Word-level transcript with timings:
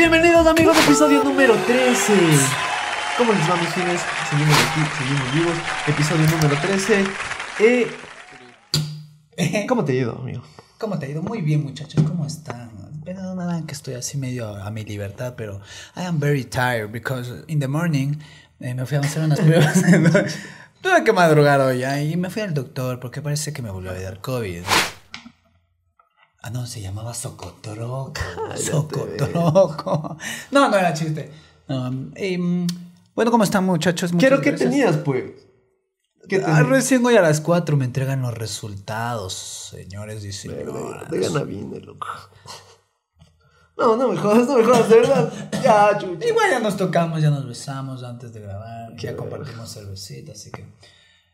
Bienvenidos 0.00 0.46
amigos, 0.46 0.78
episodio 0.78 1.22
número 1.22 1.54
13. 1.66 2.14
¿Cómo 3.18 3.34
les 3.34 3.50
va 3.50 3.56
mis 3.56 3.68
fines? 3.68 4.00
Seguimos 4.30 4.56
aquí, 4.56 4.80
seguimos 4.96 5.34
vivos. 5.34 5.52
Episodio 5.86 6.26
número 6.26 6.56
13. 6.58 7.04
Eh, 9.36 9.66
¿Cómo 9.68 9.84
te 9.84 9.92
ha 9.92 9.96
ido, 9.96 10.18
amigo? 10.18 10.42
¿Cómo 10.78 10.98
te 10.98 11.04
ha 11.04 11.08
ido? 11.10 11.22
Muy 11.22 11.42
bien, 11.42 11.64
muchachos. 11.64 12.02
¿Cómo 12.02 12.24
están? 12.24 12.70
Nada, 13.04 13.62
que 13.66 13.74
estoy 13.74 13.92
así 13.92 14.16
medio 14.16 14.48
a 14.48 14.70
mi 14.70 14.84
libertad, 14.84 15.34
pero 15.36 15.60
I 15.94 16.06
am 16.06 16.18
very 16.18 16.44
tired 16.44 16.90
because 16.90 17.44
in 17.46 17.60
the 17.60 17.68
morning 17.68 18.14
eh, 18.58 18.72
me 18.72 18.86
fui 18.86 18.96
a 18.96 19.00
hacer 19.00 19.22
unas 19.22 19.38
pruebas. 19.38 19.82
Tuve 20.80 21.04
que 21.04 21.12
madrugar 21.12 21.60
hoy 21.60 21.84
¿ah? 21.84 22.02
y 22.02 22.16
me 22.16 22.30
fui 22.30 22.40
al 22.40 22.54
doctor 22.54 23.00
porque 23.00 23.20
parece 23.20 23.52
que 23.52 23.60
me 23.60 23.68
volvió 23.68 23.90
a 23.90 24.00
dar 24.00 24.22
COVID. 24.22 24.62
Ah, 26.42 26.50
no, 26.50 26.66
se 26.66 26.80
llamaba 26.80 27.12
Socotroco. 27.14 28.14
Socotroco. 28.56 30.16
No, 30.50 30.68
no 30.70 30.76
era 30.76 30.92
chiste. 30.94 31.30
Um, 31.68 32.12
y, 32.16 32.38
mm, 32.38 32.66
bueno, 33.14 33.30
¿cómo 33.30 33.44
están, 33.44 33.64
muchachos? 33.64 34.12
Muchas 34.12 34.28
Quiero 34.28 34.42
que 34.42 34.50
gracias. 34.50 34.70
tenías, 34.70 34.96
pues. 34.98 35.24
¿Qué 36.28 36.42
Ah, 36.44 36.62
recién 36.62 37.04
hoy 37.04 37.16
a 37.16 37.22
las 37.22 37.40
4 37.40 37.76
me 37.76 37.84
entregan 37.84 38.22
los 38.22 38.34
resultados, 38.34 39.34
señores 39.70 40.24
y 40.24 40.32
señoras. 40.32 41.10
De 41.10 41.20
gana 41.20 41.42
viene, 41.42 41.80
loco. 41.80 42.06
No, 43.76 43.96
no 43.96 44.08
me 44.08 44.16
jodas, 44.16 44.46
no 44.46 44.58
me 44.58 44.64
jodas, 44.64 44.88
de 44.88 44.96
verdad. 44.96 45.32
Ya, 45.62 45.98
chucha. 45.98 46.26
Igual 46.28 46.50
ya 46.50 46.60
nos 46.60 46.76
tocamos, 46.76 47.20
ya 47.22 47.30
nos 47.30 47.46
besamos 47.46 48.02
antes 48.02 48.32
de 48.32 48.40
grabar, 48.40 48.94
Qué 48.96 49.06
ya 49.08 49.16
compartimos 49.16 49.72
cervecita, 49.72 50.32
así 50.32 50.50
que 50.50 50.66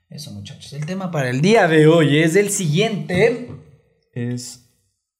eso 0.08 0.30
muchachos. 0.30 0.72
El 0.72 0.86
tema 0.86 1.10
para 1.10 1.28
el 1.30 1.40
día 1.40 1.66
de 1.66 1.88
hoy 1.88 2.18
es 2.18 2.36
el 2.36 2.50
siguiente. 2.50 3.50
Es 4.12 4.65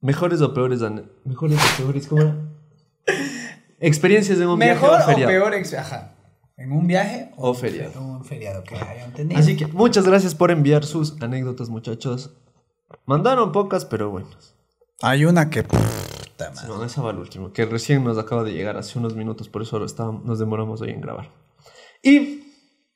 mejores 0.00 0.40
o 0.42 0.52
peores, 0.54 0.80
mejores 1.24 1.58
o 1.58 1.76
peores, 1.82 2.06
¿cómo 2.06 2.22
era? 2.22 2.36
Experiencias 3.78 4.38
en 4.40 4.48
un 4.48 4.58
Mejor 4.58 4.90
viaje 4.90 5.02
o 5.02 5.04
o 5.04 5.06
feriado. 5.06 5.30
peor, 5.32 5.54
ex- 5.54 5.74
ajá, 5.74 6.14
en 6.56 6.72
un 6.72 6.86
viaje 6.86 7.30
O 7.36 7.52
feriado. 7.54 8.00
Un 8.00 8.24
feriado 8.24 8.64
que 8.64 8.74
hayan 8.76 9.12
tenido. 9.12 9.38
Así 9.38 9.56
que 9.56 9.66
muchas 9.66 10.06
gracias 10.06 10.34
por 10.34 10.50
enviar 10.50 10.84
sus 10.84 11.20
anécdotas, 11.20 11.68
muchachos. 11.68 12.30
Mandaron 13.04 13.52
pocas, 13.52 13.84
pero 13.84 14.10
buenas. 14.10 14.54
hay 15.02 15.24
una 15.26 15.50
que... 15.50 15.62
Puta 15.64 16.50
madre. 16.54 16.68
No, 16.68 16.84
esa 16.84 17.02
va 17.02 17.10
al 17.10 17.18
último, 17.18 17.52
que 17.52 17.66
recién 17.66 18.02
nos 18.04 18.16
acaba 18.18 18.44
de 18.44 18.52
llegar 18.52 18.76
hace 18.76 18.98
unos 18.98 19.14
minutos, 19.14 19.48
por 19.48 19.62
eso 19.62 19.84
estábamos- 19.84 20.24
nos 20.24 20.38
demoramos 20.38 20.80
hoy 20.80 20.90
en 20.90 21.00
grabar. 21.00 21.30
Y 22.02 22.42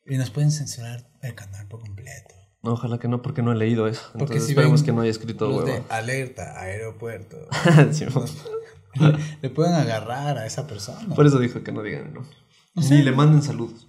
Y 0.07 0.17
nos 0.17 0.31
pueden 0.31 0.51
censurar 0.51 1.07
el 1.23 1.35
canal 1.35 1.69
por 1.69 1.81
completo. 1.81 2.35
No, 2.63 2.73
ojalá 2.73 2.99
que 2.99 3.09
no, 3.09 3.23
porque 3.23 3.43
no 3.43 3.53
he 3.53 3.57
leído 3.57 3.87
eso. 3.89 4.03
Porque 4.13 4.25
Entonces 4.35 4.45
si 4.47 4.53
esperemos 4.53 4.83
que 4.83 4.93
no 4.93 5.01
haya 5.01 5.11
escrito 5.11 5.49
los 5.49 5.65
de 5.65 5.83
alerta, 5.89 6.61
aeropuerto, 6.61 7.37
Sí, 7.93 8.05
le, 8.05 9.13
le 9.43 9.51
pueden 9.51 9.75
agarrar 9.75 10.37
a 10.39 10.47
esa 10.47 10.67
persona. 10.67 11.15
por 11.15 11.27
eso 11.27 11.39
dijo 11.39 11.63
que 11.63 11.73
no 11.73 11.83
digan 11.83 12.09
el 12.09 12.15
nombre. 12.15 12.37
Ni 12.75 13.03
le 13.03 13.13
manden 13.13 13.43
saludos. 13.43 13.89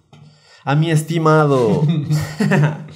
A 0.64 0.76
mi 0.76 0.92
estimado. 0.92 1.86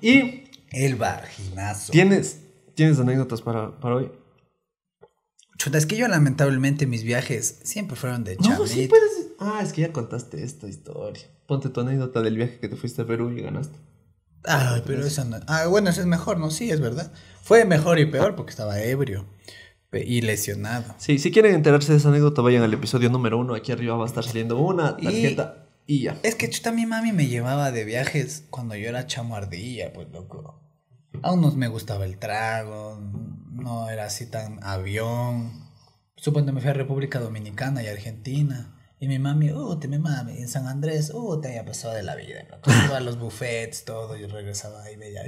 y 0.00 0.44
El 0.70 0.96
vaginazo. 0.96 1.92
tienes, 1.92 2.40
tienes 2.74 2.98
anécdotas 2.98 3.42
para, 3.42 3.78
para 3.80 3.96
hoy. 3.96 4.10
Chuta, 5.56 5.78
es 5.78 5.86
que 5.86 5.96
yo 5.96 6.08
lamentablemente 6.08 6.86
mis 6.86 7.04
viajes 7.04 7.60
siempre 7.62 7.96
fueron 7.96 8.24
de 8.24 8.36
No, 8.36 8.42
chamito. 8.42 8.66
sí 8.66 8.88
puedes. 8.88 9.28
Ah, 9.38 9.60
es 9.62 9.72
que 9.72 9.82
ya 9.82 9.92
contaste 9.92 10.42
esta 10.42 10.68
historia. 10.68 11.22
Ponte 11.46 11.68
tu 11.68 11.80
anécdota 11.80 12.22
del 12.22 12.36
viaje 12.36 12.58
que 12.58 12.68
te 12.68 12.76
fuiste 12.76 13.02
a 13.02 13.06
Perú 13.06 13.30
y 13.30 13.40
ganaste. 13.40 13.78
Ay, 14.46 14.82
pero 14.86 15.04
esa 15.06 15.24
no. 15.24 15.38
Ah, 15.46 15.66
bueno, 15.66 15.90
ese 15.90 16.00
es 16.00 16.06
mejor, 16.06 16.38
¿no? 16.38 16.50
Sí, 16.50 16.70
es 16.70 16.80
verdad. 16.80 17.12
Fue 17.42 17.64
mejor 17.64 17.98
y 17.98 18.06
peor 18.06 18.34
porque 18.36 18.50
estaba 18.50 18.80
ebrio 18.80 19.26
y 19.92 20.22
lesionado. 20.22 20.94
Sí, 20.98 21.18
si 21.18 21.30
quieren 21.30 21.54
enterarse 21.54 21.92
de 21.92 21.98
esa 21.98 22.08
anécdota, 22.08 22.42
vayan 22.42 22.62
al 22.64 22.74
episodio 22.74 23.10
número 23.10 23.38
uno. 23.38 23.54
Aquí 23.54 23.70
arriba 23.72 23.96
va 23.96 24.04
a 24.04 24.08
estar 24.08 24.24
saliendo 24.24 24.58
una 24.58 24.96
Y- 24.98 25.04
tarjeta 25.04 25.66
y, 25.86 26.02
ya. 26.02 26.16
Es 26.22 26.34
que 26.34 26.50
chuta, 26.50 26.72
mi 26.72 26.84
mami 26.86 27.12
me 27.12 27.26
llevaba 27.28 27.70
de 27.70 27.84
viajes 27.84 28.44
cuando 28.50 28.74
yo 28.74 28.88
era 28.88 29.06
chamo 29.06 29.36
ardilla, 29.36 29.92
pues 29.92 30.08
loco. 30.10 30.60
Aún 31.22 31.40
no 31.42 31.50
me 31.52 31.68
gustaba 31.68 32.04
el 32.06 32.18
trago, 32.18 32.98
no 33.52 33.88
era 33.88 34.06
así 34.06 34.26
tan 34.26 34.58
avión. 34.64 35.64
Supongo 36.16 36.52
me 36.52 36.60
fui 36.60 36.70
a 36.70 36.74
República 36.74 37.20
Dominicana 37.20 37.82
y 37.82 37.86
Argentina. 37.86 38.74
Y 39.04 39.06
mi 39.06 39.18
mami, 39.18 39.52
uh, 39.52 39.76
te 39.78 39.86
me 39.86 39.98
mami, 39.98 40.38
en 40.38 40.48
San 40.48 40.66
Andrés, 40.66 41.12
uh, 41.12 41.38
te 41.38 41.48
había 41.48 41.66
pasado 41.66 41.92
de 41.92 42.02
la 42.02 42.16
vida. 42.16 42.46
Iba 42.86 42.96
a 42.96 43.00
los 43.00 43.18
buffets, 43.18 43.84
todo, 43.84 44.16
yo 44.16 44.28
regresaba 44.28 44.82
ahí, 44.82 44.96
veía. 44.96 45.20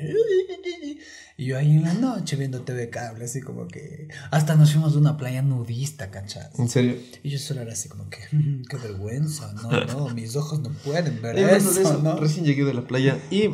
Y 1.37 1.45
yo 1.45 1.59
ahí 1.59 1.73
en 1.73 1.83
la 1.83 1.93
noche 1.93 2.37
viendo 2.37 2.63
TV 2.63 2.89
cable, 2.89 3.27
así 3.27 3.43
como 3.43 3.69
que. 3.69 4.09
Hasta 4.31 4.55
nos 4.57 4.73
fuimos 4.73 4.95
de 4.95 5.01
una 5.01 5.19
playa 5.19 5.43
nudista, 5.43 6.11
¿cachas? 6.11 6.59
En 6.59 6.71
serio. 6.71 6.97
Y 7.23 7.29
yo 7.29 7.39
solo 7.39 7.61
era 7.61 7.75
así 7.75 7.91
como 7.91 8.09
que, 8.09 8.17
"Mm, 8.33 8.63
qué 8.63 8.79
vergüenza, 8.79 9.53
no, 9.53 9.71
no, 9.85 10.09
mis 10.15 10.35
ojos 10.37 10.61
no 10.61 10.71
pueden 10.83 11.21
ver 11.21 11.39
Y 11.39 11.43
de 11.43 11.57
eso, 11.57 11.79
eso, 11.79 12.01
¿no? 12.03 12.17
Recién 12.17 12.47
llegué 12.47 12.65
de 12.65 12.73
la 12.73 12.87
playa 12.87 13.19
y 13.31 13.51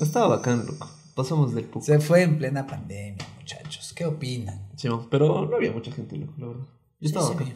estaba 0.00 0.28
bacán, 0.36 0.66
loco. 0.66 0.88
Pasamos 1.16 1.52
del 1.52 1.64
puco. 1.64 1.84
Se 1.84 1.98
fue 1.98 2.22
en 2.22 2.38
plena 2.38 2.64
pandemia, 2.68 3.26
muchachos. 3.40 3.92
¿Qué 3.92 4.04
opinan? 4.06 4.68
Sí, 4.76 4.88
pero 5.10 5.46
no 5.50 5.56
había 5.56 5.72
mucha 5.72 5.90
gente, 5.90 6.14
loco, 6.16 6.34
la 6.38 6.46
verdad. 6.46 6.64
Yo 7.00 7.08
estaba 7.08 7.26
Sí. 7.26 7.52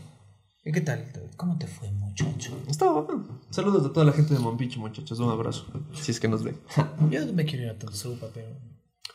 ¿Y 0.69 0.73
qué 0.73 0.83
tal? 0.83 1.03
¿Cómo 1.39 1.57
te 1.57 1.67
fue, 1.67 1.91
muchacho? 1.93 2.55
Estaba 2.69 3.01
bacán. 3.01 3.27
Saludos 3.49 3.87
a 3.87 3.91
toda 3.91 4.05
la 4.05 4.13
gente 4.13 4.35
de 4.35 4.41
Mompicho, 4.41 4.79
muchachos. 4.79 5.19
Un 5.19 5.31
abrazo. 5.31 5.65
Si 5.95 6.11
es 6.11 6.21
que 6.21 6.29
nos 6.29 6.45
ven. 6.45 6.61
Yo 7.11 7.25
no 7.25 7.33
me 7.33 7.47
quiero 7.47 7.65
ir 7.65 7.71
a 7.71 7.79
Tonsupa, 7.79 8.27
pero... 8.35 8.49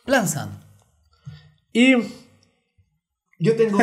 Plan 0.04 0.28
sano. 0.28 0.60
Y 1.72 1.94
yo 3.40 3.56
tengo, 3.56 3.78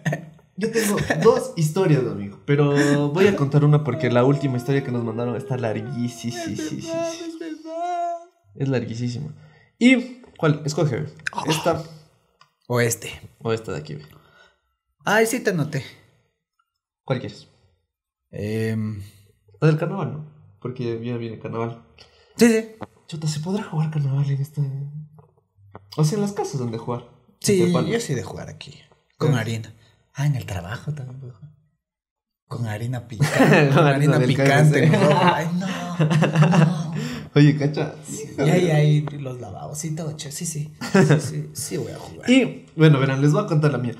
yo 0.56 0.70
tengo 0.70 0.96
dos 1.22 1.54
historias, 1.56 2.06
amigo. 2.06 2.38
Pero 2.44 3.08
voy 3.08 3.28
a 3.28 3.36
contar 3.36 3.64
una 3.64 3.82
porque 3.82 4.10
la 4.10 4.22
última 4.22 4.58
historia 4.58 4.84
que 4.84 4.92
nos 4.92 5.02
mandaron 5.02 5.36
está 5.36 5.56
larguísima. 5.56 6.36
Es 8.54 8.68
larguísima. 8.68 9.34
¿Y 9.78 10.20
cuál? 10.36 10.60
Escoge. 10.66 11.06
Esta 11.46 11.82
O 12.68 12.80
este. 12.80 13.10
o 13.38 13.54
esta 13.54 13.72
de 13.72 13.78
aquí. 13.78 13.98
Ay, 15.04 15.24
sí 15.24 15.40
te 15.40 15.54
noté. 15.54 15.82
¿Cuál 17.06 17.20
quieres? 17.20 17.48
Em, 18.32 19.00
La 19.60 19.68
del 19.68 19.78
carnaval, 19.78 20.12
¿no? 20.12 20.24
Porque 20.60 21.00
ya 21.02 21.16
viene 21.16 21.38
carnaval. 21.38 21.82
sí, 22.36 22.48
sí. 22.48 22.68
Chuta, 23.06 23.28
¿se 23.28 23.38
podrá 23.38 23.62
jugar 23.62 23.90
carnaval 23.92 24.28
en 24.28 24.42
esta...? 24.42 24.60
O 25.96 26.02
sea, 26.04 26.16
en 26.16 26.22
las 26.22 26.32
casas 26.32 26.58
donde 26.58 26.76
jugar. 26.78 27.08
Sí, 27.40 27.72
yo 27.72 28.00
sí 28.00 28.14
de 28.14 28.24
jugar 28.24 28.48
aquí. 28.48 28.74
Con 29.16 29.34
harina. 29.34 29.72
Ah, 30.14 30.26
en 30.26 30.34
el 30.34 30.44
trabajo 30.44 30.92
también 30.92 31.20
puedo 31.20 31.34
jugar. 31.34 31.52
Con 32.48 32.66
harina 32.66 33.06
picante. 33.08 33.70
Con 33.72 33.86
harina 33.86 34.18
picante. 34.18 34.90
Ay, 35.22 35.46
no. 35.54 35.66
no. 36.58 36.94
Oye, 37.36 37.56
cacha. 37.56 37.94
Y 38.38 38.40
ahí, 38.50 38.70
ahí 38.70 39.00
los 39.20 39.40
lavabos 39.40 39.84
y 39.84 39.94
todo, 39.94 40.16
che. 40.16 40.32
Sí, 40.32 40.44
sí. 40.44 40.74
Sí, 40.92 41.20
sí, 41.20 41.50
sí 41.52 41.76
voy 41.76 41.92
a 41.92 41.98
jugar. 41.98 42.28
Y, 42.28 42.66
bueno, 42.74 42.98
verán, 42.98 43.20
les 43.22 43.32
voy 43.32 43.44
a 43.44 43.46
contar 43.46 43.70
la 43.70 43.78
mía. 43.78 43.94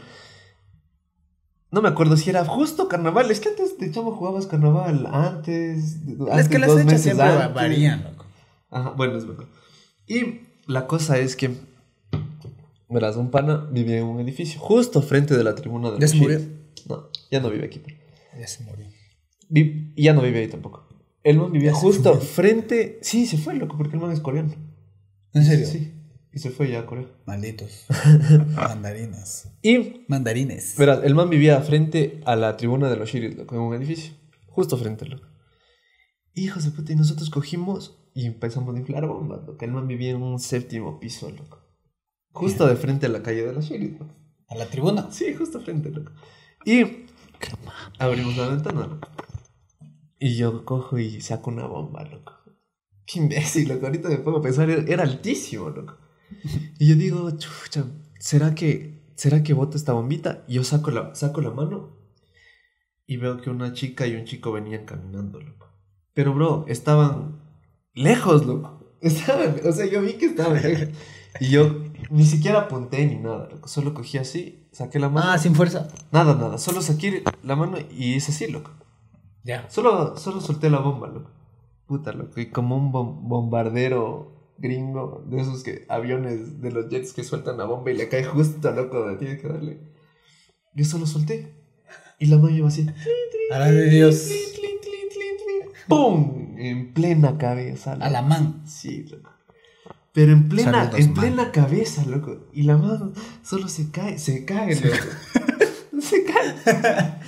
No 1.77 1.83
me 1.83 1.91
acuerdo 1.91 2.17
si 2.17 2.31
era 2.31 2.43
justo 2.47 2.89
carnaval. 2.89 3.31
Es 3.31 3.39
que 3.39 3.51
antes 3.51 3.77
de 3.77 3.91
chamo 3.91 4.13
jugabas 4.13 4.47
carnaval. 4.47 5.07
Antes. 5.13 5.97
es 6.07 6.21
antes, 6.31 6.49
que 6.49 6.59
las 6.59 6.73
fechas 6.73 7.03
siempre 7.03 7.27
antes. 7.27 7.55
varían, 7.55 8.03
loco. 8.03 8.25
Ajá, 8.71 8.91
bueno, 8.97 9.19
es 9.19 9.27
verdad. 9.27 9.45
Y 10.07 10.41
la 10.67 10.87
cosa 10.87 11.19
es 11.19 11.37
que. 11.37 11.51
Verás, 12.89 13.17
un 13.17 13.31
pana 13.31 13.69
vivía 13.71 13.99
en 13.99 14.05
un 14.05 14.21
edificio 14.21 14.59
justo 14.59 15.03
frente 15.03 15.37
de 15.37 15.45
la 15.45 15.55
tribuna 15.55 15.91
de 15.91 15.97
¿Ya 15.97 16.01
los 16.01 16.11
se 16.13 16.17
murió? 16.17 16.41
No, 16.89 17.09
ya 17.31 17.41
no 17.41 17.51
vive 17.51 17.67
aquí. 17.67 17.79
pero- 17.85 17.99
Ya 18.41 18.47
se 18.47 18.65
murió. 18.65 18.87
Vi- 19.51 19.93
ya 19.99 20.15
no 20.15 20.23
vive 20.23 20.39
ahí 20.39 20.49
tampoco. 20.49 20.89
El 21.25 21.37
man 21.37 21.53
vivía 21.53 21.75
justo 21.75 22.19
frente. 22.21 22.99
Sí, 23.03 23.27
se 23.27 23.37
fue, 23.37 23.53
loco, 23.55 23.77
porque 23.77 23.97
el 23.97 24.01
man 24.03 24.13
es 24.13 24.21
coreano. 24.21 24.55
¿En 25.35 25.45
serio? 25.45 25.67
Sí. 25.67 25.93
Y 26.37 26.39
se 26.39 26.51
fue 26.51 26.71
ya 26.71 26.81
a 26.81 26.87
Corea. 26.87 27.07
Malditos. 27.25 27.87
Mandarinas. 28.57 29.49
Y 29.63 30.05
Mandarines. 30.07 30.77
Verás, 30.77 31.03
el 31.03 31.15
man 31.15 31.31
vivía 31.31 31.59
frente 31.63 32.21
a 32.27 32.37
la 32.37 32.59
tribuna 32.59 32.91
de 32.91 32.97
los 32.97 33.09
Shiris, 33.09 33.39
loco, 33.39 33.55
en 33.55 33.63
un 33.63 33.75
edificio. 33.75 34.13
Justo 34.49 34.77
frente, 34.77 35.07
loco. 35.07 35.27
Hijos 36.35 36.67
de 36.67 36.73
puta, 36.73 36.93
y 36.93 36.97
nosotros 36.97 37.31
cogimos 37.31 38.07
y 38.15 38.27
empezamos 38.27 38.77
a 38.77 38.79
inflar 38.79 39.07
bombas, 39.07 39.47
loco. 39.47 39.65
El 39.65 39.73
man 39.73 39.89
vivía 39.89 40.11
en 40.11 40.21
un 40.21 40.39
séptimo 40.39 41.01
piso, 41.01 41.31
loco. 41.31 41.63
Justo 42.33 42.67
de 42.67 42.77
frente 42.77 43.07
a 43.07 43.09
la 43.09 43.23
calle 43.23 43.47
de 43.47 43.55
los 43.55 43.65
Shiris, 43.65 43.93
loco. 43.93 44.15
¿A 44.49 44.57
la 44.57 44.67
tribuna? 44.67 45.11
Sí, 45.11 45.33
justo 45.33 45.63
frente, 45.63 45.89
loco. 45.89 46.13
Y 46.67 47.07
abrimos 47.99 48.37
la 48.37 48.49
ventana, 48.49 48.87
loco. 48.87 49.09
Y 50.19 50.37
yo 50.37 50.67
cojo 50.67 50.99
y 50.99 51.19
saco 51.23 51.49
una 51.49 51.67
bomba, 51.67 52.05
loco. 52.05 52.35
Qué 53.07 53.21
imbécil, 53.21 53.71
loco. 53.71 53.87
Ahorita 53.87 54.11
me 54.11 54.19
pongo 54.19 54.41
a 54.41 54.43
pensar, 54.43 54.69
era, 54.69 54.83
era 54.87 55.03
altísimo, 55.03 55.71
loco. 55.71 56.05
Y 56.79 56.89
yo 56.89 56.95
digo, 56.97 57.31
chucha, 57.33 57.85
¿será 58.19 58.55
que, 58.55 59.03
¿será 59.15 59.43
que 59.43 59.55
boto 59.55 59.77
esta 59.77 59.93
bombita? 59.93 60.45
Y 60.49 60.55
yo 60.55 60.65
saco 60.65 60.91
la, 60.91 61.15
saco 61.15 61.41
la 61.41 61.51
mano 61.51 61.97
y 63.07 63.17
veo 63.19 63.41
que 63.41 63.51
una 63.51 63.73
chica 63.73 64.07
y 64.07 64.15
un 64.17 64.25
chico 64.25 64.53
venían 64.53 64.85
caminando, 64.85 65.41
loco. 65.41 65.69
Pero, 66.15 66.35
bro, 66.35 66.65
estaban 66.69 67.41
lejos, 67.95 68.47
loco. 68.47 68.83
Estaban, 69.01 69.57
o 69.65 69.73
sea, 69.73 69.87
yo 69.87 70.01
vi 70.03 70.15
que 70.15 70.27
estaban. 70.27 70.61
Y 71.39 71.51
yo 71.51 71.83
ni 72.11 72.25
siquiera 72.25 72.63
apunté 72.63 73.07
ni 73.07 73.17
nada, 73.17 73.49
loco. 73.51 73.69
Solo 73.69 73.93
cogí 73.95 74.17
así, 74.19 74.67
saqué 74.73 74.99
la 74.99 75.09
mano. 75.11 75.31
Ah, 75.31 75.39
sin 75.39 75.55
fuerza. 75.55 75.89
Nada, 76.11 76.35
nada. 76.35 76.59
Solo 76.59 76.81
saqué 76.81 77.23
la 77.43 77.57
mano 77.57 77.77
y 77.91 78.15
hice 78.15 78.33
así, 78.33 78.47
loco. 78.51 78.71
Ya. 79.45 79.69
Solo, 79.71 80.17
solo 80.17 80.41
solté 80.41 80.71
la 80.71 80.79
bomba, 80.81 81.09
loco. 81.09 81.31
Puta, 81.87 82.13
loco. 82.13 82.41
Y 82.41 82.47
como 82.47 82.77
un 82.77 82.91
bom- 82.91 83.21
bombardero 83.29 84.36
gringo, 84.59 85.25
de 85.29 85.41
esos 85.41 85.63
que 85.63 85.85
aviones 85.89 86.61
de 86.61 86.71
los 86.71 86.89
jets 86.89 87.13
que 87.13 87.25
sueltan 87.25 87.59
la 87.59 87.65
bomba 87.65 87.91
y 87.91 87.97
le 87.97 88.09
cae 88.09 88.25
justo, 88.25 88.71
loco, 88.73 89.01
donde 89.01 89.19
tiene 89.19 89.39
que 89.39 89.49
darle. 89.49 89.81
Yo 90.75 90.85
solo 90.85 91.07
solté. 91.07 91.55
Y 92.19 92.27
la 92.27 92.39
mano 92.39 92.57
iba 92.57 92.69
así. 92.69 92.87
A 93.53 93.59
la 93.59 93.71
de 93.71 93.91
Dios. 93.91 94.31
¡Pum! 95.89 96.57
En 96.59 96.93
plena 96.93 97.39
cabeza. 97.39 97.93
A 97.93 98.11
la 98.11 98.23
man. 98.23 98.63
Sí, 98.67 99.05
loco. 99.05 99.31
Pero 100.13 100.33
en 100.33 100.49
plena, 100.49 100.73
Saludos, 100.73 101.01
en 101.01 101.07
man. 101.13 101.21
plena 101.21 101.53
cabeza, 101.53 102.05
loco. 102.07 102.47
Y 102.53 102.63
la 102.63 102.79
mano 102.79 103.13
solo 103.43 103.69
se 103.69 103.91
cae, 103.91 104.19
se 104.19 104.45
cae, 104.45 104.75
loco. 104.75 104.97
se 106.01 106.25
cae. 106.25 107.19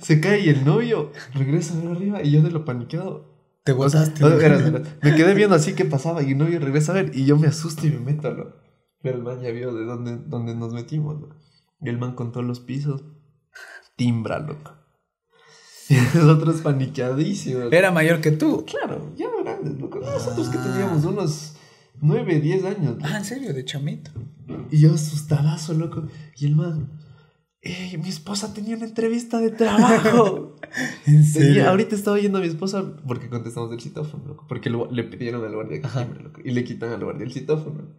Se 0.00 0.20
cae 0.20 0.40
y 0.40 0.48
el 0.48 0.64
novio 0.64 1.12
regresa 1.34 1.74
a 1.74 1.80
ver 1.80 1.88
arriba 1.92 2.22
y 2.22 2.32
yo 2.32 2.42
de 2.42 2.50
lo 2.50 2.64
paniqueado. 2.64 3.33
Te 3.64 3.72
botaste. 3.72 4.24
Espera, 4.26 4.56
espera. 4.56 4.82
Me 5.02 5.14
quedé 5.16 5.34
viendo 5.34 5.56
así 5.56 5.74
qué 5.74 5.86
pasaba 5.86 6.22
y 6.22 6.32
el 6.32 6.38
novio 6.38 6.60
regresa 6.60 6.92
a 6.92 6.96
ver 6.96 7.10
y 7.14 7.24
yo 7.24 7.38
me 7.38 7.46
asusto 7.48 7.86
y 7.86 7.90
me 7.90 7.98
meto, 7.98 8.30
loco. 8.30 8.56
Pero 9.02 9.16
el 9.16 9.22
man 9.22 9.40
ya 9.40 9.50
vio 9.50 9.74
de 9.74 9.84
dónde, 9.84 10.18
dónde 10.26 10.54
nos 10.54 10.72
metimos, 10.72 11.20
loco. 11.20 11.36
Y 11.80 11.88
el 11.88 11.98
man 11.98 12.14
contó 12.14 12.42
los 12.42 12.60
pisos. 12.60 13.04
Timbra, 13.96 14.38
loco. 14.38 14.72
Y 15.88 15.94
nosotros 16.16 16.62
paniqueadísimos. 16.62 17.70
Era 17.70 17.90
mayor 17.90 18.20
que 18.22 18.30
tú. 18.30 18.64
Claro, 18.64 19.12
ya 19.16 19.28
grandes, 19.42 19.78
loco. 19.78 19.98
Nosotros 20.00 20.48
que 20.48 20.56
teníamos 20.56 21.04
unos 21.04 21.56
9, 22.00 22.40
10 22.40 22.64
años. 22.64 22.96
loco. 22.96 23.00
Ah, 23.04 23.18
en 23.18 23.24
serio, 23.24 23.52
de 23.52 23.64
chamito. 23.64 24.10
Y 24.70 24.80
yo 24.80 24.94
asustadazo, 24.94 25.74
loco. 25.74 26.08
Y 26.36 26.46
el 26.46 26.56
man, 26.56 26.90
"Ey, 27.64 27.96
mi 27.98 28.08
esposa 28.08 28.52
tenía 28.54 28.76
una 28.76 28.84
entrevista 28.86 29.38
de 29.40 29.50
trabajo. 29.50 30.56
En 31.06 31.32
Tenía- 31.32 31.70
ahorita 31.70 31.94
estaba 31.94 32.18
yendo 32.18 32.38
a 32.38 32.40
mi 32.40 32.48
esposa 32.48 32.96
porque 33.06 33.28
contestamos 33.28 33.70
del 33.70 33.80
citófono, 33.80 34.24
loco. 34.26 34.44
Porque 34.48 34.70
lo- 34.70 34.90
le 34.90 35.04
pidieron 35.04 35.44
al 35.44 35.54
guardia 35.54 35.80
loco. 36.22 36.40
Y 36.44 36.50
le 36.50 36.64
quitan 36.64 36.90
al 36.92 37.04
guardia 37.04 37.24
el 37.24 37.32
citófono. 37.32 37.94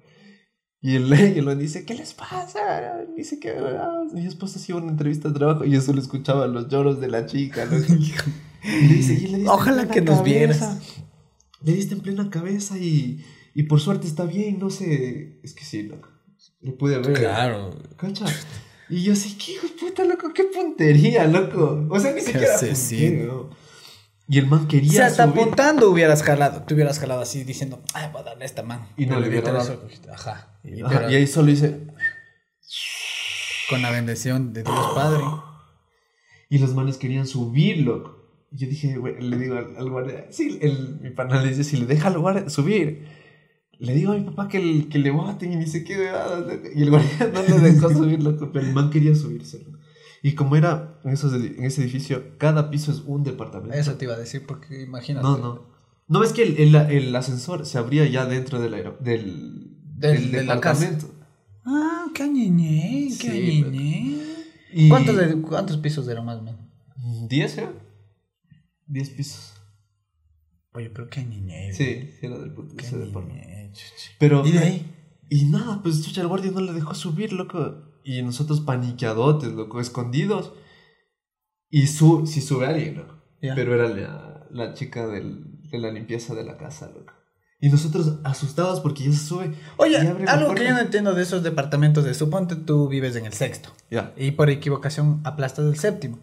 Y 0.82 0.96
el, 0.96 1.08
y 1.36 1.40
el 1.40 1.58
dice, 1.60 1.86
¿qué 1.86 1.94
les 1.96 2.14
pasa? 2.14 3.06
Dice 3.16 3.40
que 3.40 3.54
mi 4.14 4.26
esposa 4.26 4.60
hacía 4.60 4.76
una 4.76 4.90
entrevista 4.92 5.30
de 5.30 5.36
trabajo. 5.36 5.64
Y 5.66 5.72
yo 5.72 5.82
solo 5.82 6.00
escuchaba 6.02 6.48
los 6.48 6.68
lloros 6.68 7.00
de 7.00 7.08
la 7.08 7.26
chica, 7.26 7.66
loco. 7.66 7.86
Y 8.64 8.88
le 8.88 8.94
dice, 8.96 9.14
"Y 9.14 9.28
le 9.28 9.48
Ojalá 9.48 9.88
que 9.88 10.02
nos 10.02 10.18
cabeza. 10.18 10.24
vieras. 10.24 10.80
Le 11.64 11.74
diste 11.74 11.94
en 11.94 12.02
plena 12.02 12.30
cabeza 12.32 12.78
y, 12.80 13.24
y 13.54 13.64
por 13.64 13.80
suerte 13.80 14.08
está 14.08 14.26
bien, 14.26 14.58
no 14.60 14.70
sé. 14.72 15.40
Es 15.44 15.54
que 15.54 15.64
sí, 15.64 15.84
loco. 15.84 16.10
Le 16.62 16.72
pude 16.72 16.98
ver. 16.98 17.14
Claro. 17.14 17.70
¿Cacha? 17.96 18.26
Y 18.90 19.04
yo 19.04 19.14
así, 19.14 19.36
qué 19.38 19.54
hijo 19.54 19.68
de 19.68 19.74
puta, 19.74 20.04
loco, 20.06 20.32
qué 20.34 20.44
puntería, 20.46 21.26
loco. 21.28 21.88
O 21.90 22.00
sea, 22.00 22.14
ni 22.14 22.22
siquiera 22.22 22.56
apunté. 22.56 22.74
Y 24.28 24.40
el 24.40 24.48
man 24.48 24.64
O 24.66 24.68
quería 24.68 24.92
sea, 24.92 25.06
hasta 25.08 25.26
subir. 25.28 25.42
apuntando 25.42 25.90
hubieras 25.90 26.24
jalado. 26.24 26.64
Te 26.64 26.74
hubieras 26.74 27.00
jalado 27.00 27.22
así 27.22 27.44
diciendo, 27.44 27.82
ay, 27.94 28.10
voy 28.12 28.22
a 28.22 28.26
darle 28.26 28.44
a 28.44 28.46
esta 28.46 28.64
man. 28.64 28.88
Y 28.98 29.06
no 29.06 29.20
le 29.20 29.30
hubiera 29.30 29.52
dado. 29.52 29.88
Ajá. 30.12 30.60
Y, 30.64 30.82
Ajá, 30.82 30.98
pero 31.00 31.12
y 31.12 31.16
ahí 31.16 31.28
solo 31.28 31.52
hice. 31.52 31.88
con 33.70 33.82
la 33.82 33.92
bendición 33.92 34.54
de 34.54 34.64
Dios 34.64 34.92
Padre. 34.96 35.24
Y 36.50 36.60
los 36.60 36.74
manes 36.74 36.98
querían 36.98 37.28
subir, 37.28 37.80
loco. 37.80 38.24
Y 38.52 38.58
yo 38.58 38.68
dije, 38.68 38.98
güey, 38.98 39.20
le 39.22 39.38
digo 39.38 39.58
al, 39.58 39.76
al 39.78 39.90
guardia, 39.90 40.28
sí, 40.30 40.60
el, 40.62 41.00
mi 41.02 41.10
pana 41.10 41.42
le 41.42 41.50
dice, 41.50 41.64
si 41.64 41.78
le 41.78 41.86
deja 41.86 42.08
al 42.08 42.18
guardia 42.20 42.50
subir, 42.50 43.08
le 43.80 43.94
digo 43.94 44.12
a 44.14 44.18
mi 44.18 44.24
papá 44.24 44.48
que, 44.48 44.58
el- 44.58 44.88
que 44.90 45.00
le 45.00 45.12
voten 45.12 45.62
y 45.62 45.84
qué 45.84 45.98
bebadas, 45.98 46.42
loco. 46.48 46.68
Y 46.76 46.82
el 46.84 46.90
guardia 46.90 47.32
no 47.34 47.42
le 47.42 47.72
dejó 47.72 47.90
subir, 47.90 48.22
loco, 48.24 48.50
pero 48.52 48.66
el 48.66 48.74
man 48.74 48.90
quería 48.90 49.16
subirse, 49.16 49.60
loco. 49.60 49.80
Y 50.24 50.34
como 50.34 50.56
era 50.56 51.00
en, 51.04 51.12
esos, 51.12 51.34
en 51.34 51.64
ese 51.64 51.82
edificio, 51.84 52.38
cada 52.40 52.70
piso 52.72 52.92
es 52.92 53.02
un 53.06 53.24
departamento. 53.24 53.76
Eso 53.76 53.94
te 53.96 54.06
iba 54.06 54.16
a 54.16 54.18
decir 54.20 54.44
porque 54.48 54.82
imagínate. 54.82 55.24
No, 55.24 55.38
no. 55.38 55.76
No 56.08 56.20
ves 56.20 56.34
que 56.34 56.44
el, 56.44 56.58
el- 56.58 56.76
el 56.76 57.16
ascensor 57.16 57.66
se 57.66 57.78
abría 57.78 58.06
ya 58.08 58.26
dentro 58.26 58.60
del, 58.60 58.74
aero- 58.74 58.98
del, 59.00 59.78
Del- 59.98 60.32
de 60.32 60.44
la 60.44 60.60
casa. 60.60 60.86
departamento. 60.86 61.16
Ah, 61.66 62.06
qué 62.14 62.28
ñeñe, 62.30 63.10
qué 63.20 63.32
Sí, 63.32 63.64
ñeñe. 63.64 64.22
Y- 64.74 64.90
¿Cuántos, 64.90 65.16
de- 65.18 65.42
¿Cuántos 65.42 65.78
pisos 65.78 66.08
eran 66.08 66.26
más 66.26 66.38
o 66.40 66.42
menos? 66.44 66.60
¿Diez 67.30 67.58
era? 67.58 67.72
Diez 68.88 69.10
pisos. 69.10 69.54
Oye, 70.76 70.90
pero 70.90 71.08
qué 71.10 71.24
ñeñe. 71.24 71.74
Sí, 71.74 72.10
sí 72.20 72.26
era 72.26 72.38
del 72.38 72.52
puto 72.54 72.76
Qué 72.76 72.86
ñeñe, 72.92 73.72
chuchi. 73.74 74.12
Pero. 74.20 74.46
¿Y 74.46 74.52
de 74.52 74.60
ahí? 74.60 74.92
Y 75.30 75.46
nada, 75.46 75.82
pues 75.82 76.04
chucha, 76.06 76.22
el 76.22 76.28
guardia 76.28 76.52
no 76.52 76.62
le 76.62 76.74
dejó 76.74 76.94
subir, 76.94 77.34
loco. 77.34 78.00
Y 78.04 78.22
nosotros 78.22 78.62
paniqueadotes, 78.62 79.52
loco, 79.54 79.80
escondidos. 79.80 80.54
Y 81.70 81.88
su, 81.88 82.26
si 82.28 82.42
sube 82.42 82.68
alguien, 82.68 82.98
loco. 82.98 83.16
Ya. 83.42 83.56
Pero 83.56 83.74
era 83.74 83.90
la, 83.90 84.48
la 84.52 84.74
chica 84.74 85.08
del- 85.08 85.62
de 85.72 85.80
la 85.80 85.92
limpieza 85.92 86.36
de 86.36 86.44
la 86.44 86.58
casa, 86.58 86.92
loco. 86.94 87.14
Y 87.60 87.70
nosotros 87.70 88.20
asustados 88.24 88.82
porque 88.82 89.06
ya 89.06 89.12
se 89.12 89.26
sube. 89.26 89.52
Oye, 89.78 89.98
algo 90.28 90.54
que 90.54 90.66
yo 90.66 90.72
no 90.74 90.80
entiendo 90.80 91.14
de 91.16 91.24
esos 91.24 91.42
departamentos 91.42 92.04
de 92.04 92.14
suponte 92.14 92.56
tú 92.56 92.88
vives 92.90 93.16
en 93.16 93.26
el 93.26 93.34
sexto 93.34 93.70
Ya. 93.90 94.14
y 94.18 94.32
por 94.32 94.50
equivocación 94.50 95.22
aplastas 95.24 95.66
el 95.66 95.78
séptimo. 95.78 96.20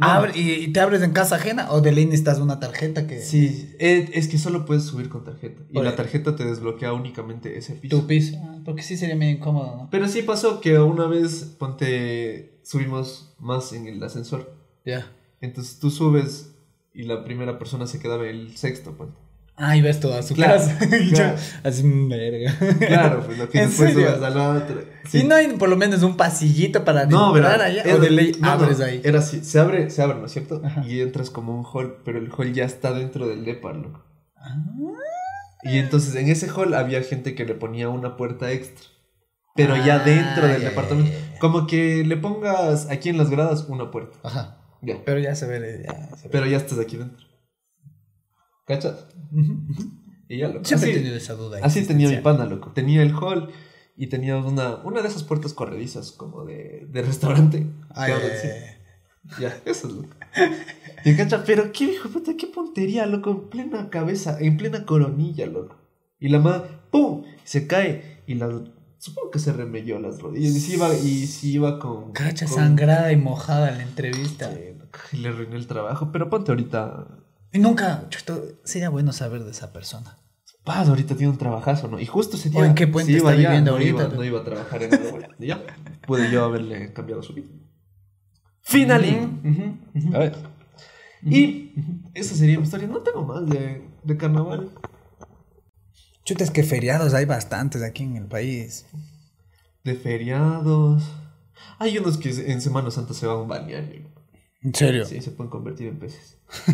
No. 0.00 0.06
Abre- 0.06 0.32
y, 0.36 0.50
y 0.64 0.72
te 0.72 0.80
abres 0.80 1.02
en 1.02 1.12
casa 1.12 1.36
ajena 1.36 1.70
o 1.70 1.80
de 1.80 1.92
ley 1.92 2.04
necesitas 2.06 2.38
una 2.38 2.58
tarjeta 2.58 3.06
que 3.06 3.20
Sí, 3.20 3.74
eh, 3.78 4.10
es 4.14 4.28
que 4.28 4.38
solo 4.38 4.64
puedes 4.64 4.84
subir 4.84 5.08
con 5.08 5.24
tarjeta. 5.24 5.62
Y 5.70 5.78
Oye. 5.78 5.88
la 5.88 5.96
tarjeta 5.96 6.34
te 6.36 6.44
desbloquea 6.44 6.92
únicamente 6.92 7.56
ese 7.58 7.74
piso. 7.74 8.00
tu 8.00 8.06
piso. 8.06 8.36
Ah, 8.42 8.58
Porque 8.64 8.82
sí 8.82 8.96
sería 8.96 9.14
medio 9.16 9.36
incómodo, 9.36 9.76
¿no? 9.76 9.88
Pero 9.90 10.08
sí 10.08 10.22
pasó 10.22 10.60
que 10.60 10.78
una 10.78 11.06
vez, 11.06 11.54
ponte, 11.58 12.58
subimos 12.64 13.34
más 13.38 13.72
en 13.72 13.86
el 13.86 14.02
ascensor. 14.02 14.54
Ya. 14.84 15.10
Entonces 15.40 15.78
tú 15.78 15.90
subes 15.90 16.54
y 16.92 17.04
la 17.04 17.24
primera 17.24 17.58
persona 17.58 17.86
se 17.86 17.98
quedaba 18.00 18.24
en 18.28 18.36
el 18.36 18.56
sexto, 18.56 18.96
ponte. 18.96 19.18
Ah, 19.62 19.76
y 19.76 19.82
ves 19.82 20.00
toda 20.00 20.22
su 20.22 20.34
Claro, 20.34 20.54
casa. 20.54 20.78
Y 20.96 21.10
yo, 21.10 21.16
claro. 21.16 21.36
así, 21.64 21.84
"Mm, 21.84 22.08
verga. 22.08 22.54
Claro, 22.78 23.22
pues 23.26 23.36
lo 23.38 23.50
que 23.50 23.58
¿En 23.62 23.68
después 23.68 23.92
serio? 23.92 24.08
subes 24.08 24.22
al 24.22 24.38
otro. 24.56 24.82
Y 25.12 25.22
no 25.24 25.34
hay 25.34 25.48
por 25.48 25.68
lo 25.68 25.76
menos 25.76 26.02
un 26.02 26.16
pasillito 26.16 26.82
para 26.84 27.04
No, 27.04 27.36
entrar 27.36 27.60
allá. 27.60 27.82
era- 27.82 27.94
o 27.94 27.98
de 27.98 28.10
ley 28.10 28.32
no, 28.40 28.46
no, 28.46 28.52
abres 28.52 28.80
ahí. 28.80 29.02
Era 29.04 29.18
así, 29.18 29.44
se 29.44 29.58
abre, 29.60 29.90
se 29.90 30.00
abre, 30.02 30.18
¿no 30.18 30.26
es 30.26 30.32
cierto? 30.32 30.62
Ajá. 30.64 30.82
Y 30.86 31.00
entras 31.02 31.28
como 31.28 31.54
un 31.58 31.64
hall, 31.70 31.98
pero 32.04 32.18
el 32.18 32.30
hall 32.32 32.52
ya 32.54 32.64
está 32.64 32.92
dentro 32.92 33.28
del 33.28 33.44
depar, 33.44 33.76
loco. 33.76 34.02
Ah. 34.36 34.56
Y 35.62 35.76
entonces 35.76 36.14
en 36.14 36.28
ese 36.28 36.48
hall 36.48 36.72
había 36.72 37.02
gente 37.02 37.34
que 37.34 37.44
le 37.44 37.54
ponía 37.54 37.90
una 37.90 38.16
puerta 38.16 38.50
extra. 38.50 38.88
Pero 39.56 39.76
ya 39.76 39.96
Ah, 39.96 40.04
dentro 40.04 40.46
del 40.46 40.62
departamento. 40.62 41.10
Como 41.38 41.66
que 41.66 42.02
le 42.04 42.16
pongas 42.16 42.88
aquí 42.88 43.10
en 43.10 43.18
las 43.18 43.28
gradas 43.28 43.66
una 43.68 43.90
puerta. 43.90 44.16
Ajá. 44.22 44.56
Ya. 44.80 44.96
Pero 45.04 45.18
ya 45.20 45.34
se 45.34 45.46
ve. 45.46 45.82
Ya 45.84 46.16
se 46.16 46.22
ve. 46.24 46.28
Pero 46.32 46.46
ya 46.46 46.56
estás 46.56 46.78
aquí 46.78 46.96
dentro. 46.96 47.26
¿Cachas? 48.74 49.06
Y 50.28 50.38
ya, 50.38 50.48
loco. 50.48 50.64
Siempre 50.64 50.90
he 50.90 50.92
Así, 50.92 51.00
tenido 51.00 51.16
esa 51.16 51.34
duda. 51.34 51.58
así 51.62 51.84
tenía 51.86 52.08
mi 52.08 52.18
pana, 52.18 52.44
loco. 52.46 52.70
Tenía 52.72 53.02
el 53.02 53.12
hall 53.14 53.50
y 53.96 54.06
tenía 54.06 54.36
una, 54.36 54.76
una 54.84 55.02
de 55.02 55.08
esas 55.08 55.24
puertas 55.24 55.52
corredizas 55.54 56.12
como 56.12 56.44
de, 56.44 56.86
de 56.90 57.02
restaurante. 57.02 57.66
Ah, 57.90 58.06
Que 58.06 59.40
ya, 59.40 59.60
eso 59.64 59.88
es 59.88 59.92
loco. 59.94 60.08
Y 61.04 61.16
cacha, 61.16 61.44
pero 61.46 61.72
qué 61.72 61.84
hijo 61.84 62.08
de 62.08 62.14
puta, 62.14 62.32
qué 62.36 62.46
puntería, 62.46 63.06
loco, 63.06 63.30
en 63.30 63.48
plena 63.48 63.88
cabeza, 63.90 64.36
en 64.38 64.56
plena 64.58 64.84
coronilla, 64.84 65.46
loco. 65.46 65.76
Y 66.18 66.28
la 66.28 66.38
madre, 66.38 66.68
¡pum! 66.90 67.24
Se 67.44 67.66
cae 67.66 68.18
y 68.26 68.34
la. 68.34 68.48
Supongo 68.98 69.30
que 69.30 69.38
se 69.38 69.52
remelló 69.54 69.98
las 69.98 70.20
rodillas. 70.20 70.54
Y 70.54 70.60
si 70.60 70.74
iba, 70.74 70.94
y 70.94 71.26
si 71.26 71.52
iba 71.52 71.78
con. 71.78 72.12
Cacha 72.12 72.44
con- 72.46 72.54
sangrada 72.54 73.10
y 73.12 73.16
mojada 73.16 73.70
en 73.70 73.78
la 73.78 73.82
entrevista. 73.84 74.52
Sí, 74.54 74.60
loco, 74.78 74.98
y 75.12 75.16
le 75.16 75.28
arruiné 75.30 75.56
el 75.56 75.66
trabajo. 75.66 76.10
Pero 76.12 76.28
ponte 76.28 76.52
ahorita. 76.52 77.06
Y 77.52 77.58
nunca, 77.58 78.08
sería 78.64 78.90
bueno 78.90 79.12
saber 79.12 79.44
de 79.44 79.50
esa 79.50 79.72
persona. 79.72 80.16
Paz, 80.64 80.88
ahorita 80.88 81.16
tiene 81.16 81.32
un 81.32 81.38
trabajazo, 81.38 81.88
¿no? 81.88 81.98
Y 81.98 82.06
justo 82.06 82.36
ese 82.36 82.50
día. 82.50 82.60
¿O 82.60 82.64
en 82.64 82.74
qué 82.74 82.86
puente 82.86 83.16
está 83.16 83.32
viviendo 83.32 83.70
no 83.70 83.76
ahorita? 83.78 84.04
Iba, 84.04 84.14
no 84.14 84.24
iba 84.24 84.40
a 84.40 84.44
trabajar 84.44 84.82
en 84.82 84.94
algo. 84.94 85.18
Ya, 85.38 85.62
pude 86.06 86.30
yo 86.30 86.44
haberle 86.44 86.92
cambiado 86.92 87.22
su 87.22 87.32
vida. 87.32 87.48
Finalín. 88.60 89.78
Ujú. 89.94 90.16
A 90.16 90.18
ver. 90.18 90.36
Y 91.22 91.72
esa 92.14 92.34
sería 92.34 92.58
mi 92.58 92.64
historia. 92.64 92.86
No 92.88 93.00
tengo 93.00 93.24
más 93.24 93.46
de, 93.46 93.88
de 94.04 94.16
carnaval. 94.16 94.70
Chuta, 96.24 96.44
es 96.44 96.50
que 96.50 96.62
feriados 96.62 97.14
hay 97.14 97.24
bastantes 97.24 97.82
aquí 97.82 98.04
en 98.04 98.16
el 98.16 98.26
país. 98.26 98.86
De 99.82 99.94
feriados. 99.94 101.02
Hay 101.78 101.96
unos 101.98 102.18
que 102.18 102.30
en 102.52 102.60
Semana 102.60 102.90
Santa 102.90 103.14
se 103.14 103.26
van 103.26 103.36
a 103.36 103.40
un 103.40 103.48
balneario. 103.48 104.08
¿En 104.62 104.74
serio? 104.74 105.06
Sí, 105.06 105.22
se 105.22 105.30
pueden 105.30 105.50
convertir 105.50 105.88
en 105.88 105.98
peces. 105.98 106.36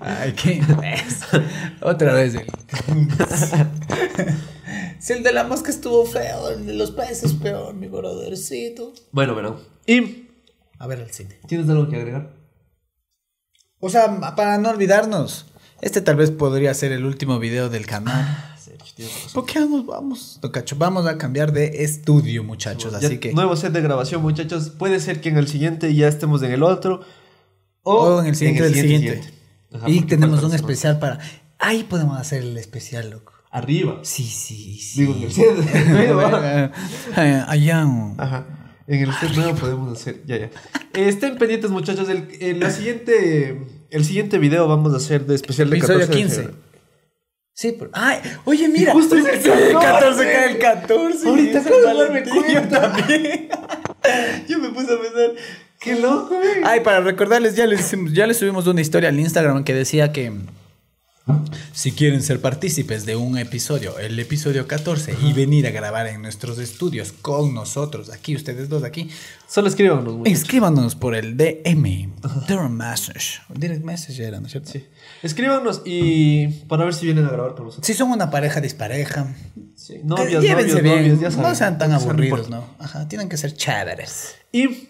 Ay, 0.00 0.32
qué 0.32 0.54
imbécil. 0.54 1.42
Otra 1.80 2.12
vez 2.12 2.34
el... 2.34 2.46
si 4.98 5.12
el 5.14 5.22
de 5.22 5.32
la 5.32 5.44
mosca 5.44 5.70
estuvo 5.70 6.04
feo, 6.04 6.50
el 6.50 6.66
de 6.66 6.74
los 6.74 6.90
peces 6.90 7.32
peor, 7.34 7.72
mi 7.74 7.86
brothercito. 7.88 8.92
Bueno, 9.12 9.32
bueno. 9.34 9.58
¿Y 9.86 10.26
A 10.78 10.86
ver 10.86 11.00
el 11.00 11.10
cine. 11.12 11.38
tienes 11.46 11.68
algo 11.70 11.88
que 11.88 11.96
agregar? 11.96 12.34
O 13.80 13.88
sea, 13.88 14.34
para 14.36 14.58
no 14.58 14.68
olvidarnos, 14.70 15.46
Este 15.80 16.00
tal 16.00 16.16
vez 16.16 16.32
podría 16.32 16.74
ser 16.74 16.90
el 16.92 17.04
último 17.06 17.38
video 17.38 17.68
del 17.68 17.86
canal. 17.86 18.26
¿Por 19.34 19.46
qué 19.46 19.60
vamos? 19.60 19.86
Vamos, 19.86 20.38
Tocacho, 20.40 20.76
vamos 20.76 21.06
a 21.06 21.18
cambiar 21.18 21.52
de 21.52 21.84
estudio, 21.84 22.44
muchachos. 22.44 22.92
Ya, 23.00 23.06
Así 23.06 23.18
que. 23.18 23.32
Nuevo 23.32 23.56
set 23.56 23.72
de 23.72 23.80
grabación, 23.80 24.22
muchachos. 24.22 24.70
Puede 24.70 25.00
ser 25.00 25.20
que 25.20 25.28
en 25.28 25.36
el 25.38 25.48
siguiente 25.48 25.94
ya 25.94 26.08
estemos 26.08 26.42
en 26.42 26.52
el 26.52 26.62
otro. 26.62 27.00
O, 27.82 27.94
O 27.94 28.20
en 28.20 28.28
el 28.28 28.36
siguiente 28.36 28.64
del 28.64 28.74
siguiente. 28.74 29.22
Ajá, 29.72 29.88
y 29.88 30.02
tenemos 30.02 30.42
un 30.42 30.54
especial 30.54 30.98
para. 30.98 31.18
Ahí 31.58 31.84
podemos 31.84 32.18
hacer 32.18 32.42
el 32.42 32.56
especial, 32.58 33.10
loco. 33.10 33.32
Arriba. 33.50 34.00
Sí, 34.02 34.24
sí, 34.24 34.78
sí. 34.78 35.00
Digo, 35.00 35.14
en 35.14 35.22
el 35.22 35.32
set. 35.32 35.86
nuevo. 35.88 36.20
Allá. 37.16 37.86
Ajá. 38.18 38.46
En 38.86 39.02
el 39.02 39.12
set 39.14 39.34
nuevo 39.34 39.54
podemos 39.54 39.98
hacer. 39.98 40.22
Ya, 40.26 40.38
ya. 40.38 40.50
Estén 40.94 41.36
pendientes, 41.38 41.70
muchachos. 41.70 42.08
El, 42.08 42.28
en 42.40 42.60
la 42.60 42.70
siguiente, 42.70 43.66
el 43.90 44.04
siguiente 44.04 44.38
video 44.38 44.66
vamos 44.68 44.92
a 44.94 44.96
hacer 44.96 45.26
de 45.26 45.34
especial 45.34 45.70
de 45.70 45.78
Episodio 45.78 46.00
14 46.00 46.16
de 46.18 46.22
15. 46.22 46.36
febrero. 46.36 46.67
Sí, 47.58 47.74
pero. 47.76 47.90
¡Ay! 47.92 48.20
Oye, 48.44 48.68
mira. 48.68 48.92
justo 48.92 49.16
es 49.16 49.24
el 49.24 49.40
14. 49.42 49.72
14 49.72 50.22
cae 50.22 50.50
el 50.52 50.58
14. 50.58 51.28
Ahorita 51.28 51.58
es 51.58 51.66
acabo 51.66 51.80
el 51.80 51.96
de 51.98 52.04
darme. 52.04 52.52
Yo 52.54 52.68
también. 52.68 53.48
Yo 54.48 54.58
me 54.60 54.68
puse 54.68 54.94
a 54.94 55.00
pensar. 55.00 55.32
Qué 55.80 55.96
loco, 55.96 56.36
güey. 56.36 56.62
Ay, 56.62 56.80
para 56.84 57.00
recordarles, 57.00 57.56
ya 57.56 57.66
les, 57.66 57.80
hicimos- 57.80 58.12
ya 58.12 58.28
les 58.28 58.36
subimos 58.36 58.68
una 58.68 58.80
historia 58.80 59.08
al 59.08 59.18
Instagram 59.18 59.64
que 59.64 59.74
decía 59.74 60.12
que 60.12 60.30
si 61.72 61.92
quieren 61.92 62.22
ser 62.22 62.40
partícipes 62.40 63.06
de 63.06 63.16
un 63.16 63.38
episodio, 63.38 63.98
el 63.98 64.18
episodio 64.18 64.66
14, 64.66 65.16
y 65.22 65.32
venir 65.32 65.66
a 65.66 65.70
grabar 65.70 66.06
en 66.06 66.22
nuestros 66.22 66.58
estudios 66.58 67.12
con 67.12 67.54
nosotros, 67.54 68.10
aquí, 68.10 68.34
ustedes 68.36 68.68
dos 68.68 68.82
aquí, 68.84 69.10
Solo 69.48 69.68
escríbanos, 69.68 70.14
muchachos. 70.14 70.40
escríbanos 70.42 70.94
por 70.94 71.14
el 71.14 71.36
DM, 71.36 72.10
Direct 72.46 72.70
Message. 72.70 73.40
Direct 73.54 73.82
Message 73.84 74.22
era, 74.22 74.40
¿no 74.40 74.46
es 74.46 74.52
cierto? 74.52 74.70
Sí. 74.72 74.84
Escríbanos 75.22 75.82
y 75.86 76.48
para 76.68 76.84
ver 76.84 76.94
si 76.94 77.06
vienen 77.06 77.24
a 77.24 77.30
grabar 77.30 77.54
con 77.54 77.66
nosotros. 77.66 77.86
Si 77.86 77.94
son 77.94 78.10
una 78.10 78.30
pareja 78.30 78.60
dispareja, 78.60 79.34
Sí. 79.74 80.00
Novias, 80.04 80.42
llévense 80.42 80.74
novios, 80.74 80.82
bien, 80.82 80.96
novias, 81.02 81.20
ya 81.20 81.30
saben. 81.30 81.48
no 81.50 81.54
sean 81.54 81.78
tan 81.78 81.90
no 81.90 81.96
aburridos. 81.96 82.50
¿no? 82.50 82.64
Ajá, 82.80 83.06
tienen 83.08 83.28
que 83.28 83.36
ser 83.36 83.54
chéveres. 83.54 84.34
Y 84.52 84.88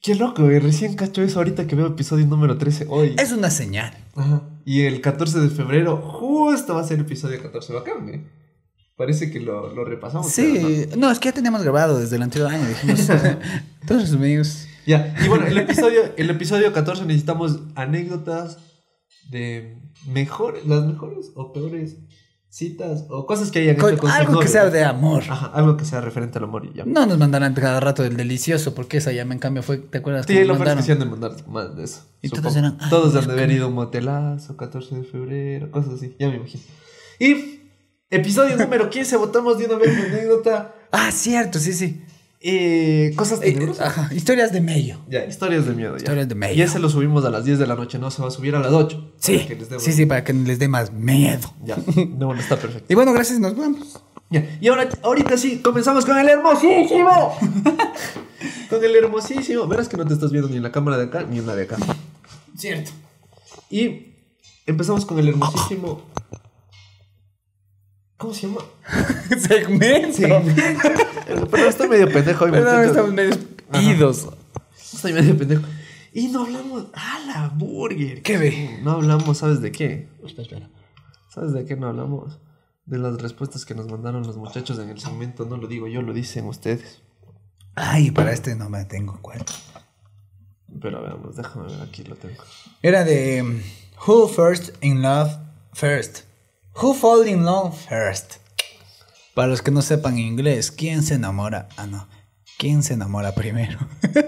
qué 0.00 0.14
loco, 0.14 0.42
güey. 0.44 0.58
Recién 0.58 0.94
cacho 0.96 1.22
eso 1.22 1.38
ahorita 1.38 1.66
que 1.66 1.76
veo 1.76 1.88
episodio 1.88 2.26
número 2.26 2.56
13 2.56 2.86
hoy. 2.88 3.14
Es 3.18 3.32
una 3.32 3.50
señal. 3.50 3.92
Ajá. 4.16 4.42
Y 4.64 4.82
el 4.82 5.00
14 5.00 5.40
de 5.40 5.48
febrero, 5.48 5.96
justo 5.96 6.74
va 6.74 6.80
a 6.82 6.84
ser 6.84 7.00
episodio 7.00 7.40
14. 7.42 7.72
Bacán, 7.72 8.04
güey. 8.04 8.20
Parece 8.96 9.30
que 9.30 9.40
lo, 9.40 9.74
lo 9.74 9.84
repasamos. 9.84 10.32
pero 10.36 10.68
Sí, 10.68 10.88
no, 10.98 11.10
es 11.10 11.18
que 11.18 11.30
ya 11.30 11.32
teníamos 11.34 11.62
grabado 11.62 11.98
desde 11.98 12.16
el 12.16 12.22
anterior 12.22 12.50
año, 12.50 12.68
dijimos. 12.68 13.08
Todos 13.86 14.10
los. 14.10 14.66
Ya. 14.86 15.14
Y 15.24 15.28
bueno, 15.28 15.46
el 15.46 15.56
episodio, 15.56 16.02
el 16.16 16.30
episodio 16.30 16.72
14 16.72 17.06
necesitamos 17.06 17.60
anécdotas 17.76 18.58
de 19.30 19.78
mejores, 20.06 20.66
las 20.66 20.84
mejores 20.84 21.30
o 21.34 21.52
peores 21.52 21.96
citas 22.50 23.04
o 23.08 23.26
cosas 23.26 23.50
que 23.52 23.60
hayan 23.60 23.76
hecho 23.76 23.96
Con- 23.96 24.10
algo 24.10 24.40
que 24.40 24.48
sea 24.48 24.68
de 24.70 24.84
amor. 24.84 25.22
Ajá, 25.28 25.46
algo 25.54 25.76
que 25.76 25.84
sea 25.84 26.00
referente 26.00 26.38
al 26.38 26.44
amor 26.44 26.66
y 26.66 26.76
ya. 26.76 26.84
No 26.84 27.06
nos 27.06 27.16
mandarán 27.16 27.54
cada 27.54 27.78
rato 27.80 28.02
del 28.02 28.16
delicioso, 28.16 28.74
porque 28.74 28.96
esa 28.98 29.12
ya 29.12 29.24
me 29.24 29.34
en 29.34 29.38
cambio 29.38 29.62
fue, 29.62 29.78
¿te 29.78 29.98
acuerdas? 29.98 30.26
Sí, 30.26 30.34
que 30.34 30.44
lo 30.44 30.54
que 30.54 30.58
mandaron? 30.58 30.90
han 30.90 30.98
de 30.98 31.04
mandar 31.04 31.32
más 31.48 31.76
de 31.76 31.84
eso. 31.84 32.02
Y 32.20 32.28
supongo. 32.28 32.42
todos 32.48 32.56
eran, 32.56 32.76
"Ay, 32.80 32.90
Todos 32.90 33.14
han 33.16 33.26
de 33.28 33.32
haber 33.32 33.52
ido 33.52 33.66
a 33.66 33.68
un 33.68 33.74
motelazo, 33.74 34.56
14 34.56 34.96
de 34.96 35.04
febrero, 35.04 35.70
cosas 35.70 35.94
así, 35.94 36.14
ya 36.18 36.28
me 36.28 36.36
imagino. 36.36 36.62
Y 37.20 37.60
episodio 38.10 38.56
número 38.56 38.90
15, 38.90 39.16
votamos 39.16 39.56
de 39.58 39.66
una 39.66 39.76
vez 39.76 39.96
mi 39.96 40.02
anécdota. 40.02 40.74
Ah, 40.90 41.10
cierto, 41.12 41.60
sí, 41.60 41.72
sí. 41.72 42.02
Eh, 42.42 43.12
cosas 43.16 43.40
Eh, 43.42 43.52
tenebrosas. 43.52 43.86
ajá, 43.86 44.14
historias 44.14 44.50
de 44.52 44.62
medio. 44.62 44.98
Ya, 45.10 45.26
historias 45.26 45.66
de 45.66 45.74
miedo. 45.74 45.92
Ya. 45.92 45.98
Historias 45.98 46.28
de 46.28 46.34
medio. 46.34 46.54
Y 46.56 46.62
ese 46.62 46.78
lo 46.78 46.88
subimos 46.88 47.22
a 47.26 47.30
las 47.30 47.44
10 47.44 47.58
de 47.58 47.66
la 47.66 47.74
noche, 47.74 47.98
no 47.98 48.10
se 48.10 48.22
va 48.22 48.28
a 48.28 48.30
subir 48.30 48.54
a 48.56 48.60
las 48.60 48.72
8. 48.72 49.12
Sí, 49.18 49.34
para 49.36 49.46
que 49.48 49.54
les 49.56 49.68
demos- 49.70 49.82
sí, 49.84 49.92
sí, 49.92 50.06
para 50.06 50.24
que 50.24 50.32
les 50.32 50.58
dé 50.58 50.68
más 50.68 50.90
miedo. 50.92 51.52
Ya, 51.64 51.76
no, 51.76 52.26
bueno, 52.26 52.40
está 52.40 52.56
perfecto. 52.56 52.86
Y 52.90 52.94
bueno, 52.94 53.12
gracias, 53.12 53.38
nos 53.40 53.54
vamos. 53.56 54.00
Ya, 54.30 54.58
y 54.60 54.68
ahora, 54.68 54.88
ahorita 55.02 55.36
sí, 55.36 55.58
comenzamos 55.58 56.06
con 56.06 56.16
el 56.18 56.28
hermosísimo. 56.28 57.36
con 58.70 58.84
el 58.84 58.96
hermosísimo. 58.96 59.66
Verás 59.66 59.88
que 59.88 59.96
no 59.98 60.06
te 60.06 60.14
estás 60.14 60.30
viendo 60.30 60.48
ni 60.48 60.56
en 60.56 60.62
la 60.62 60.72
cámara 60.72 60.96
de 60.96 61.04
acá 61.04 61.24
ni 61.28 61.38
en 61.40 61.46
la 61.46 61.54
de 61.56 61.64
acá. 61.64 61.76
Cierto. 62.56 62.90
Y 63.68 64.14
empezamos 64.66 65.04
con 65.04 65.18
el 65.18 65.28
hermosísimo. 65.28 66.02
¿Cómo 68.20 68.34
se 68.34 68.46
llama? 68.48 68.60
Segmento. 69.48 70.18
Pero 71.50 71.68
estoy 71.70 71.88
medio 71.88 72.12
pendejo 72.12 72.44
hoy, 72.44 72.50
muchachos. 72.50 72.86
estamos 72.88 73.12
medio 73.14 73.34
idos. 73.80 74.28
Estoy 74.76 75.14
medio 75.14 75.38
pendejo. 75.38 75.62
Y 76.12 76.28
no 76.28 76.42
hablamos. 76.42 76.88
¡Ah, 76.92 77.18
la 77.26 77.48
burger! 77.48 78.20
¿Qué 78.20 78.36
ve? 78.36 78.78
No 78.82 78.90
hablamos, 78.90 79.38
¿sabes 79.38 79.62
de 79.62 79.72
qué? 79.72 80.10
Espera, 80.22 80.42
espera. 80.42 80.70
¿Sabes 81.30 81.54
de 81.54 81.64
qué 81.64 81.76
no 81.76 81.88
hablamos? 81.88 82.40
De 82.84 82.98
las 82.98 83.22
respuestas 83.22 83.64
que 83.64 83.74
nos 83.74 83.90
mandaron 83.90 84.26
los 84.26 84.36
muchachos 84.36 84.78
en 84.78 84.90
el 84.90 85.00
segmento. 85.00 85.46
No 85.46 85.56
lo 85.56 85.66
digo 85.66 85.88
yo, 85.88 86.02
lo 86.02 86.12
dicen 86.12 86.44
ustedes. 86.44 87.00
Ay, 87.74 88.10
para 88.10 88.32
este 88.32 88.54
no 88.54 88.68
me 88.68 88.84
tengo 88.84 89.18
cuenta. 89.22 89.54
Pero 90.78 91.02
veamos, 91.02 91.36
déjame 91.36 91.72
ver, 91.72 91.80
aquí 91.80 92.04
lo 92.04 92.16
tengo. 92.16 92.44
Era 92.82 93.02
de 93.02 93.40
um, 93.40 93.60
Who 94.06 94.28
First 94.28 94.76
in 94.82 95.00
Love 95.00 95.38
First. 95.72 96.29
Who 96.74 96.94
Fall 96.94 97.26
in 97.28 97.44
Love 97.44 97.74
First. 97.88 98.34
Para 99.34 99.48
los 99.48 99.62
que 99.62 99.70
no 99.70 99.82
sepan 99.82 100.18
inglés, 100.18 100.70
¿quién 100.70 101.02
se 101.02 101.14
enamora? 101.14 101.68
Ah, 101.76 101.86
no. 101.86 102.08
¿Quién 102.58 102.82
se 102.82 102.94
enamora 102.94 103.34
primero? 103.34 103.78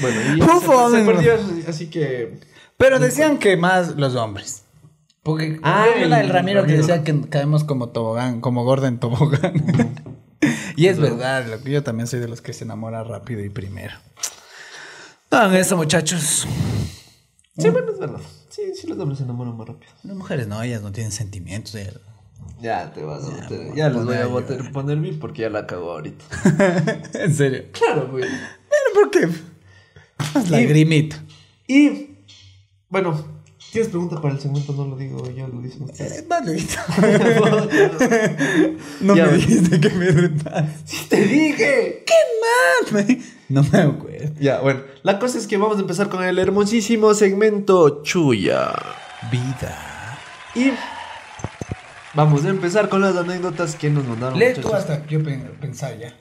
Bueno, 0.00 0.20
y 0.36 0.40
Who 0.40 0.60
se, 0.60 0.66
fall 0.66 0.92
se 0.92 1.00
in 1.00 1.06
perdió, 1.06 1.34
así 1.68 1.90
que. 1.90 2.40
Pero 2.78 2.98
decían 3.00 3.38
que 3.38 3.56
más 3.58 3.96
los 3.96 4.14
hombres. 4.14 4.62
Porque 5.22 5.58
Ah, 5.62 5.84
yo 5.94 6.00
del 6.00 6.12
el 6.12 6.28
Ramiro 6.30 6.62
que 6.62 6.68
Ramiro. 6.68 6.86
decía 6.86 7.04
que 7.04 7.20
caemos 7.28 7.64
como 7.64 7.90
tobogán, 7.90 8.40
como 8.40 8.64
gorda 8.64 8.88
en 8.88 8.98
tobogán. 8.98 10.00
y 10.76 10.86
es 10.86 10.98
verdad, 10.98 11.44
lo 11.48 11.60
que 11.62 11.70
yo 11.72 11.82
también 11.82 12.06
soy 12.06 12.20
de 12.20 12.28
los 12.28 12.40
que 12.40 12.54
se 12.54 12.64
enamora 12.64 13.04
rápido 13.04 13.44
y 13.44 13.50
primero. 13.50 13.92
Hagan 15.30 15.56
eso, 15.56 15.76
muchachos. 15.76 16.46
Sí, 17.58 17.68
bueno, 17.68 17.92
es 17.92 17.98
verdad. 17.98 18.20
Sí, 18.50 18.62
sí, 18.74 18.86
los 18.86 18.98
hombres 18.98 19.18
se 19.18 19.24
enamoran 19.24 19.56
más 19.56 19.66
rápido. 19.68 19.92
Las 20.02 20.16
mujeres 20.16 20.46
no, 20.48 20.60
ellas 20.62 20.82
no 20.82 20.92
tienen 20.92 21.12
sentimientos. 21.12 21.74
ellas- 21.74 22.00
Ya 22.60 22.92
te 22.92 23.02
vas 23.02 23.24
a 23.24 23.28
Ya, 23.28 23.42
meter. 23.42 23.66
voy 23.68 23.76
Ya 23.76 23.86
a 23.86 23.88
les 23.88 23.96
voy 23.96 24.04
poner 24.06 24.22
a 24.22 24.26
botar- 24.26 24.72
poner 24.72 24.98
bien 24.98 25.18
porque 25.18 25.42
ya 25.42 25.50
la 25.50 25.66
cago 25.66 25.92
ahorita. 25.92 26.24
en 27.14 27.34
serio. 27.34 27.64
Claro, 27.72 28.08
güey. 28.10 28.24
Pero 28.24 28.94
¿por 28.94 29.10
qué? 29.10 29.28
Haz 30.18 30.50
la 30.50 30.60
Y- 30.60 30.66
grimita. 30.66 31.16
Y. 31.66 32.16
Bueno, 32.88 33.39
¿tienes 33.72 33.90
pregunta 33.90 34.20
para 34.20 34.34
el 34.34 34.40
segmento? 34.40 34.72
No 34.72 34.86
lo 34.86 34.96
digo 34.96 35.28
yo, 35.30 35.46
lo 35.48 35.60
dicen 35.60 35.82
ustedes. 35.84 36.22
Eh. 36.22 36.26
No 39.00 39.16
Ya, 39.16 39.26
me 39.26 39.32
dijiste 39.34 39.80
que 39.80 39.90
me 39.90 40.06
retas. 40.10 40.66
¡Sí 40.84 41.06
te 41.08 41.24
dije! 41.26 42.04
¿Qué 42.06 42.92
más? 42.92 43.04
No 43.48 43.62
me 43.64 43.78
acuerdo. 43.78 44.34
Ya, 44.40 44.60
bueno. 44.60 44.80
La 45.02 45.18
cosa 45.18 45.38
es 45.38 45.46
que 45.46 45.56
vamos 45.56 45.78
a 45.78 45.80
empezar 45.80 46.08
con 46.08 46.22
el 46.22 46.38
hermosísimo 46.38 47.14
segmento 47.14 48.02
Chuya. 48.02 48.72
Vida. 49.30 50.18
Y. 50.54 50.70
Vamos 52.14 52.44
a 52.44 52.48
empezar 52.48 52.88
con 52.88 53.00
las 53.02 53.16
anécdotas 53.16 53.76
que 53.76 53.90
nos 53.90 54.04
mandaron. 54.06 54.38
Lee 54.38 54.54
tú 54.60 54.72
hasta 54.74 55.06
yo 55.06 55.22
pen- 55.22 55.52
pensar 55.60 55.96
ya. 55.98 56.14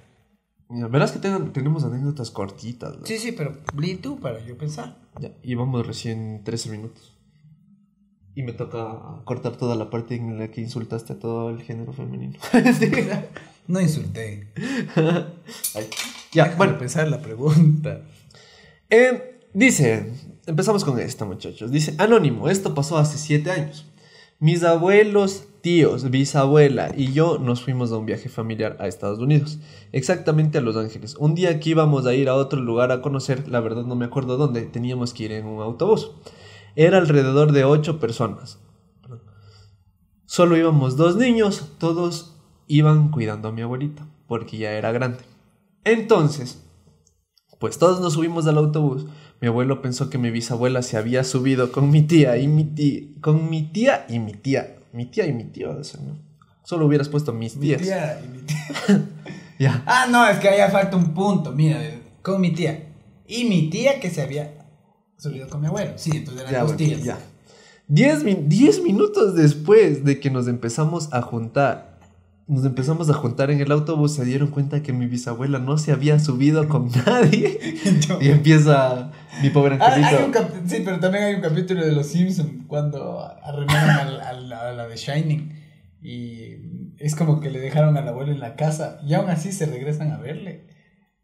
Mira, 0.69 0.87
verás 0.87 1.11
que 1.11 1.19
ten- 1.19 1.51
tenemos 1.51 1.83
anécdotas 1.83 2.29
cortitas. 2.29 2.95
¿no? 2.97 3.05
Sí, 3.05 3.17
sí, 3.17 3.31
pero 3.31 3.57
lee 3.75 3.95
tú 3.95 4.19
para 4.19 4.39
yo 4.45 4.55
pensar. 4.57 4.97
Ya, 5.19 5.31
y 5.41 5.55
vamos 5.55 5.85
recién 5.87 6.43
13 6.43 6.69
minutos. 6.69 7.15
Y 8.39 8.41
me 8.41 8.53
toca 8.53 9.19
cortar 9.25 9.57
toda 9.57 9.75
la 9.75 9.89
parte 9.89 10.15
en 10.15 10.39
la 10.39 10.49
que 10.49 10.61
insultaste 10.61 11.11
a 11.11 11.19
todo 11.19 11.49
el 11.49 11.61
género 11.61 11.91
femenino. 11.91 12.39
Sí. 12.79 12.89
No 13.67 13.81
insulté. 13.81 14.47
Ay. 14.95 15.89
Ya, 16.31 16.45
Déjame 16.45 16.55
bueno. 16.55 16.77
pensar 16.77 17.09
la 17.09 17.21
pregunta. 17.21 17.99
Eh, 18.89 19.41
dice, 19.53 20.13
empezamos 20.47 20.85
con 20.85 20.97
esta, 21.01 21.25
muchachos. 21.25 21.69
Dice, 21.69 21.95
anónimo, 21.97 22.47
esto 22.47 22.73
pasó 22.73 22.97
hace 22.97 23.17
7 23.17 23.51
años. 23.51 23.85
Mis 24.39 24.63
abuelos, 24.63 25.43
tíos, 25.59 26.09
bisabuela 26.09 26.93
y 26.95 27.11
yo 27.11 27.39
nos 27.39 27.61
fuimos 27.61 27.91
a 27.91 27.97
un 27.97 28.05
viaje 28.05 28.29
familiar 28.29 28.77
a 28.79 28.87
Estados 28.87 29.19
Unidos, 29.19 29.59
exactamente 29.91 30.59
a 30.59 30.61
Los 30.61 30.77
Ángeles. 30.77 31.17
Un 31.17 31.35
día 31.35 31.59
que 31.59 31.71
íbamos 31.71 32.05
a 32.05 32.13
ir 32.13 32.29
a 32.29 32.35
otro 32.35 32.61
lugar 32.61 32.93
a 32.93 33.01
conocer, 33.01 33.49
la 33.49 33.59
verdad 33.59 33.83
no 33.83 33.95
me 33.95 34.05
acuerdo 34.05 34.37
dónde, 34.37 34.61
teníamos 34.61 35.13
que 35.13 35.25
ir 35.25 35.33
en 35.33 35.45
un 35.45 35.61
autobús. 35.61 36.13
Era 36.75 36.97
alrededor 36.97 37.51
de 37.51 37.63
8 37.63 37.99
personas. 37.99 38.59
Solo 40.25 40.57
íbamos 40.57 40.95
dos 40.95 41.15
niños, 41.15 41.73
todos 41.79 42.35
iban 42.67 43.09
cuidando 43.09 43.47
a 43.47 43.51
mi 43.51 43.61
abuelita, 43.63 44.05
porque 44.27 44.57
ya 44.57 44.71
era 44.73 44.91
grande. 44.91 45.19
Entonces, 45.83 46.63
pues 47.57 47.79
todos 47.79 47.99
nos 47.99 48.13
subimos 48.13 48.45
al 48.47 48.57
autobús. 48.57 49.05
Mi 49.41 49.47
abuelo 49.47 49.81
pensó 49.81 50.09
que 50.09 50.17
mi 50.17 50.29
bisabuela 50.29 50.81
se 50.83 50.97
había 50.97 51.23
subido 51.23 51.71
con 51.71 51.89
mi 51.89 52.03
tía 52.03 52.37
y 52.37 52.47
mi 52.47 52.63
tía, 52.65 53.07
con 53.21 53.49
mi 53.49 53.63
tía 53.63 54.05
y 54.07 54.19
mi 54.19 54.33
tía. 54.33 54.75
Mi 54.93 55.05
tía 55.05 55.25
y 55.25 55.33
mi 55.33 55.45
tío, 55.45 55.71
o 55.71 55.83
sea, 55.83 55.99
no. 56.01 56.17
Solo 56.63 56.85
hubieras 56.85 57.09
puesto 57.09 57.33
mis 57.33 57.55
Mi 57.55 57.67
tías. 57.67 57.81
tía 57.81 58.21
y 58.23 58.27
mi 58.27 58.39
tía. 58.39 58.57
Ya. 59.57 59.83
Ah, 59.87 60.07
no, 60.09 60.25
es 60.27 60.37
que 60.39 60.47
allá 60.49 60.69
falta 60.69 60.95
un 60.95 61.13
punto. 61.13 61.51
Mira, 61.51 61.79
con 62.21 62.39
mi 62.39 62.51
tía. 62.53 62.93
Y 63.27 63.45
mi 63.45 63.69
tía 63.69 63.99
que 63.99 64.09
se 64.09 64.21
había 64.21 64.58
subido 65.19 65.47
con 65.49 65.61
mi 65.61 65.67
abuelo. 65.67 65.91
Sí, 65.97 66.11
entonces 66.15 66.41
eran 66.41 66.53
Ya. 67.03 67.17
10 67.87 68.83
minutos 68.83 69.35
después 69.35 70.03
de 70.03 70.19
que 70.19 70.29
nos 70.29 70.47
empezamos 70.47 71.11
a 71.13 71.21
juntar, 71.21 71.97
nos 72.47 72.63
empezamos 72.65 73.09
a 73.09 73.13
juntar 73.13 73.51
en 73.51 73.59
el 73.61 73.71
autobús, 73.71 74.13
se 74.13 74.25
dieron 74.25 74.49
cuenta 74.49 74.81
que 74.81 74.93
mi 74.93 75.05
bisabuela 75.07 75.59
no 75.59 75.77
se 75.77 75.91
había 75.91 76.19
subido 76.19 76.67
con 76.67 76.89
nadie. 77.05 77.59
y 78.21 78.29
empieza 78.29 79.11
mi 79.41 79.49
pobre 79.49 79.77
Ah, 79.81 79.87
angelito. 79.87 80.17
hay 80.19 80.23
un 80.25 80.31
cap- 80.31 80.51
sí, 80.67 80.81
pero 80.85 80.99
también 80.99 81.23
hay 81.25 81.35
un 81.35 81.41
capítulo 81.41 81.85
de 81.85 81.91
Los 81.91 82.07
Simpsons 82.07 82.49
cuando 82.67 83.19
arruinaron 83.43 83.89
al- 84.07 84.21
al- 84.21 84.53
a 84.53 84.71
la 84.73 84.87
de 84.87 84.95
Shining 84.95 85.53
y 86.01 86.93
es 86.97 87.15
como 87.15 87.39
que 87.39 87.49
le 87.49 87.59
dejaron 87.59 87.97
al 87.97 88.07
abuelo 88.07 88.31
en 88.31 88.39
la 88.39 88.55
casa 88.55 88.99
y 89.05 89.13
aún 89.15 89.29
así 89.29 89.51
se 89.51 89.65
regresan 89.65 90.11
a 90.11 90.17
verle. 90.17 90.67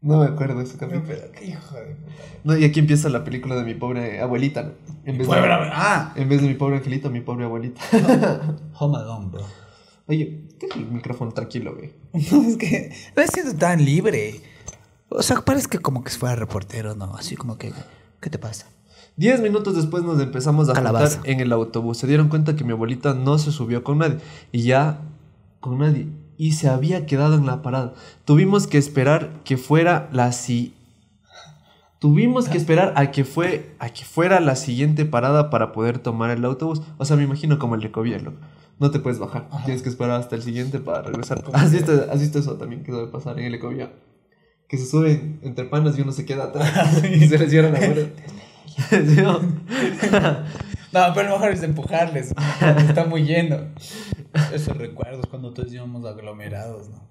No 0.02 0.20
me 0.20 0.26
acuerdo 0.26 0.60
ese 0.60 0.76
Pero, 0.78 0.92
capítulo. 0.92 1.18
pero, 1.20 1.32
qué 1.32 1.46
hijo 1.46 1.74
de 1.74 1.94
puta. 1.96 2.12
No, 2.44 2.56
y 2.56 2.64
aquí 2.64 2.80
empieza 2.80 3.08
la 3.08 3.24
película 3.24 3.56
de 3.56 3.64
mi 3.64 3.74
pobre 3.74 4.20
abuelita. 4.20 4.62
¿no? 4.62 4.70
En 5.04 5.18
vez, 5.18 5.26
de. 5.28 5.34
Ah, 5.36 6.12
en 6.16 6.28
vez 6.28 6.42
de 6.42 6.48
mi 6.48 6.54
pobre 6.54 6.76
angelito, 6.76 7.10
mi 7.10 7.20
pobre 7.20 7.44
abuelita. 7.44 7.80
Home 8.78 8.98
Alone, 8.98 9.28
bro. 9.32 9.42
Oye, 10.08 10.46
¿qué 10.60 10.66
es 10.66 10.76
el 10.76 10.86
micrófono 10.90 11.32
tranquilo, 11.32 11.74
güey? 11.74 11.92
No, 12.32 12.42
es 12.48 12.56
que 12.56 12.92
me 13.16 13.26
siento 13.26 13.56
tan 13.56 13.84
libre. 13.84 14.40
O 15.08 15.22
sea, 15.22 15.40
parece 15.44 15.68
que 15.68 15.78
como 15.78 16.04
que 16.04 16.10
fuera 16.10 16.36
reportero, 16.36 16.94
¿no? 16.94 17.16
Así 17.16 17.36
como 17.36 17.56
que, 17.58 17.72
¿qué 18.20 18.30
te 18.30 18.38
pasa? 18.38 18.66
Diez 19.16 19.40
minutos 19.40 19.74
después 19.74 20.04
nos 20.04 20.20
empezamos 20.20 20.68
a 20.68 20.74
Calabaza. 20.74 21.16
juntar 21.16 21.30
en 21.30 21.40
el 21.40 21.52
autobús. 21.52 21.96
Se 21.98 22.06
dieron 22.06 22.28
cuenta 22.28 22.54
que 22.54 22.64
mi 22.64 22.72
abuelita 22.72 23.14
no 23.14 23.38
se 23.38 23.50
subió 23.50 23.82
con 23.82 23.98
nadie. 23.98 24.18
Y 24.52 24.62
ya 24.62 25.00
con 25.60 25.78
nadie. 25.78 26.06
Y 26.38 26.52
se 26.52 26.68
había 26.68 27.06
quedado 27.06 27.36
en 27.36 27.46
la 27.46 27.62
parada. 27.62 27.94
Tuvimos 28.24 28.66
que 28.66 28.78
esperar 28.78 29.30
que 29.44 29.56
fuera 29.56 30.08
la 30.12 30.32
si... 30.32 30.74
Tuvimos 31.98 32.48
que 32.48 32.58
esperar 32.58 32.92
a 32.96 33.10
que, 33.10 33.24
fue, 33.24 33.74
a 33.78 33.88
que 33.88 34.04
fuera 34.04 34.38
la 34.40 34.54
siguiente 34.54 35.06
parada 35.06 35.48
para 35.48 35.72
poder 35.72 35.98
tomar 35.98 36.30
el 36.30 36.44
autobús. 36.44 36.82
O 36.98 37.04
sea, 37.06 37.16
me 37.16 37.24
imagino 37.24 37.58
como 37.58 37.74
el 37.74 37.80
de. 37.80 38.34
No 38.78 38.90
te 38.90 38.98
puedes 38.98 39.18
bajar. 39.18 39.48
Ajá. 39.50 39.64
Tienes 39.64 39.82
que 39.82 39.88
esperar 39.88 40.20
hasta 40.20 40.36
el 40.36 40.42
siguiente 40.42 40.78
para 40.78 41.02
regresar. 41.02 41.42
¿Has 41.54 41.72
visto, 41.72 42.06
has 42.10 42.20
visto 42.20 42.38
eso 42.38 42.56
también 42.56 42.84
que 42.84 42.92
debe 42.92 43.06
pasar 43.06 43.38
en 43.38 43.46
el 43.46 43.54
Ecovía? 43.54 43.92
Que 44.68 44.76
se 44.76 44.84
suben 44.84 45.40
entre 45.42 45.64
panas 45.64 45.98
y 45.98 46.02
uno 46.02 46.12
se 46.12 46.26
queda 46.26 46.44
atrás. 46.44 47.02
y 47.10 47.26
se 47.26 47.38
les 47.38 47.50
cierra 47.50 47.70
la 47.70 47.78
puerta. 47.78 48.22
¿Sí, 50.90 50.96
no? 50.96 51.12
Pero 51.14 51.28
lo 51.28 51.34
mejor 51.34 51.52
es 51.52 51.62
empujarles. 51.62 52.34
Está 52.88 53.04
muy 53.04 53.24
lleno. 53.24 53.58
Esos 54.52 54.76
recuerdos 54.76 55.26
cuando 55.26 55.52
todos 55.52 55.72
íbamos 55.72 56.04
aglomerados, 56.04 56.88
¿no? 56.88 57.06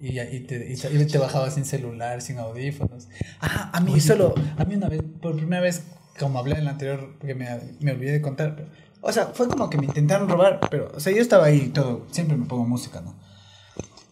Y, 0.00 0.18
y, 0.18 0.40
te, 0.40 0.66
y, 0.66 0.72
y 0.72 1.06
te 1.06 1.50
sin 1.50 1.64
celular, 1.66 2.22
sin 2.22 2.38
audífonos. 2.38 3.08
Ah, 3.40 3.70
a 3.74 3.80
mí 3.80 4.00
solo, 4.00 4.34
a 4.56 4.64
mí 4.64 4.74
una 4.74 4.88
vez, 4.88 5.02
por 5.20 5.36
primera 5.36 5.60
vez, 5.60 5.84
como 6.18 6.38
hablé 6.38 6.54
en 6.54 6.60
el 6.62 6.68
anterior, 6.68 7.16
porque 7.18 7.34
me, 7.34 7.46
me 7.80 7.92
olvidé 7.92 8.12
de 8.12 8.22
contar, 8.22 8.66
o 9.02 9.12
sea, 9.12 9.26
fue 9.26 9.48
como 9.48 9.68
que 9.68 9.76
me 9.76 9.84
intentaron 9.84 10.26
robar, 10.28 10.60
pero, 10.70 10.90
o 10.94 11.00
sea, 11.00 11.12
yo 11.12 11.20
estaba 11.20 11.46
ahí 11.46 11.68
todo, 11.68 12.06
siempre 12.10 12.36
me 12.36 12.46
pongo 12.46 12.64
música, 12.64 13.02
¿no? 13.02 13.14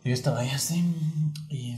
Yo 0.05 0.13
estaba 0.13 0.41
ahí 0.41 0.51
así, 0.51 0.85
y, 1.49 1.77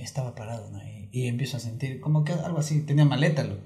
estaba 0.00 0.34
parado, 0.34 0.70
¿no? 0.70 0.80
Y, 1.12 1.26
empiezo 1.26 1.58
a 1.58 1.60
sentir 1.60 2.00
como 2.00 2.24
que 2.24 2.32
algo 2.32 2.58
así, 2.58 2.80
tenía 2.80 3.04
maleta, 3.04 3.44
loco. 3.44 3.62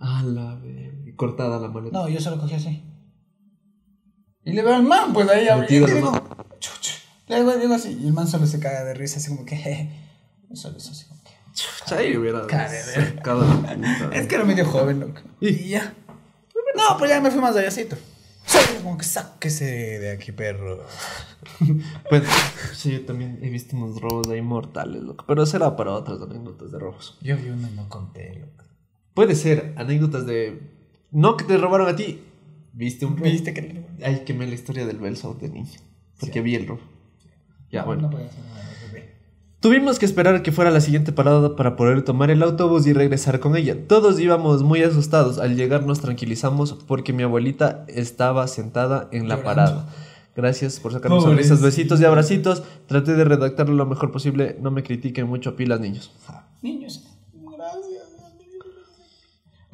A 0.00 0.22
la 0.22 0.54
verga. 0.56 1.03
Cortada 1.16 1.58
la 1.58 1.68
maleta. 1.68 1.98
No, 1.98 2.08
yo 2.08 2.20
solo 2.20 2.38
cogí 2.40 2.54
así. 2.54 2.82
Y 4.44 4.52
le 4.52 4.62
veo 4.62 4.74
al 4.74 4.82
man, 4.82 5.12
pues 5.12 5.28
ahí 5.28 5.46
Metido 5.58 5.86
le 5.86 5.94
digo, 5.94 6.12
chucha. 6.58 6.94
Le 7.28 7.36
digo, 7.36 7.56
digo 7.56 7.74
así. 7.74 7.98
Y 8.00 8.06
el 8.06 8.12
man 8.12 8.26
solo 8.28 8.46
se 8.46 8.60
caga 8.60 8.84
de 8.84 8.94
risa, 8.94 9.18
así 9.18 9.30
como 9.30 9.44
que, 9.46 9.56
jeje. 9.56 9.90
Solo 10.52 10.76
es 10.76 10.88
así 10.90 11.06
como 11.06 11.22
que. 11.22 11.30
Chucha, 11.52 11.96
ahí 11.96 12.16
hubiera 12.16 12.46
Cara 12.46 12.70
de 12.70 12.82
verga. 12.84 13.16
sacado 13.16 13.44
la 13.46 13.56
puta. 13.56 14.10
Es 14.12 14.26
que 14.26 14.34
era 14.34 14.44
medio 14.44 14.66
joven, 14.66 15.00
loco. 15.00 15.20
Y 15.40 15.68
ya. 15.68 15.94
No, 16.76 16.98
pues 16.98 17.10
ya 17.10 17.20
me 17.20 17.30
fui 17.30 17.40
más 17.40 17.56
allácito. 17.56 17.96
Como 18.82 18.98
que 18.98 19.04
sáquese 19.04 19.64
de 19.64 20.10
aquí, 20.12 20.32
perro. 20.32 20.84
Pues, 22.08 22.24
sí, 22.74 22.92
yo 22.92 23.04
también 23.04 23.38
he 23.42 23.50
visto 23.50 23.76
unos 23.76 24.00
robos 24.00 24.28
ahí 24.28 24.40
mortales, 24.42 25.02
loco. 25.02 25.24
Pero 25.26 25.46
será 25.46 25.76
para 25.76 25.92
otras 25.92 26.20
anécdotas 26.20 26.72
de 26.72 26.78
robos. 26.78 27.18
Yo 27.22 27.36
vi 27.36 27.48
uno 27.50 27.68
y 27.68 27.70
no 27.74 27.88
conté, 27.88 28.34
loco. 28.38 28.64
Puede 29.14 29.34
ser 29.34 29.74
anécdotas 29.76 30.26
de. 30.26 30.73
No 31.14 31.36
que 31.36 31.44
te 31.44 31.56
robaron 31.56 31.88
a 31.88 31.94
ti. 31.94 32.20
Viste 32.72 33.06
un. 33.06 33.14
¿Viste 33.14 33.54
que 33.54 33.62
le 33.62 34.04
Ay, 34.04 34.24
quemé 34.26 34.48
la 34.48 34.54
historia 34.54 34.84
del 34.84 34.98
Belsaut 34.98 35.40
de 35.40 35.48
niño. 35.48 35.78
Porque 36.18 36.40
vi 36.40 36.56
el 36.56 36.66
robo. 36.66 36.80
Ya, 37.70 37.84
bueno. 37.84 38.02
No 38.02 38.10
podía 38.10 38.26
hacer 38.26 38.44
nada, 38.44 38.68
bebé. 38.86 39.14
Tuvimos 39.60 40.00
que 40.00 40.06
esperar 40.06 40.34
a 40.34 40.42
que 40.42 40.50
fuera 40.50 40.72
la 40.72 40.80
siguiente 40.80 41.12
parada 41.12 41.54
para 41.54 41.76
poder 41.76 42.02
tomar 42.02 42.32
el 42.32 42.42
autobús 42.42 42.88
y 42.88 42.92
regresar 42.92 43.38
con 43.38 43.56
ella. 43.56 43.86
Todos 43.86 44.18
íbamos 44.18 44.64
muy 44.64 44.82
asustados. 44.82 45.38
Al 45.38 45.56
llegar 45.56 45.86
nos 45.86 46.00
tranquilizamos 46.00 46.72
porque 46.72 47.12
mi 47.12 47.22
abuelita 47.22 47.84
estaba 47.86 48.48
sentada 48.48 49.08
en 49.12 49.28
la 49.28 49.44
parada. 49.44 49.88
Gracias 50.34 50.80
por 50.80 50.92
sacarnos 50.92 51.22
sonrisas, 51.22 51.62
besitos 51.62 52.00
y 52.00 52.04
abracitos. 52.04 52.64
Traté 52.88 53.14
de 53.14 53.24
redactarlo 53.24 53.74
lo 53.74 53.86
mejor 53.86 54.10
posible. 54.10 54.58
No 54.60 54.72
me 54.72 54.82
critiquen 54.82 55.28
mucho 55.28 55.54
pilas, 55.54 55.78
niños. 55.78 56.12
Niños. 56.60 57.13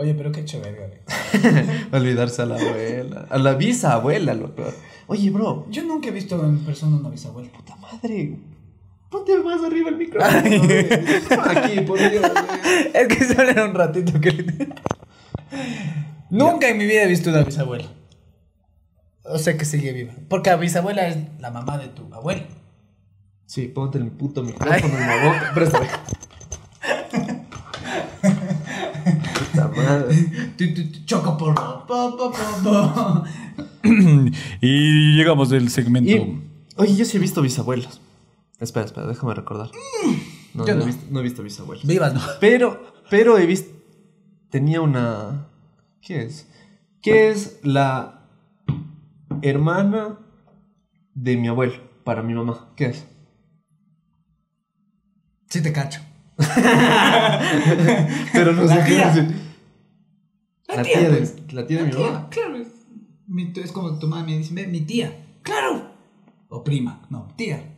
Oye, 0.00 0.14
pero 0.14 0.32
qué 0.32 0.46
chévere. 0.46 1.02
Olvidarse 1.92 2.40
a 2.40 2.46
la 2.46 2.54
abuela. 2.54 3.26
A 3.28 3.36
la 3.36 3.52
bisabuela, 3.52 4.32
loco. 4.32 4.62
Oye, 5.08 5.28
bro. 5.28 5.66
Yo 5.68 5.82
nunca 5.82 6.08
he 6.08 6.10
visto 6.10 6.42
en 6.42 6.60
persona 6.60 6.96
una 6.96 7.10
bisabuela. 7.10 7.50
Puta 7.52 7.76
madre. 7.76 8.38
Ponte 9.10 9.36
más 9.40 9.62
arriba 9.62 9.90
el 9.90 9.98
micrófono. 9.98 10.38
Aquí, 11.50 11.80
por 11.82 11.98
Dios. 11.98 12.22
güey. 12.22 12.90
Es 12.94 13.08
que 13.08 13.24
solo 13.26 13.50
era 13.50 13.66
un 13.66 13.74
ratito 13.74 14.18
que 14.18 14.30
le... 14.30 14.68
Nunca 16.30 16.70
en 16.70 16.78
mi 16.78 16.86
vida 16.86 17.02
he 17.02 17.06
visto 17.06 17.28
una 17.28 17.42
bisabuela. 17.42 17.84
O 19.24 19.36
sea 19.36 19.58
que 19.58 19.66
sigue 19.66 19.92
viva. 19.92 20.14
Porque 20.30 20.48
la 20.48 20.56
bisabuela 20.56 21.08
es 21.08 21.18
la 21.40 21.50
mamá 21.50 21.76
de 21.76 21.88
tu 21.88 22.08
abuela. 22.14 22.44
Sí, 23.44 23.68
ponte 23.68 23.98
el 23.98 24.10
puto 24.10 24.42
micrófono 24.42 24.98
en 24.98 25.06
la 25.06 25.24
boca. 25.26 25.50
Préstame. 25.54 25.88
Puta 28.22 29.68
madre. 29.68 29.70
Tu, 29.70 29.70
tu, 29.70 29.70
tu, 29.70 29.70
Choco 29.70 29.70
por... 29.70 29.70
po, 29.70 29.70
po, 29.70 29.74
po, 29.74 29.79
po. 31.88 33.24
y 34.60 35.16
llegamos 35.16 35.50
del 35.50 35.70
segmento... 35.70 36.10
Y, 36.10 36.42
oye, 36.76 36.96
yo 36.96 37.04
sí 37.04 37.16
he 37.16 37.20
visto 37.20 37.42
bisabuelos. 37.42 38.00
Espera, 38.58 38.86
espera, 38.86 39.06
déjame 39.06 39.34
recordar. 39.34 39.70
No, 40.54 40.66
Yo 40.66 40.74
no, 40.74 40.80
no. 40.80 40.82
He, 40.82 40.86
visto, 40.86 41.06
no 41.10 41.20
he 41.20 41.22
visto 41.22 41.42
bisabuelos. 41.42 41.86
Vivas, 41.86 42.12
¿no? 42.12 42.20
Pero, 42.40 42.92
pero 43.08 43.38
he 43.38 43.46
visto. 43.46 43.70
Tenía 44.50 44.80
una. 44.80 45.46
¿Qué 46.02 46.24
es? 46.24 46.48
¿Qué 47.02 47.30
es 47.30 47.60
la 47.62 48.26
hermana 49.42 50.18
de 51.14 51.36
mi 51.36 51.48
abuelo 51.48 51.74
para 52.04 52.22
mi 52.22 52.34
mamá? 52.34 52.72
¿Qué 52.76 52.86
es? 52.86 53.06
Sí 55.48 55.62
te 55.62 55.72
cacho. 55.72 56.00
Pero 58.32 58.52
no 58.52 58.64
La 58.64 58.76
sé 58.76 58.84
qué 58.86 59.04
decir. 59.04 59.49
La 60.70 60.76
La 60.76 60.82
tía, 60.82 60.98
tía, 61.00 61.08
pues. 61.08 61.46
de, 61.46 61.52
la 61.52 61.66
tía 61.66 61.78
de 61.78 61.84
mi 61.84 61.90
Tía, 61.90 62.06
mamá. 62.06 62.28
Claro, 62.30 62.56
es, 62.56 62.68
mi- 63.26 63.52
es 63.54 63.72
como 63.72 63.98
tu 63.98 64.06
mamá 64.08 64.24
me 64.24 64.38
dice, 64.38 64.54
"Ve, 64.54 64.66
mi 64.66 64.80
tía. 64.82 65.26
Claro. 65.42 65.90
O 66.48 66.62
prima. 66.64 67.06
No, 67.10 67.28
tía. 67.36 67.76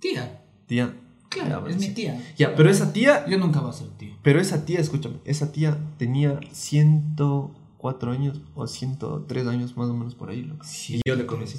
Tía. 0.00 0.42
Tía. 0.66 0.94
Claro, 1.28 1.64
Ya, 1.66 1.70
es 1.72 1.78
mi 1.78 1.86
sí. 1.86 1.94
tía. 1.94 2.22
Ya, 2.38 2.54
pero 2.54 2.70
esa 2.70 2.92
tía. 2.92 3.26
Yo 3.28 3.36
nunca 3.38 3.60
voy 3.60 3.70
a 3.70 3.72
ser 3.74 3.88
tía. 3.98 4.16
Pero 4.22 4.40
esa 4.40 4.64
tía, 4.64 4.80
escúchame, 4.80 5.16
esa 5.24 5.52
tía 5.52 5.78
tenía 5.98 6.40
104 6.52 8.12
años 8.12 8.40
o 8.54 8.66
103 8.66 9.46
años 9.46 9.76
más 9.76 9.88
o 9.88 9.94
menos 9.94 10.14
por 10.14 10.30
ahí, 10.30 10.42
loco. 10.42 10.64
y 10.88 11.00
yo 11.06 11.14
le 11.16 11.26
conocí. 11.26 11.58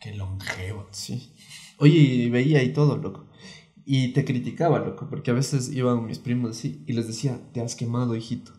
Qué 0.00 0.14
longevo. 0.14 0.86
Sí. 0.90 1.32
Oye, 1.78 1.98
y 1.98 2.30
veía 2.30 2.62
y 2.62 2.72
todo, 2.72 2.96
loco. 2.96 3.26
Y 3.84 4.12
te 4.12 4.24
criticaba, 4.24 4.78
loco, 4.78 5.08
porque 5.10 5.30
a 5.30 5.34
veces 5.34 5.70
iban 5.72 6.06
mis 6.06 6.18
primos 6.18 6.52
así 6.56 6.82
y 6.86 6.92
les 6.92 7.06
decía, 7.06 7.40
te 7.52 7.60
has 7.60 7.74
quemado, 7.74 8.14
hijito. 8.16 8.52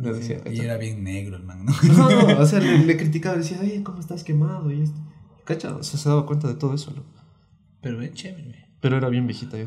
Decía, 0.00 0.40
Y 0.50 0.60
era 0.60 0.76
bien 0.76 1.04
negro 1.04 1.36
el 1.36 1.42
man, 1.44 1.64
¿no? 1.64 1.72
no, 1.92 2.10
no, 2.34 2.38
o 2.40 2.46
sea, 2.46 2.60
le, 2.60 2.78
le 2.86 2.96
criticaba, 2.96 3.36
decía, 3.36 3.58
oye, 3.60 3.82
¿cómo 3.82 4.00
estás 4.00 4.24
quemado? 4.24 4.70
Y 4.72 4.82
esto. 4.82 4.96
¿Cacha? 5.44 5.74
O 5.76 5.82
sea, 5.82 5.98
se 5.98 6.08
daba 6.08 6.26
cuenta 6.26 6.48
de 6.48 6.54
todo 6.54 6.74
eso, 6.74 6.90
loco. 6.92 7.08
Pero 7.80 8.00
es 8.02 8.12
chévere. 8.14 8.66
Pero 8.80 8.96
era 8.96 9.08
bien 9.08 9.26
viejita 9.26 9.56
yo. 9.58 9.66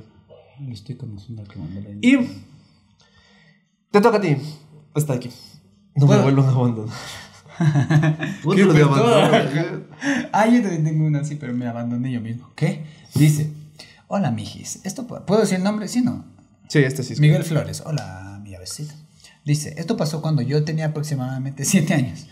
Le 0.59 0.73
estoy 0.73 0.95
conociendo 0.95 1.41
al 1.41 1.47
que 1.47 1.57
mandó 1.59 1.81
la 1.81 1.89
Y 2.01 2.17
te 3.91 4.01
toca 4.01 4.17
a 4.17 4.21
ti. 4.21 4.37
Está 4.95 5.13
aquí. 5.13 5.29
No 5.95 6.05
me 6.07 6.15
Bueno. 6.17 6.23
vuelvan 6.23 6.45
a 6.45 6.49
abandonar. 6.49 6.95
Qué 8.55 8.81
abandonas. 8.81 9.45
Ah, 10.31 10.47
yo 10.47 10.61
también 10.61 10.83
tengo 10.83 11.05
una 11.05 11.19
así, 11.21 11.35
pero 11.35 11.53
me 11.53 11.67
abandoné 11.67 12.11
yo 12.11 12.21
mismo. 12.21 12.49
¿Qué? 12.55 12.83
Dice, 13.15 13.51
hola, 14.07 14.31
mijis. 14.31 14.79
¿Esto 14.85 15.07
pu- 15.07 15.23
¿Puedo 15.25 15.41
decir 15.41 15.57
el 15.57 15.63
nombre? 15.63 15.87
Sí, 15.87 16.01
no. 16.01 16.25
Sí, 16.69 16.79
este 16.79 17.03
sí. 17.03 17.13
es- 17.13 17.19
Miguel 17.19 17.43
Flores. 17.43 17.83
Hola, 17.85 18.39
mi 18.43 18.55
avecita. 18.55 18.93
Dice, 19.45 19.75
esto 19.77 19.97
pasó 19.97 20.21
cuando 20.21 20.41
yo 20.41 20.63
tenía 20.63 20.87
aproximadamente 20.87 21.65
7 21.65 21.93
años. 21.93 22.27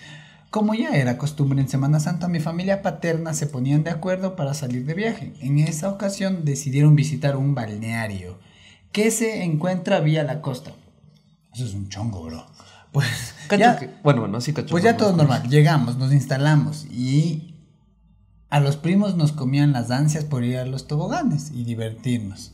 Como 0.50 0.74
ya 0.74 0.89
era 0.89 1.17
costumbre 1.17 1.62
en 1.62 1.69
Semana 1.69 2.00
Santa, 2.02 2.28
mi 2.28 2.39
familia 2.41 2.82
paterna 2.82 3.34
se 3.34 3.47
ponían 3.47 3.84
de 3.84 3.89
acuerdo 3.91 4.36
para 4.36 4.54
salir 4.54 4.86
de 4.86 4.93
viaje. 4.93 5.34
En 5.39 5.60
esa 5.60 5.89
ocasión 5.89 6.43
decidieron 6.43 6.95
visitar 6.95 7.38
un 7.38 7.56
balneario 7.56 8.38
que 8.91 9.12
se 9.12 9.43
encuentra 9.43 10.02
vía 10.02 10.24
la 10.24 10.41
costa. 10.41 10.71
Eso 11.54 11.65
es 11.65 11.74
un 11.74 11.88
chongo, 11.88 12.24
bro. 12.24 12.45
Pues 12.91 13.08
ya, 13.58 13.78
que- 13.80 13.89
bueno, 14.04 14.21
bueno, 14.21 14.41
sí, 14.41 14.52
cacho. 14.52 14.69
pues 14.71 14.84
ya 14.84 14.97
todo 14.97 15.15
normal. 15.15 15.47
Llegamos, 15.50 15.97
nos 15.97 16.12
instalamos 16.12 16.86
y 16.91 17.56
a 18.50 18.60
los 18.60 18.76
primos 18.76 19.15
nos 19.15 19.32
comían 19.32 19.71
las 19.71 19.89
ansias 19.91 20.26
por 20.26 20.43
ir 20.43 20.58
a 20.58 20.65
los 20.65 20.86
toboganes 20.88 21.52
y 21.54 21.63
divertirnos. 21.63 22.52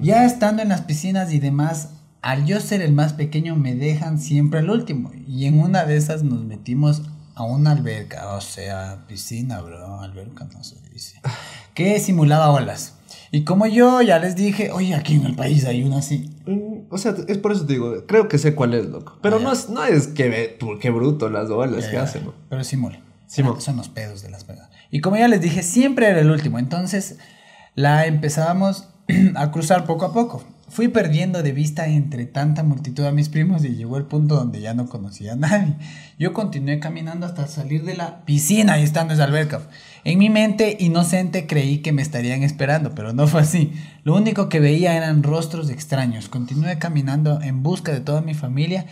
Ya 0.00 0.24
estando 0.24 0.62
en 0.62 0.68
las 0.68 0.82
piscinas 0.82 1.32
y 1.32 1.40
demás, 1.40 1.88
al 2.22 2.44
yo 2.46 2.60
ser 2.60 2.82
el 2.82 2.92
más 2.92 3.12
pequeño 3.12 3.56
me 3.56 3.74
dejan 3.74 4.18
siempre 4.18 4.60
al 4.60 4.70
último. 4.70 5.12
Y 5.26 5.46
en 5.46 5.58
una 5.60 5.84
de 5.84 5.96
esas 5.96 6.22
nos 6.22 6.42
metimos 6.44 7.02
a 7.34 7.44
una 7.44 7.72
alberca, 7.72 8.34
o 8.34 8.40
sea, 8.40 9.04
piscina, 9.06 9.60
bro, 9.60 10.00
alberca 10.00 10.48
no 10.52 10.64
se 10.64 10.76
dice, 10.92 11.20
que 11.74 12.00
simulaba 12.00 12.50
olas. 12.50 12.94
Y 13.30 13.44
como 13.44 13.66
yo 13.66 14.00
ya 14.00 14.18
les 14.18 14.36
dije, 14.36 14.70
oye, 14.70 14.94
aquí 14.94 15.14
en 15.16 15.26
el 15.26 15.34
país 15.36 15.64
hay 15.66 15.82
una 15.82 15.98
así. 15.98 16.30
Mm, 16.46 16.86
O 16.90 16.96
sea, 16.96 17.14
es 17.28 17.36
por 17.38 17.52
eso 17.52 17.66
te 17.66 17.74
digo, 17.74 18.06
creo 18.06 18.28
que 18.28 18.38
sé 18.38 18.54
cuál 18.54 18.72
es, 18.72 18.86
loco. 18.86 19.18
Pero 19.20 19.36
Ah, 19.36 19.40
no 19.42 19.52
es, 19.52 19.68
no 19.68 19.84
es 19.84 20.06
que, 20.06 20.56
qué 20.80 20.90
bruto 20.90 21.28
las 21.28 21.50
olas 21.50 21.86
que 21.86 21.94
Ya, 21.94 22.02
hacen, 22.04 22.24
¿no? 22.24 22.34
Pero 22.48 22.64
simula. 22.64 23.00
Simula. 23.26 23.60
Son 23.60 23.76
los 23.76 23.88
pedos 23.88 24.22
de 24.22 24.30
las 24.30 24.44
pedas. 24.44 24.70
Y 24.90 25.00
como 25.00 25.16
ya 25.16 25.28
les 25.28 25.40
dije, 25.40 25.62
siempre 25.62 26.08
era 26.08 26.20
el 26.20 26.30
último. 26.30 26.58
Entonces 26.58 27.18
la 27.74 28.06
empezábamos 28.06 28.88
a 29.34 29.50
cruzar 29.50 29.84
poco 29.84 30.06
a 30.06 30.12
poco. 30.14 30.42
Fui 30.68 30.88
perdiendo 30.88 31.42
de 31.44 31.52
vista 31.52 31.86
entre 31.86 32.26
tanta 32.26 32.62
multitud 32.64 33.04
a 33.04 33.12
mis 33.12 33.28
primos 33.28 33.64
y 33.64 33.76
llegó 33.76 33.98
el 33.98 34.04
punto 34.04 34.34
donde 34.34 34.60
ya 34.60 34.74
no 34.74 34.86
conocía 34.88 35.34
a 35.34 35.36
nadie. 35.36 35.76
Yo 36.18 36.32
continué 36.32 36.80
caminando 36.80 37.24
hasta 37.24 37.46
salir 37.46 37.84
de 37.84 37.96
la 37.96 38.24
piscina 38.24 38.78
y 38.78 38.82
estando 38.82 39.14
en 39.14 39.20
alberca. 39.20 39.60
En 40.02 40.18
mi 40.18 40.28
mente 40.28 40.76
inocente 40.80 41.46
creí 41.46 41.78
que 41.78 41.92
me 41.92 42.02
estarían 42.02 42.42
esperando, 42.42 42.94
pero 42.96 43.12
no 43.12 43.28
fue 43.28 43.42
así. 43.42 43.72
Lo 44.02 44.16
único 44.16 44.48
que 44.48 44.58
veía 44.60 44.96
eran 44.96 45.22
rostros 45.22 45.70
extraños. 45.70 46.28
Continué 46.28 46.78
caminando 46.78 47.40
en 47.42 47.62
busca 47.62 47.92
de 47.92 48.00
toda 48.00 48.20
mi 48.20 48.34
familia. 48.34 48.86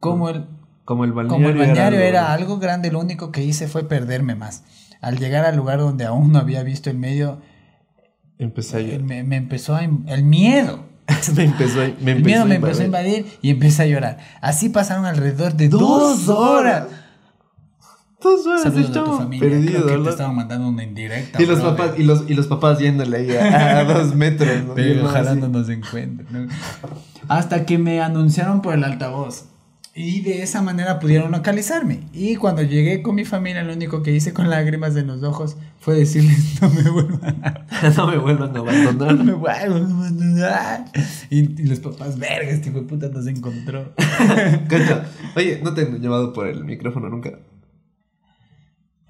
Como 0.00 0.28
el, 0.30 0.46
Como 0.86 1.04
el 1.04 1.12
balneario, 1.12 1.28
como 1.46 1.48
el 1.50 1.58
balneario 1.68 1.98
era, 2.00 2.32
algo- 2.32 2.52
algo 2.52 2.58
grande, 2.58 2.90
lo 2.90 3.00
único 3.00 3.32
que 3.32 3.42
hice 3.44 3.68
fue 3.68 3.86
perderme 3.86 4.34
más. 4.34 4.64
Al 5.02 5.18
llegar 5.18 5.44
al 5.44 5.56
lugar 5.56 5.78
donde 5.78 6.04
aún 6.06 6.32
no 6.32 6.38
había 6.38 6.62
visto 6.62 6.88
el 6.90 6.96
medio, 6.98 7.40
Empecé 8.38 8.76
a 8.76 8.80
eh, 8.80 8.84
llorar. 8.84 9.02
me, 9.02 9.22
me 9.24 9.36
empezó 9.36 9.74
a... 9.74 9.84
El 9.84 10.24
miedo. 10.24 10.84
me 11.36 11.44
empezó, 11.44 11.80
a- 11.82 11.90
me 12.00 12.12
El 12.12 12.24
miedo 12.24 12.42
a 12.42 12.44
me 12.46 12.56
empezó 12.56 12.82
a 12.82 12.84
invadir. 12.86 13.26
y 13.42 13.50
empecé 13.50 13.82
a 13.82 13.86
llorar. 13.86 14.18
Así 14.40 14.68
pasaron 14.70 15.04
alrededor 15.06 15.54
de 15.54 15.68
dos, 15.68 16.28
horas. 16.28 16.86
Dos 18.22 18.46
horas 18.46 18.62
Saludos 18.62 18.84
a 18.88 18.92
tu 18.92 18.98
estaba 19.00 19.18
familia. 19.18 19.48
perdido, 19.50 19.82
Creo 19.84 19.98
que 19.98 20.04
te 20.04 20.10
estaban 20.10 20.34
mandando 20.34 20.66
una 20.68 20.82
indirecta. 20.82 21.42
Y 21.42 21.46
los 21.46 21.60
papás, 21.60 21.90
y 21.98 22.04
los, 22.04 22.24
y 22.28 22.32
los 22.34 22.46
papás 22.46 22.78
yéndole 22.78 23.18
ahí 23.18 23.36
a, 23.36 23.80
a 23.80 23.84
dos 23.92 24.14
metros, 24.14 24.64
¿no? 24.64 24.74
Pero 24.74 25.04
ojalá 25.04 25.34
no 25.34 25.48
nos 25.48 25.68
encuentren. 25.68 26.26
¿no? 26.46 26.52
Hasta 27.28 27.66
que 27.66 27.76
me 27.76 28.00
anunciaron 28.00 28.62
por 28.62 28.72
el 28.74 28.84
altavoz. 28.84 29.44
Y 29.96 30.22
de 30.22 30.42
esa 30.42 30.60
manera 30.60 30.98
pudieron 30.98 31.30
localizarme. 31.30 32.00
Y 32.12 32.34
cuando 32.34 32.62
llegué 32.62 33.00
con 33.00 33.14
mi 33.14 33.24
familia, 33.24 33.62
lo 33.62 33.74
único 33.74 34.02
que 34.02 34.10
hice 34.10 34.32
con 34.32 34.50
lágrimas 34.50 34.96
en 34.96 35.06
los 35.06 35.22
ojos 35.22 35.56
fue 35.78 35.94
decirles: 35.94 36.58
No 36.60 36.68
me 36.70 36.90
vuelvan 36.90 37.40
a, 37.44 37.90
no 37.96 38.06
me 38.08 38.18
vuelvan 38.18 38.50
a 38.50 38.52
no 38.54 38.60
abandonar. 38.62 39.24
me 39.24 39.32
vuelvan 39.34 39.82
a 39.84 39.94
abandonar". 39.94 40.84
Y, 41.30 41.62
y 41.62 41.66
los 41.66 41.78
papás, 41.78 42.18
verga, 42.18 42.50
este 42.50 42.70
hijo 42.70 42.80
de 42.80 42.86
puta 42.86 43.08
nos 43.08 43.26
encontró. 43.28 43.94
Cacha. 44.68 45.06
Oye, 45.36 45.60
¿no 45.62 45.74
te 45.74 45.82
han 45.82 46.00
llamado 46.00 46.32
por 46.32 46.48
el 46.48 46.64
micrófono 46.64 47.08
nunca? 47.08 47.38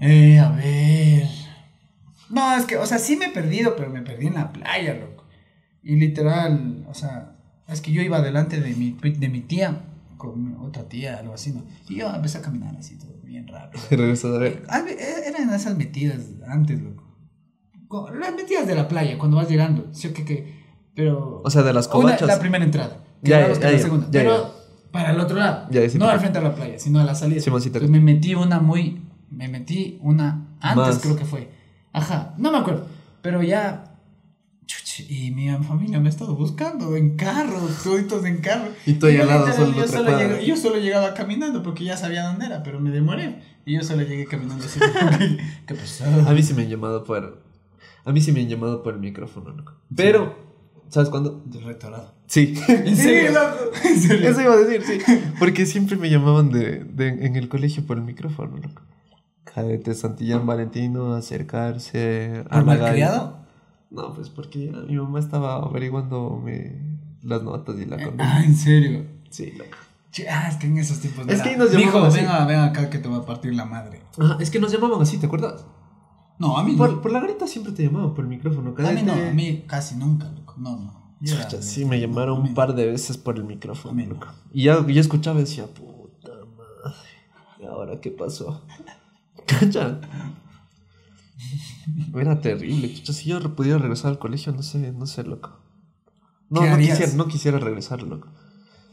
Eh, 0.00 0.38
a 0.38 0.50
ver. 0.50 1.28
No, 2.28 2.54
es 2.56 2.66
que, 2.66 2.76
o 2.76 2.84
sea, 2.84 2.98
sí 2.98 3.16
me 3.16 3.26
he 3.26 3.30
perdido, 3.30 3.74
pero 3.74 3.88
me 3.88 4.02
perdí 4.02 4.26
en 4.26 4.34
la 4.34 4.52
playa, 4.52 4.94
loco. 4.94 5.24
Y 5.82 5.96
literal, 5.96 6.84
o 6.88 6.94
sea, 6.94 7.36
es 7.68 7.80
que 7.80 7.92
yo 7.92 8.02
iba 8.02 8.20
delante 8.20 8.60
de 8.60 8.74
mi, 8.74 8.90
de 8.92 9.28
mi 9.28 9.40
tía, 9.40 9.80
con 10.16 10.56
otra 10.60 10.88
tía, 10.88 11.18
algo 11.18 11.34
así, 11.34 11.52
¿no? 11.52 11.64
Y 11.88 11.96
yo 11.96 12.10
empecé 12.14 12.38
a 12.38 12.42
caminar 12.42 12.74
así, 12.76 12.98
todo 12.98 13.12
bien 13.22 13.46
rápido. 13.48 13.82
Y 13.90 13.96
regresas 13.96 14.34
a 14.34 14.38
ver. 14.38 14.64
Ah, 14.68 14.82
e- 14.88 15.28
Eran 15.28 15.52
esas 15.52 15.76
metidas 15.76 16.18
antes, 16.48 16.80
loco. 16.82 17.04
Co- 17.88 18.10
Las 18.10 18.34
metidas 18.34 18.66
de 18.66 18.74
la 18.74 18.88
playa, 18.88 19.18
cuando 19.18 19.36
vas 19.36 19.48
llegando. 19.48 19.90
Pero... 20.94 21.42
O 21.44 21.50
sea, 21.50 21.62
de 21.62 21.72
las 21.72 21.86
Una- 21.86 21.92
covachas. 21.92 22.28
la 22.28 22.38
primera 22.38 22.64
entrada. 22.64 22.98
Ya, 23.22 23.40
ya, 23.40 23.48
ya, 23.48 23.54
que 23.58 23.64
la 23.64 23.72
ya, 23.72 23.78
segunda. 23.78 24.06
ya, 24.10 24.20
pero 24.20 24.54
para 24.92 25.10
el 25.12 25.18
otro 25.20 25.36
lado. 25.36 25.66
Ya, 25.70 25.80
sí 25.88 25.92
te 25.92 25.98
no 25.98 26.08
al 26.08 26.20
frente 26.20 26.38
a 26.38 26.42
la 26.42 26.54
playa, 26.54 26.78
sino 26.78 27.00
a 27.00 27.04
la 27.04 27.14
salida. 27.14 27.40
Sí 27.40 27.50
Entonces 27.50 27.90
me 27.90 28.00
metí 28.00 28.34
una 28.34 28.60
muy. 28.60 29.02
Me 29.30 29.48
metí 29.48 29.98
una 30.02 30.56
antes, 30.60 30.76
Más. 30.76 30.98
creo 31.00 31.16
que 31.16 31.24
fue. 31.24 31.50
Ajá, 31.92 32.34
no 32.38 32.52
me 32.52 32.58
acuerdo. 32.58 32.86
Pero 33.22 33.42
ya. 33.42 33.93
Y 35.08 35.30
mi 35.32 35.48
familia 35.64 35.98
me 36.00 36.06
ha 36.08 36.10
estado 36.10 36.36
buscando 36.36 36.94
en 36.96 37.16
carro, 37.16 37.58
toditos 37.82 38.24
en 38.24 38.38
carro. 38.38 38.68
Y 38.86 38.94
tú 38.94 39.06
al 39.06 39.26
lado 39.26 39.52
solo 39.52 39.74
yo, 39.76 39.86
solo 39.88 40.10
llegué- 40.18 40.44
yo 40.46 40.56
solo 40.56 40.76
llegaba 40.78 41.14
caminando 41.14 41.62
porque 41.62 41.84
ya 41.84 41.96
sabía 41.96 42.24
dónde 42.28 42.46
era, 42.46 42.62
pero 42.62 42.78
me 42.80 42.90
demoré. 42.90 43.40
Y 43.66 43.74
yo 43.74 43.82
solo 43.82 44.02
llegué 44.02 44.26
caminando 44.26 44.64
así. 44.64 44.78
¿Qué, 45.66 45.74
pasó? 45.74 46.04
A 46.04 46.32
mí 46.32 46.42
sí 46.42 46.54
me 46.54 46.62
han 46.62 46.68
llamado 46.68 47.02
por. 47.04 47.42
A 48.04 48.12
mí 48.12 48.20
sí 48.20 48.30
me 48.32 48.40
han 48.40 48.48
llamado 48.48 48.82
por 48.82 48.94
el 48.94 49.00
micrófono, 49.00 49.50
loco. 49.50 49.72
Pero, 49.94 50.36
¿sabes 50.90 51.08
cuándo? 51.08 51.42
De 51.46 51.60
retorado. 51.60 52.14
Sí. 52.26 52.54
¿En 52.68 52.96
serio? 52.96 53.28
Sí, 53.28 53.34
loco. 53.34 53.76
¿En 53.88 53.98
serio? 54.00 54.28
Eso 54.30 54.40
iba 54.42 54.52
a 54.54 54.56
decir, 54.58 54.82
sí. 55.04 55.14
Porque 55.38 55.66
siempre 55.66 55.96
me 55.96 56.08
llamaban 56.08 56.50
de, 56.50 56.84
de- 56.84 57.26
en 57.26 57.36
el 57.36 57.48
colegio 57.48 57.84
por 57.86 57.96
el 57.96 58.04
micrófono, 58.04 58.56
loco. 58.58 58.82
Cadete 59.42 59.94
Santillán 59.94 60.46
Valentino, 60.46 61.14
acercarse 61.14 62.44
a 62.48 62.58
¿Por 62.60 62.66
la 62.66 62.74
galla. 62.76 62.82
malcriado? 62.82 63.43
No, 63.94 64.12
pues 64.14 64.28
porque 64.28 64.72
mi 64.88 64.96
mamá 64.96 65.18
estaba 65.20 65.56
averiguando 65.56 66.42
las 67.22 67.42
notas 67.42 67.76
y 67.78 67.86
la 67.86 67.96
conducta. 67.96 68.36
Ah, 68.36 68.44
¿en 68.44 68.54
serio? 68.56 69.06
Sí, 69.30 69.52
loco. 69.52 69.70
Ah, 70.30 70.48
es 70.48 70.56
que 70.56 70.66
en 70.66 70.78
esos 70.78 71.00
tiempos. 71.00 71.26
Es 71.28 71.42
que 71.42 71.50
ahí 71.50 71.56
nos 71.56 71.72
llamaban 71.72 72.04
así. 72.06 72.18
venga, 72.20 72.44
ven 72.46 72.60
acá 72.60 72.88
que 72.90 72.98
te 72.98 73.08
va 73.08 73.16
a 73.18 73.24
partir 73.24 73.54
la 73.54 73.64
madre. 73.64 74.00
Ajá, 74.18 74.36
es 74.40 74.50
que 74.50 74.60
nos 74.60 74.70
llamaban 74.72 75.00
así, 75.02 75.18
¿te 75.18 75.26
acuerdas? 75.26 75.64
No, 76.38 76.56
a 76.58 76.64
mí 76.64 76.74
Por, 76.76 76.92
no. 76.92 77.02
por 77.02 77.12
la 77.12 77.20
garita 77.20 77.46
siempre 77.46 77.72
te 77.72 77.84
llamaban 77.84 78.14
por 78.14 78.24
el 78.24 78.28
micrófono. 78.30 78.70
A 78.70 78.74
Cadete. 78.74 78.94
mí 78.94 79.02
no, 79.06 79.12
a 79.12 79.32
mí 79.32 79.64
casi 79.66 79.96
nunca, 79.96 80.28
loco. 80.30 80.54
No, 80.58 80.76
no. 80.76 81.04
Chucha, 81.24 81.62
sí, 81.62 81.84
me 81.84 81.98
llamaron 82.00 82.36
a 82.38 82.40
un 82.40 82.54
par 82.54 82.74
de 82.74 82.86
veces 82.86 83.16
por 83.16 83.36
el 83.36 83.42
A 83.42 83.46
micrófono. 83.46 83.94
no. 84.02 84.14
loco. 84.14 84.26
Y 84.52 84.64
ya 84.64 84.84
yo 84.86 85.00
escuchaba 85.00 85.38
y 85.38 85.42
decía, 85.44 85.66
puta 85.66 86.30
madre, 86.56 86.96
¿y 87.60 87.64
ahora 87.64 88.00
qué 88.00 88.10
pasó? 88.10 88.62
¿Cacha? 89.46 90.00
Era 92.14 92.40
terrible, 92.40 92.92
chucha. 92.94 93.12
Si 93.12 93.28
yo 93.28 93.40
pudiera 93.54 93.78
regresar 93.78 94.10
al 94.10 94.18
colegio, 94.18 94.52
no 94.52 94.62
sé, 94.62 94.92
no 94.92 95.06
sé, 95.06 95.24
loco. 95.24 95.60
No, 96.50 96.60
¿Qué 96.62 96.70
no 96.70 96.76
quisiera, 96.78 97.12
no 97.14 97.26
quisiera 97.28 97.58
regresar, 97.58 98.02
loco. 98.02 98.28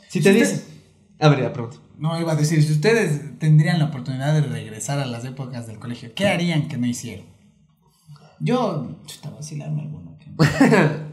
Si 0.10 0.20
Si 0.20 0.24
te 0.24 0.32
usted- 0.32 0.40
dices. 0.52 0.68
A 1.20 1.30
ver, 1.30 1.42
ya, 1.42 1.54
pronto. 1.54 1.78
No, 2.00 2.20
iba 2.20 2.32
a 2.32 2.36
decir, 2.36 2.64
si 2.64 2.72
ustedes 2.72 3.38
tendrían 3.38 3.78
la 3.78 3.86
oportunidad 3.86 4.34
de 4.34 4.42
regresar 4.42 4.98
a 5.00 5.06
las 5.06 5.24
épocas 5.24 5.68
del 5.68 5.78
colegio, 5.78 6.14
¿qué 6.16 6.28
harían 6.28 6.68
que 6.68 6.78
no 6.78 6.88
hicieron? 6.88 7.28
Yo, 8.40 8.98
chuta, 9.06 9.30
vacilarme 9.30 9.82
alguno. 9.84 10.18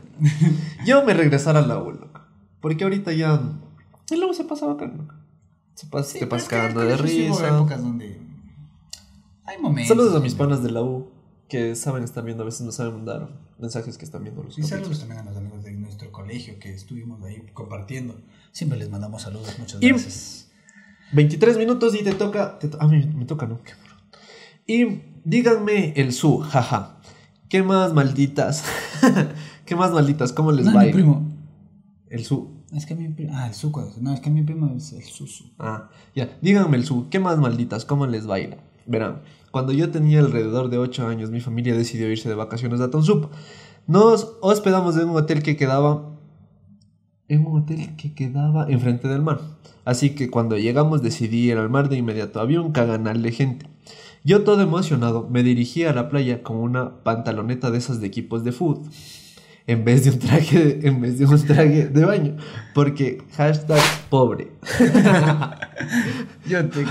Yo 0.87 1.05
me 1.05 1.13
regresara 1.15 1.59
a 1.61 1.67
la 1.67 1.79
U, 1.83 1.93
loco. 1.93 2.21
Porque 2.61 2.85
ahorita 2.85 3.13
ya. 3.13 3.41
El 4.11 4.25
U 4.25 4.33
se 4.33 4.45
pasa 4.45 4.67
bacán, 4.67 4.97
loco. 4.97 5.15
Se 5.75 5.87
pasa, 5.87 6.13
Sí, 6.13 6.19
te 6.21 6.25
el 6.35 6.45
cagando 6.47 6.81
de 6.81 6.97
risa. 6.97 7.49
épocas 7.49 7.83
donde 7.83 8.21
hay 9.45 9.59
momentos. 9.61 9.89
Saludos 9.89 10.17
a 10.17 10.21
mis 10.21 10.35
panas 10.35 10.63
de 10.63 10.71
la 10.73 10.83
U 10.83 11.11
que 11.49 11.75
saben 11.75 12.05
estar 12.05 12.23
viendo, 12.25 12.43
a 12.43 12.47
veces 12.47 12.61
no 12.63 12.73
saben 12.73 12.95
mandar 12.95 13.29
mensajes 13.59 13.97
que 13.99 14.05
están 14.05 14.23
viendo 14.23 14.43
los 14.43 14.59
Y 14.59 14.63
saludos 14.63 14.99
también 15.01 15.21
a 15.21 15.25
los 15.25 15.37
amigos 15.37 15.65
de 15.65 15.73
nuestro 15.73 16.13
colegio 16.13 16.59
que 16.61 16.73
estuvimos 16.75 17.23
ahí 17.25 17.43
compartiendo. 17.55 18.21
Siempre 18.53 18.79
les 18.79 18.91
mandamos 18.91 19.23
saludos, 19.23 19.59
muchas 19.59 19.83
Y- 19.83 19.89
gracias. 19.89 20.49
23 21.13 21.57
minutos 21.57 21.95
y 21.95 22.05
te 22.05 22.13
toca. 22.13 22.59
te 22.59 22.69
to- 22.69 22.81
a 22.83 22.87
mí 22.87 23.03
me 23.15 23.25
toca, 23.25 23.47
¿no? 23.47 23.63
Qué 23.63 23.73
bruto. 23.83 24.19
Y 24.67 25.01
díganme 25.25 25.95
el 25.97 26.13
su, 26.13 26.39
jaja. 26.41 27.01
¿Qué 27.49 27.63
más 27.63 27.95
malditas? 27.95 28.63
¿Qué 29.65 29.75
más 29.75 29.91
malditas? 29.91 30.35
¿Cómo 30.35 30.53
les 30.53 30.67
No, 30.67 30.75
va? 30.75 30.85
mi 30.85 30.93
primo. 30.93 31.27
El 32.11 32.25
su. 32.27 32.59
Es 32.75 32.85
que 32.85 32.95
mi 32.95 33.09
primo. 33.09 33.33
Ah, 33.35 33.47
el 33.49 33.55
suco. 33.55 33.91
No, 33.99 34.13
es 34.13 34.21
que 34.21 34.29
mi 34.29 34.43
primo 34.43 34.71
es 34.77 34.93
el 34.93 35.03
susu. 35.05 35.45
Ah, 35.59 35.89
ya. 36.15 36.37
Díganme 36.43 36.77
el 36.77 36.85
su. 36.85 37.09
¿Qué 37.09 37.19
más 37.19 37.39
malditas? 37.39 37.87
¿Cómo 37.87 38.07
les 38.07 38.27
baila? 38.27 38.59
Verán, 38.89 39.21
cuando 39.51 39.73
yo 39.73 39.91
tenía 39.91 40.21
alrededor 40.21 40.71
de 40.71 40.79
8 40.79 41.07
años, 41.07 41.31
mi 41.31 41.41
familia 41.41 41.77
decidió 41.77 42.11
irse 42.11 42.29
de 42.29 42.35
vacaciones 42.35 42.81
a 42.81 42.91
Tonsup. 42.91 43.27
Nos 43.87 44.37
hospedamos 44.41 44.97
en 44.97 45.11
un 45.11 45.17
hotel 45.17 45.43
que 45.43 45.57
quedaba. 45.57 46.17
En 47.29 47.47
un 47.47 47.63
hotel 47.63 47.95
que 47.97 48.15
quedaba 48.15 48.67
enfrente 48.71 49.07
del 49.07 49.21
mar. 49.21 49.41
Así 49.85 50.15
que 50.15 50.31
cuando 50.31 50.57
llegamos 50.57 51.03
decidí 51.03 51.51
ir 51.51 51.59
al 51.59 51.69
mar 51.69 51.91
de 51.91 51.99
inmediato. 51.99 52.41
Había 52.41 52.63
un 52.63 52.73
caganal 52.73 53.23
de 53.23 53.33
gente. 53.33 53.67
Yo 54.25 54.43
todo 54.43 54.63
emocionado 54.63 55.29
me 55.31 55.43
dirigí 55.43 55.85
a 55.85 55.93
la 55.93 56.09
playa 56.09 56.43
con 56.43 56.57
una 56.57 57.03
pantaloneta 57.03 57.71
de 57.71 57.79
esas 57.79 58.01
de 58.01 58.07
equipos 58.07 58.45
de 58.45 58.53
fútbol. 58.53 58.91
En 59.67 59.85
vez 59.85 60.05
de 60.05 60.11
un 60.13 60.19
traje, 60.19 60.87
en 60.87 61.01
vez 61.01 61.19
de 61.19 61.27
un 61.27 61.43
traje 61.47 61.89
de 61.89 62.05
baño. 62.07 62.37
Porque 62.75 63.23
hashtag 63.37 63.83
pobre. 64.09 64.53
Yo 66.49 66.67
tengo. 66.71 66.91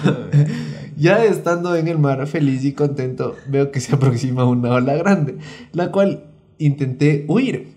Ya 0.98 1.24
estando 1.24 1.76
en 1.76 1.88
el 1.88 2.00
mar 2.00 2.26
feliz 2.26 2.66
y 2.66 2.74
contento, 2.74 3.36
veo 3.48 3.72
que 3.72 3.80
se 3.80 3.94
aproxima 3.94 4.46
una 4.46 4.72
ola 4.72 4.96
grande, 4.96 5.38
la 5.72 5.92
cual 5.92 6.24
intenté 6.58 7.24
huir. 7.28 7.76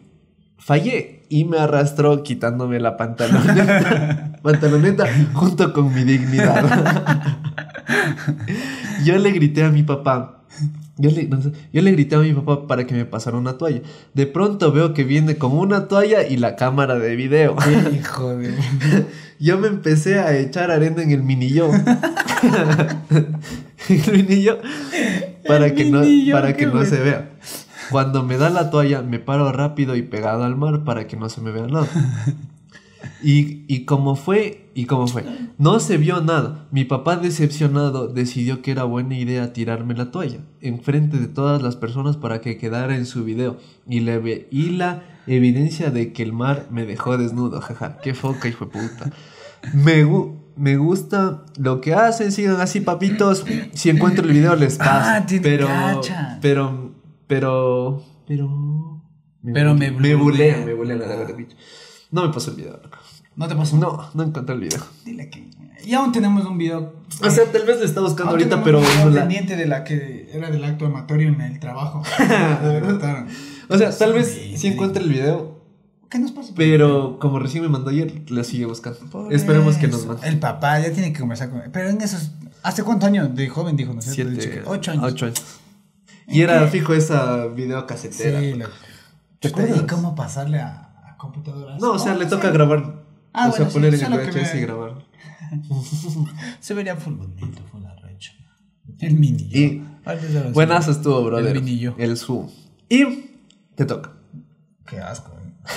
Fallé 0.57 1.25
y 1.29 1.45
me 1.45 1.59
arrastró 1.59 2.23
quitándome 2.23 2.81
la 2.81 2.97
pantaloneta. 2.97 4.39
pantaloneta 4.43 5.07
junto 5.35 5.75
con 5.75 5.95
mi 5.95 6.05
dignidad. 6.05 6.65
yo 9.05 9.19
le 9.19 9.31
grité 9.33 9.65
a 9.65 9.71
mi 9.71 9.83
papá. 9.83 10.40
Yo 11.01 11.11
le, 11.11 11.29
yo 11.73 11.83
le 11.83 11.93
grité 11.93 12.17
a 12.17 12.19
mi 12.19 12.35
papá 12.35 12.67
para 12.67 12.87
que 12.87 12.95
me 12.95 13.07
pasara 13.07 13.39
una 13.39 13.57
toalla. 13.57 13.81
De 14.13 14.27
pronto 14.27 14.71
veo 14.71 14.93
que 14.93 15.03
viene 15.05 15.39
con 15.39 15.53
una 15.53 15.89
toalla 15.89 16.27
y 16.27 16.37
la 16.37 16.57
cámara 16.57 16.99
de 16.99 17.17
video. 17.17 17.57
Hijo 17.93 18.37
de. 18.37 18.55
Yo 19.41 19.57
me 19.59 19.69
empecé 19.69 20.19
a 20.19 20.37
echar 20.37 20.71
arena 20.71 21.03
en 21.03 21.13
el 21.13 21.23
minillo. 21.23 21.71
el 23.89 24.13
minillo 24.13 24.59
para 25.47 25.67
El 25.67 25.75
que 25.75 25.91
no, 25.91 26.03
para 26.33 26.55
que 26.55 26.67
no 26.67 26.85
se 26.85 27.01
vea. 27.01 27.31
Cuando 27.91 28.23
me 28.23 28.37
da 28.37 28.51
la 28.51 28.71
toalla, 28.71 29.03
me 29.03 29.19
paro 29.19 29.51
rápido 29.51 29.97
y 29.97 30.03
pegado 30.03 30.45
al 30.45 30.57
mar 30.57 30.85
para 30.85 31.07
que 31.07 31.17
no 31.17 31.29
se 31.29 31.41
me 31.41 31.51
vea 31.51 31.67
nada. 31.67 31.89
Y, 33.23 33.65
y 33.67 33.85
como 33.85 34.15
fue, 34.17 34.71
y 34.75 34.85
como 34.85 35.07
fue, 35.07 35.25
no 35.59 35.81
se 35.81 35.97
vio 35.97 36.21
nada. 36.21 36.67
Mi 36.71 36.85
papá 36.85 37.17
decepcionado 37.17 38.09
decidió 38.09 38.61
que 38.63 38.71
era 38.73 38.85
buena 38.85 39.17
idea 39.19 39.53
tirarme 39.53 39.95
la 39.95 40.11
toalla 40.11 40.39
enfrente 40.61 41.17
de 41.19 41.27
todas 41.29 41.63
las 41.63 41.77
personas 41.77 42.17
para 42.17 42.41
que 42.41 42.57
quedara 42.59 42.97
en 42.97 43.07
su 43.07 43.25
video 43.25 43.57
y, 43.89 44.01
le 44.01 44.49
y 44.51 44.71
la 44.71 45.03
evidencia 45.27 45.91
de 45.91 46.13
que 46.13 46.23
el 46.23 46.33
mar 46.33 46.67
me 46.71 46.85
dejó 46.87 47.17
desnudo, 47.17 47.61
jaja, 47.61 47.99
qué 48.03 48.15
foca 48.15 48.49
hijo 48.49 48.67
de 48.67 48.71
puta. 48.73 49.11
Me, 49.73 50.05
gu- 50.07 50.37
me 50.57 50.77
gusta 50.77 51.45
lo 51.59 51.81
que 51.81 51.95
hacen, 51.95 52.33
sigan 52.33 52.61
así 52.61 52.81
papitos. 52.81 53.45
Si 53.73 53.89
encuentro 53.91 54.27
el 54.27 54.33
video 54.33 54.57
les 54.57 54.77
paso. 54.79 54.91
Ah, 55.11 55.27
pero, 55.43 55.69
pero, 56.41 56.93
pero, 57.27 58.03
pero, 58.27 59.03
Pero 59.43 59.75
me 59.75 59.91
me 59.91 60.15
bulean, 60.15 60.21
bulean. 60.21 60.65
me 60.67 60.75
bulean 60.75 61.03
a 61.03 61.07
la 61.07 61.25
bicho. 61.33 61.57
No 62.11 62.27
me 62.27 62.33
pasó 62.33 62.51
el 62.51 62.57
video, 62.57 62.73
loco. 62.83 62.99
¿No 63.37 63.47
te 63.49 63.55
pasó? 63.55 63.77
No, 63.77 64.11
no 64.15 64.23
encontré 64.23 64.55
el 64.55 64.61
video. 64.63 64.81
Dile 65.05 65.31
que. 65.31 65.49
Y 65.85 65.95
aún 65.95 66.13
tenemos 66.13 66.45
un 66.45 66.59
video. 66.59 66.93
O 67.23 67.31
sea, 67.31 67.45
tal 67.51 67.65
vez 67.65 67.79
le 67.79 67.87
está 67.87 68.01
buscando 68.01 68.33
Aún 68.33 68.41
ahorita, 68.41 68.63
pero 68.63 68.79
un 68.81 68.85
video 68.85 69.05
no 69.07 69.11
la- 69.11 69.21
pendiente 69.23 69.57
de 69.57 69.67
la 69.67 69.85
que 69.85 70.29
era 70.33 70.51
del 70.51 70.63
acto 70.65 70.87
amatorio 70.87 71.29
en 71.29 71.41
el 71.41 71.59
trabajo. 71.61 72.03
O 73.69 73.79
sea, 73.79 73.97
tal 73.97 74.13
vez 74.13 74.29
Sí, 74.29 74.57
sí 74.59 74.67
encuentre 74.69 75.03
el 75.03 75.09
video, 75.09 75.61
¿Qué 76.11 76.19
nos 76.19 76.33
pasa? 76.33 76.53
pero 76.57 77.19
como 77.21 77.39
recién 77.39 77.63
me 77.63 77.69
mandó 77.69 77.91
ayer, 77.91 78.13
la 78.31 78.43
sigue 78.43 78.67
buscando. 78.67 78.99
Por 79.11 79.33
Esperemos 79.33 79.77
que 79.77 79.87
nos 79.87 80.07
mande. 80.07 80.27
El 80.29 80.39
papá 80.41 80.81
ya 80.81 80.93
tiene 80.93 81.13
que 81.13 81.21
conversar 81.21 81.51
con 81.51 81.61
él. 81.61 81.71
Pero 81.73 81.89
en 81.89 82.01
esos. 82.01 82.33
¿Hace 82.63 82.83
cuántos 82.83 83.07
años 83.09 83.35
de 83.35 83.49
joven 83.49 83.77
dijo, 83.77 83.95
no? 83.95 84.03
Siete, 84.03 84.63
Ocho 84.67 84.91
años. 84.91 85.05
Ocho 85.05 85.27
años. 85.27 85.43
Y 86.27 86.43
era 86.43 86.67
fijo 86.67 86.95
esa 86.95 87.47
video 87.47 87.87
casetera. 87.87 88.41
Sí, 88.41 88.55
lo- 88.55 88.67
¿Te 89.39 89.49
Chuta, 89.51 89.63
¿Y 89.63 89.65
acuerdas? 89.71 89.93
cómo 89.93 90.15
pasarle 90.17 90.59
a, 90.59 90.90
a 91.21 91.23
computadoras? 91.23 91.81
No, 91.81 91.93
o 91.93 91.99
sea, 91.99 92.15
le 92.15 92.27
toca 92.27 92.49
sí. 92.49 92.55
grabar. 92.55 93.05
Ah, 93.33 93.49
o 93.49 93.53
sea, 93.53 93.67
sí, 93.69 93.73
poner 93.75 93.95
en 93.95 94.01
el 94.13 94.19
VHS 94.19 94.55
y 94.57 94.61
grabar. 94.61 95.05
Se 96.61 96.75
vería 96.75 96.97
full 96.97 97.15
bonito, 97.15 97.63
full 97.71 97.85
arrecho. 97.85 98.33
El 99.01 99.15
mini 99.15 99.49
yo. 99.49 99.59
Y- 99.59 99.69
sí. 99.69 99.83
Buenazo 100.53 100.91
estuvo, 100.91 101.23
brother. 101.25 101.57
El 101.57 101.63
vinillo. 101.63 101.95
El 101.99 102.17
Zoom. 102.17 102.49
Y 102.89 103.31
te 103.77 103.85
toca. 103.85 104.13
Qué 104.87 104.99
asco. 104.99 105.33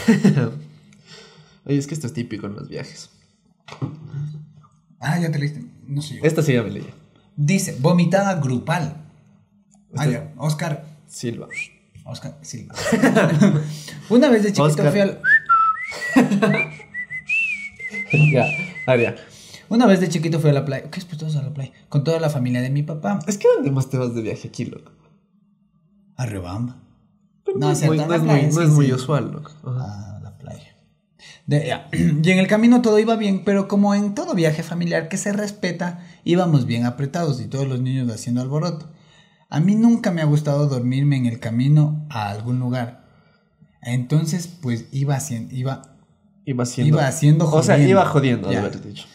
eh. 0.07 0.49
Oye, 1.65 1.77
es 1.77 1.87
que 1.87 1.93
esto 1.93 2.07
es 2.07 2.13
típico 2.13 2.47
en 2.47 2.55
los 2.55 2.67
viajes. 2.69 3.09
Ah, 4.99 5.19
ya 5.19 5.31
te 5.31 5.39
leíste. 5.39 5.63
No 5.87 6.01
sé 6.01 6.15
yo. 6.17 6.23
Esta 6.23 6.41
sí 6.41 6.53
ya 6.53 6.63
me 6.63 6.71
leí. 6.71 6.87
Dice, 7.35 7.77
vomitada 7.79 8.35
grupal. 8.35 8.97
Ah, 9.95 10.05
Este- 10.05 10.11
ya. 10.13 10.33
Oscar. 10.37 10.85
Silva. 11.07 11.47
Oscar, 12.05 12.37
sí. 12.41 12.67
Una 14.09 14.29
vez 14.29 14.43
de 14.43 14.49
chiquito 14.49 14.63
Oscar. 14.63 14.91
fui 14.91 14.99
al. 14.99 15.21
ya, 18.31 18.45
Aria. 18.87 19.15
Una 19.69 19.85
vez 19.85 19.99
de 19.99 20.09
chiquito 20.09 20.39
fui 20.39 20.49
a 20.49 20.53
la 20.53 20.65
playa. 20.65 20.89
¿Qué 20.91 20.99
es 20.99 21.05
todos 21.07 21.35
a 21.35 21.41
la 21.41 21.53
playa? 21.53 21.71
Con 21.89 22.03
toda 22.03 22.19
la 22.19 22.29
familia 22.29 22.61
de 22.61 22.69
mi 22.69 22.83
papá. 22.83 23.19
Es 23.27 23.37
que 23.37 23.47
¿dónde 23.55 23.71
más 23.71 23.89
te 23.89 23.97
vas 23.97 24.13
de 24.13 24.21
viaje 24.21 24.47
aquí, 24.47 24.65
loco? 24.65 24.91
A 26.15 26.25
Rebamba. 26.25 26.77
No, 27.55 27.67
no, 27.67 27.71
es 27.71 27.83
muy, 27.83 27.97
no 27.97 28.13
es 28.13 28.21
muy, 28.21 28.41
no 28.43 28.61
es 28.61 28.69
muy 28.69 28.93
usual, 28.93 29.31
loco. 29.31 29.51
A 29.65 30.19
la 30.21 30.37
playa. 30.37 30.75
De- 31.47 31.65
ya. 31.67 31.89
Y 31.91 32.31
en 32.31 32.39
el 32.39 32.47
camino 32.47 32.81
todo 32.81 32.99
iba 32.99 33.15
bien, 33.15 33.43
pero 33.43 33.67
como 33.67 33.95
en 33.95 34.13
todo 34.13 34.35
viaje 34.35 34.63
familiar 34.63 35.09
que 35.09 35.17
se 35.17 35.33
respeta, 35.33 36.05
íbamos 36.23 36.65
bien 36.65 36.85
apretados 36.85 37.41
y 37.41 37.47
todos 37.47 37.67
los 37.67 37.81
niños 37.81 38.09
haciendo 38.11 38.41
alboroto. 38.41 38.91
A 39.49 39.59
mí 39.59 39.75
nunca 39.75 40.11
me 40.11 40.21
ha 40.21 40.25
gustado 40.25 40.67
dormirme 40.67 41.17
en 41.17 41.25
el 41.25 41.39
camino 41.39 42.05
a 42.09 42.29
algún 42.29 42.59
lugar. 42.59 43.02
Entonces, 43.85 44.47
pues 44.47 44.85
iba 44.91 45.15
haciendo, 45.15 45.53
iba, 45.55 45.81
Iba 46.45 46.63
haciendo. 46.63 46.97
iba 46.97 47.07
haciendo 47.07 47.49
O 47.49 47.63
sea, 47.63 47.77
iba 47.77 48.05
jodiendo, 48.05 48.49
de 48.49 48.57
haber 48.57 48.81
dicho. 48.81 49.05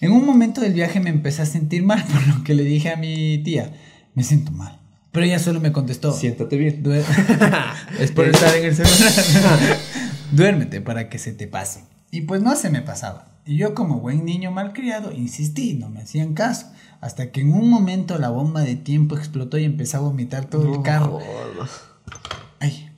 En 0.00 0.12
un 0.12 0.24
momento 0.24 0.60
del 0.60 0.72
viaje 0.74 1.00
me 1.00 1.10
empecé 1.10 1.42
a 1.42 1.46
sentir 1.46 1.82
mal, 1.82 2.04
por 2.12 2.26
lo 2.26 2.44
que 2.44 2.54
le 2.54 2.64
dije 2.64 2.90
a 2.90 2.96
mi 2.96 3.42
tía, 3.44 3.72
me 4.14 4.22
siento 4.22 4.52
mal. 4.52 4.78
Pero 5.12 5.24
ella 5.26 5.38
solo 5.38 5.60
me 5.60 5.72
contestó, 5.72 6.12
Siéntate 6.12 6.56
bien. 6.56 6.82
Es 7.98 8.12
por 8.12 8.26
estar 8.26 8.54
en 8.54 8.66
el 8.66 8.74
celular. 8.76 9.76
Duérmete 10.32 10.80
para 10.80 11.08
que 11.08 11.18
se 11.18 11.32
te 11.32 11.46
pase. 11.46 11.84
Y 12.10 12.22
pues 12.22 12.42
no 12.42 12.54
se 12.56 12.70
me 12.70 12.82
pasaba. 12.82 13.26
Y 13.46 13.56
yo 13.56 13.74
como 13.74 14.00
buen 14.00 14.24
niño 14.24 14.50
malcriado 14.50 15.12
insistí, 15.12 15.74
no 15.74 15.88
me 15.88 16.02
hacían 16.02 16.34
caso. 16.34 16.66
Hasta 17.00 17.30
que 17.30 17.40
en 17.40 17.52
un 17.52 17.70
momento 17.70 18.18
la 18.18 18.28
bomba 18.28 18.60
de 18.60 18.76
tiempo 18.76 19.16
explotó 19.16 19.56
y 19.56 19.64
empecé 19.64 19.96
a 19.96 20.00
vomitar 20.00 20.44
todo 20.46 20.74
el 20.74 20.82
carro. 20.82 21.20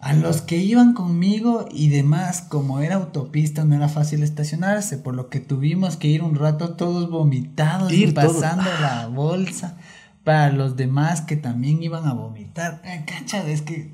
A 0.00 0.14
los 0.14 0.40
que 0.40 0.56
iban 0.56 0.94
conmigo 0.94 1.66
y 1.70 1.88
demás, 1.90 2.40
como 2.42 2.80
era 2.80 2.94
autopista, 2.96 3.64
no 3.64 3.74
era 3.74 3.88
fácil 3.88 4.22
estacionarse, 4.22 4.96
por 4.98 5.14
lo 5.14 5.28
que 5.28 5.40
tuvimos 5.40 5.96
que 5.96 6.08
ir 6.08 6.22
un 6.22 6.34
rato 6.36 6.70
todos 6.74 7.10
vomitados 7.10 7.92
y 7.92 8.04
Ir 8.04 8.14
todos. 8.14 8.36
pasando 8.36 8.70
la 8.80 9.08
bolsa 9.08 9.76
para 10.24 10.50
los 10.52 10.76
demás 10.76 11.20
que 11.20 11.36
también 11.36 11.82
iban 11.82 12.06
a 12.06 12.14
vomitar. 12.14 12.80
Ay, 12.84 13.04
cacha, 13.06 13.46
es 13.48 13.62
que. 13.62 13.92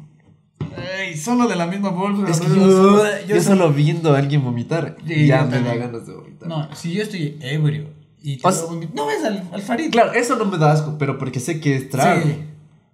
Ay, 0.99 1.17
solo 1.17 1.49
de 1.49 1.57
la 1.57 1.67
misma 1.67 1.91
bolsa. 1.91 2.31
Es 2.31 2.41
que 2.41 2.49
yo, 2.49 2.55
solo, 2.55 3.03
yo 3.27 3.35
yo 3.37 3.43
solo- 3.43 3.57
solo 3.65 3.73
viendo 3.73 4.15
a 4.15 4.19
alguien 4.19 4.43
vomitar, 4.45 4.97
Sí, 5.07 5.27
ya 5.27 5.45
me 5.45 5.61
da 5.61 5.75
ganas 5.75 6.07
de 6.07 6.15
vomitar. 6.15 6.49
No, 6.49 6.75
si 6.75 6.93
yo 6.93 7.03
estoy 7.03 7.37
ebrio 7.41 7.89
y 8.23 8.37
te 8.37 8.47
O 8.47 8.53
sea- 8.53 8.67
No 8.95 9.07
ves 9.07 9.25
al, 9.25 9.43
al 9.53 9.63
Farid. 9.63 9.91
Claro, 9.91 10.13
eso 10.13 10.37
no 10.37 10.45
me 10.45 10.59
da 10.59 10.73
asco, 10.73 10.97
pero 10.99 11.19
porque 11.19 11.41
sé 11.41 11.61
que 11.61 11.77
es 11.77 11.89
trago. 11.91 12.23
Sí, 12.23 12.37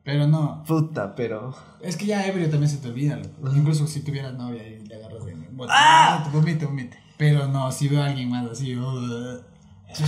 pero 0.04 0.26
no. 0.26 0.64
Puta, 0.66 1.14
pero. 1.14 1.54
Es 1.80 1.96
que 1.96 2.06
ya 2.06 2.26
ebrio 2.26 2.48
también 2.50 2.70
se 2.70 2.78
te 2.78 2.88
olvida, 2.88 3.16
loco. 3.16 3.56
Incluso 3.56 3.86
si 3.86 4.00
tuvieras 4.00 4.34
novia 4.34 4.66
y 4.66 4.84
le 4.86 4.96
agarras 4.96 5.24
de 5.24 5.34
bueno, 5.52 5.72
¡Ah! 5.74 6.28
vomite, 6.32 6.66
vomite. 6.66 6.98
Pero 7.18 7.46
no, 7.48 7.70
si 7.70 7.88
veo 7.88 8.02
a 8.02 8.06
alguien 8.06 8.30
más 8.30 8.50
así, 8.50 8.74
uh, 8.76 9.40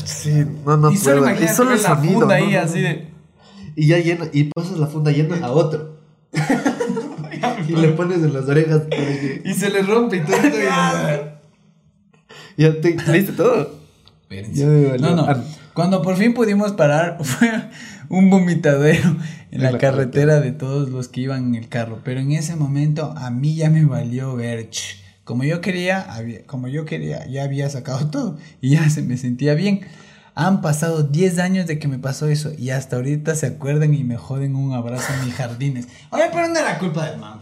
Sí, 0.05 0.45
no, 0.65 0.77
no 0.79 0.91
y 0.91 0.97
solo 0.97 1.23
puedo. 1.23 1.45
y 1.45 1.49
solo 1.49 1.73
el 1.73 1.83
la 1.83 1.89
sonido. 1.91 2.21
funda 2.21 2.39
no, 2.39 2.45
ahí 2.45 2.53
no, 2.53 2.61
así 2.61 2.81
de. 2.81 3.11
Y 3.77 3.87
ya 3.89 3.99
llena, 3.99 4.27
y 4.33 4.45
pasas 4.45 4.79
la 4.79 4.87
funda 4.87 5.11
llena 5.13 5.45
a 5.47 5.51
otro. 5.53 5.99
y 7.69 7.73
le 7.77 7.89
pones 7.89 8.19
en 8.19 8.33
las 8.33 8.49
orejas. 8.49 8.83
Y 9.45 9.53
se 9.53 9.71
le 9.71 9.83
rompe 9.83 10.17
y 10.17 10.21
todo 10.21 10.37
esto. 10.37 11.31
Ya 12.57 12.81
te 12.81 12.97
leíste 13.09 13.33
todo. 13.33 13.69
Ya 14.53 14.67
me 14.67 14.87
valió. 14.87 15.11
No, 15.11 15.17
no. 15.17 15.23
Ah. 15.29 15.43
Cuando 15.73 16.03
por 16.03 16.17
fin 16.17 16.35
pudimos 16.35 16.73
parar, 16.73 17.19
fue 17.25 17.51
un 18.19 18.31
vomitadero 18.31 19.17
en 19.51 19.63
la, 19.63 19.73
la 19.73 19.79
carretera 19.79 20.41
de 20.41 20.53
todos 20.53 20.89
los 20.91 21.09
que 21.09 21.23
iban 21.23 21.45
en 21.49 21.55
el 21.57 21.69
carro. 21.69 22.01
Pero 22.05 22.21
en 22.21 22.33
ese 22.33 22.57
momento 22.57 23.13
a 23.17 23.31
mí 23.31 23.55
ya 23.55 23.71
me 23.71 23.85
valió 23.85 24.35
ver. 24.37 24.69
Como 25.25 25.45
yo 25.45 25.61
quería, 25.61 26.01
había- 26.15 26.45
como 26.47 26.69
yo 26.69 26.85
quería, 26.85 27.27
ya 27.27 27.45
había 27.45 27.69
sacado 27.71 28.07
todo 28.11 28.39
y 28.61 28.71
ya 28.71 28.89
se 28.91 29.03
me 29.03 29.17
sentía 29.17 29.55
bien. 29.55 29.81
Han 30.37 30.63
pasado 30.63 31.05
10 31.05 31.39
años 31.39 31.67
de 31.67 31.79
que 31.79 31.87
me 31.87 31.99
pasó 31.99 32.27
eso 32.27 32.51
y 32.59 32.71
hasta 32.71 32.97
ahorita 32.97 33.35
se 33.37 33.47
acuerdan 33.47 33.95
y 33.95 34.03
me 34.03 34.17
joden 34.17 34.57
un 34.57 34.73
abrazo 34.73 35.13
en 35.19 35.27
mis 35.27 35.35
jardines. 35.35 35.87
Oye, 36.11 36.25
pero 36.33 36.49
no 36.49 36.59
era 36.59 36.79
culpa 36.79 37.09
del 37.09 37.21
man. 37.21 37.39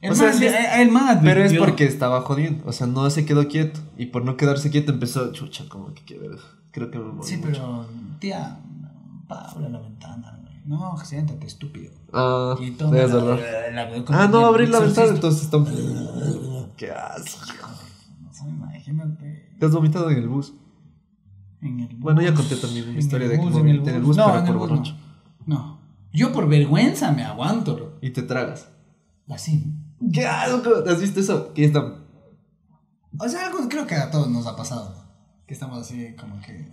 El 0.00 0.12
O 0.12 0.14
sea, 0.14 0.28
man, 0.28 0.38
sí 0.38 0.46
el, 0.46 0.54
es- 0.54 0.74
el 0.76 0.90
man 0.90 1.20
Pero 1.22 1.44
es 1.44 1.52
porque 1.54 1.84
estaba 1.84 2.20
jodiendo. 2.22 2.64
O 2.66 2.72
sea, 2.72 2.86
no 2.86 3.08
se 3.10 3.24
quedó 3.26 3.48
quieto. 3.48 3.80
Y 3.98 4.06
por 4.06 4.24
no 4.24 4.36
quedarse 4.36 4.70
quieto 4.70 4.92
empezó, 4.92 5.30
chucha, 5.32 5.64
como 5.68 5.92
que 5.94 6.02
quiero. 6.04 6.36
Creo 6.70 6.90
que 6.90 6.98
me 6.98 7.22
Sí, 7.22 7.36
mucho. 7.36 7.48
pero, 7.50 7.86
tía, 8.18 8.58
pa, 9.26 9.40
abre 9.50 9.68
la 9.70 9.80
ventana, 9.80 10.38
güey. 10.42 10.56
No, 10.66 10.96
siéntate, 11.04 11.46
estúpido. 11.46 11.92
Ah, 12.12 12.56
Y 12.60 12.72
toma 12.72 12.96
la- 12.96 13.06
la- 13.06 13.30
la- 13.70 14.04
Ah, 14.08 14.28
no, 14.28 14.40
el 14.40 14.44
abrir 14.46 14.68
la 14.70 14.80
ventana, 14.80 15.08
entonces 15.08 15.42
está. 15.44 15.58
Qué 16.76 16.90
asco. 16.90 17.46
O 18.28 18.32
sea, 18.32 18.48
imagínate. 18.48 19.48
Te 19.58 19.66
has 19.66 19.72
vomitado 19.72 20.10
en 20.10 20.18
el 20.18 20.28
bus. 20.28 20.54
En 21.62 21.80
el 21.80 21.96
Bueno, 21.96 22.20
ya 22.20 22.30
bus, 22.32 22.40
conté 22.40 22.56
también 22.56 22.88
en 22.90 22.98
historia 22.98 23.24
el 23.26 23.30
de 23.32 23.38
que 23.38 23.44
bus, 23.44 23.52
vomité 23.54 23.90
en 23.90 23.96
el 23.96 24.02
bus, 24.02 24.16
No, 24.16 24.26
pero 24.26 24.38
en 24.38 24.46
el 24.46 24.52
por 24.52 24.58
bus 24.60 24.68
borracho. 24.70 24.96
No. 25.46 25.54
no. 25.58 25.80
Yo 26.12 26.32
por 26.32 26.48
vergüenza 26.48 27.12
me 27.12 27.24
aguanto, 27.24 27.76
loco. 27.78 27.98
Y 28.02 28.10
te 28.10 28.22
tragas. 28.22 28.68
Así. 29.28 29.72
¿Qué 30.12 30.26
asco? 30.26 30.70
¿Has 30.88 31.00
visto 31.00 31.20
eso? 31.20 31.52
Que 31.54 31.64
está. 31.64 31.80
O 33.18 33.28
sea, 33.28 33.46
algo 33.46 33.66
creo 33.68 33.86
que 33.86 33.94
a 33.94 34.10
todos 34.10 34.28
nos 34.28 34.46
ha 34.46 34.56
pasado. 34.56 34.94
Que 35.46 35.54
estamos 35.54 35.78
así 35.78 36.14
como 36.16 36.40
que. 36.40 36.68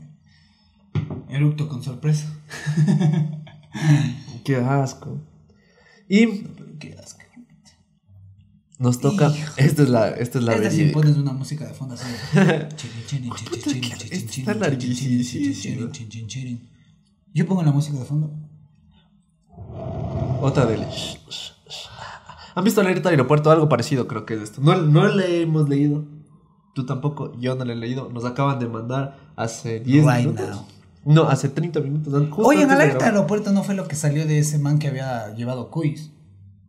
Eructo 1.34 1.67
con 1.67 1.82
sorpresa. 1.82 2.28
Qué 4.46 4.58
asco. 4.58 5.19
Y 6.08 6.43
Qué 6.80 6.93
asco. 6.93 7.22
Nos 8.78 9.00
toca. 9.00 9.32
Esta 9.58 9.84
es 9.84 9.89
la, 9.89 10.10
esta 10.10 10.39
es 10.39 10.43
la 10.43 10.54
Esta 10.56 10.69
sí 10.69 10.86
pones 10.88 11.17
una 11.17 11.34
música 11.34 11.65
de 11.65 11.74
fondo 11.74 11.96
así. 11.96 12.06
Yo 17.34 17.48
pongo 17.48 17.63
la 17.63 17.72
música 17.72 17.98
de 17.98 18.06
fondo. 18.06 18.32
Otra 20.41 20.65
de 20.65 20.86
¿Han 22.56 22.63
visto 22.63 22.84
de 22.84 23.10
aeropuerto? 23.10 23.50
Algo 23.50 23.67
parecido 23.69 24.08
creo 24.08 24.26
que 24.26 24.36
es 24.36 24.41
esto. 24.41 24.62
No, 24.62 24.76
no 24.76 25.08
le 25.08 25.41
hemos 25.41 25.67
leído. 25.67 26.06
Tú 26.76 26.86
tampoco, 26.86 27.39
yo 27.39 27.56
no 27.56 27.65
le 27.65 27.74
he 27.74 27.76
leído. 27.76 28.10
Nos 28.10 28.26
acaban 28.26 28.60
de 28.60 28.67
mandar 28.67 29.17
hace 29.36 29.80
10 29.80 30.06
Right 30.06 30.17
minutos. 30.28 30.50
now. 30.50 30.73
No, 31.06 31.24
hace 31.30 31.50
30 31.50 31.80
minutos. 31.82 32.13
Oye, 32.38 32.63
en 32.63 32.72
alerta 32.72 32.98
grabar. 32.98 33.13
aeropuerto 33.16 33.52
no 33.52 33.63
fue 33.63 33.76
lo 33.76 33.88
que 33.88 33.96
salió 33.96 34.26
de 34.26 34.39
ese 34.39 34.58
man 34.58 34.80
que 34.80 34.88
había 34.88 35.34
llevado 35.36 35.70
cuis. 35.70 36.12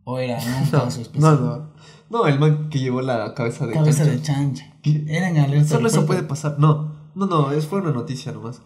O 0.03 0.19
era 0.19 0.37
un 0.37 0.71
No, 0.71 0.83
caso 0.83 1.01
especial. 1.01 1.35
no, 1.35 1.41
no. 1.57 1.75
No, 2.09 2.27
el 2.27 2.37
man 2.39 2.69
que 2.69 2.79
llevó 2.79 3.01
la 3.01 3.33
cabeza 3.33 3.65
de 3.65 3.73
Cabeza 3.73 4.03
chancho. 4.03 4.11
de 4.17 4.21
chancha. 4.21 4.73
Era 5.11 5.29
en 5.29 5.37
alerta 5.39 5.69
Solo 5.69 5.87
eso 5.87 6.05
puede 6.05 6.21
pasar. 6.23 6.57
No, 6.59 6.93
no, 7.15 7.25
no, 7.25 7.51
es, 7.51 7.65
fue 7.65 7.81
una 7.81 7.91
noticia 7.91 8.31
nomás. 8.31 8.61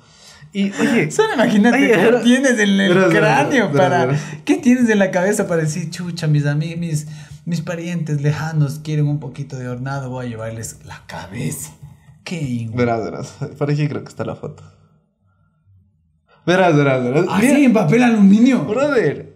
Y 0.51 0.71
oye, 0.73 1.09
Solo 1.11 1.35
imagínate 1.35 1.77
qué 1.77 2.19
tienes 2.23 2.59
en 2.59 2.79
el 2.81 3.09
cráneo 3.09 3.71
para. 3.71 4.09
¿Qué 4.43 4.55
tienes 4.57 4.89
en 4.89 4.99
la 4.99 5.11
cabeza 5.11 5.47
para 5.47 5.61
decir, 5.61 5.89
chucha, 5.89 6.27
mis 6.27 6.45
amigos, 6.45 6.79
mis, 6.79 7.07
mis 7.45 7.61
parientes 7.61 8.21
lejanos 8.21 8.79
quieren 8.83 9.07
un 9.07 9.19
poquito 9.19 9.55
de 9.55 9.69
hornado, 9.69 10.09
voy 10.09 10.25
a 10.25 10.29
llevarles 10.29 10.79
la 10.85 11.03
cabeza? 11.05 11.71
Qué 12.25 12.69
verás, 12.73 13.03
verás. 13.03 13.37
Por 13.57 13.71
aquí 13.71 13.87
creo 13.87 14.03
que 14.03 14.09
está 14.09 14.25
la 14.25 14.35
foto. 14.35 14.63
Verás, 16.45 16.75
verás, 16.75 17.03
verás. 17.03 17.25
Así 17.29 17.47
Mira, 17.47 17.59
en 17.59 17.73
papel 17.73 18.03
aluminio. 18.03 18.65
brother. 18.65 19.35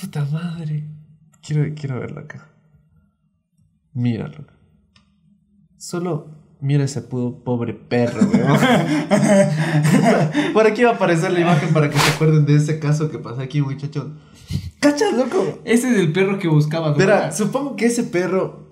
Puta 0.00 0.24
madre. 0.26 0.84
Quiero, 1.42 1.74
quiero 1.74 2.00
verlo 2.00 2.20
acá. 2.20 2.48
Míralo. 3.92 4.44
Solo 5.76 6.40
mira 6.60 6.84
ese 6.84 7.02
puto 7.02 7.42
pobre 7.42 7.74
perro, 7.74 8.20
weón. 8.28 8.58
Por 10.52 10.66
aquí 10.66 10.84
va 10.84 10.90
a 10.90 10.94
aparecer 10.94 11.32
la 11.32 11.40
imagen 11.40 11.72
para 11.72 11.90
que 11.90 11.98
se 11.98 12.10
acuerden 12.10 12.44
de 12.46 12.56
ese 12.56 12.78
caso 12.78 13.10
que 13.10 13.18
pasó 13.18 13.40
aquí, 13.40 13.62
muchachos. 13.62 14.06
¿Cachas, 14.78 15.14
loco? 15.14 15.60
Ese 15.64 15.90
es 15.90 15.96
el 15.98 16.12
perro 16.12 16.38
que 16.38 16.48
buscaba. 16.48 16.92
Verá, 16.92 17.16
droga. 17.16 17.32
supongo 17.32 17.76
que 17.76 17.86
ese 17.86 18.04
perro 18.04 18.68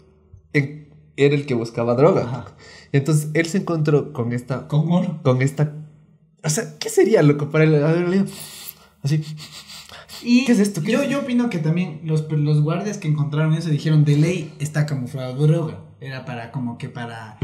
era 0.53 1.35
el 1.35 1.47
que 1.47 1.55
buscaba 1.55 1.95
droga. 1.95 2.23
Ajá. 2.23 2.45
Entonces 2.93 3.31
él 3.35 3.47
se 3.47 3.59
encontró 3.59 4.13
con 4.13 4.33
esta. 4.33 4.69
Con 4.69 4.91
oro. 4.91 5.21
Con 5.23 5.43
esta. 5.43 5.73
O 6.44 6.51
sea, 6.51 6.79
¿qué 6.79 6.88
sería, 6.88 7.22
loco? 7.22 7.51
Para 7.51 7.64
él 7.64 7.83
haber. 7.83 8.24
Así. 9.03 9.24
Y 10.22 10.44
¿Qué 10.44 10.53
es 10.53 10.59
esto? 10.59 10.83
¿Qué 10.83 10.92
yo, 10.92 11.03
es? 11.03 11.09
yo 11.11 11.20
opino 11.20 11.48
que 11.51 11.59
también 11.59 12.01
los, 12.05 12.31
los 12.31 12.61
guardias 12.62 12.98
que 12.98 13.07
encontraron 13.09 13.55
eso 13.55 13.68
dijeron 13.70 14.05
de 14.05 14.16
ley 14.16 14.53
está 14.59 14.87
camuflado 14.87 15.35
droga. 15.46 15.79
Era 16.01 16.24
para 16.24 16.53
como 16.53 16.79
que 16.79 16.88
para 16.88 17.38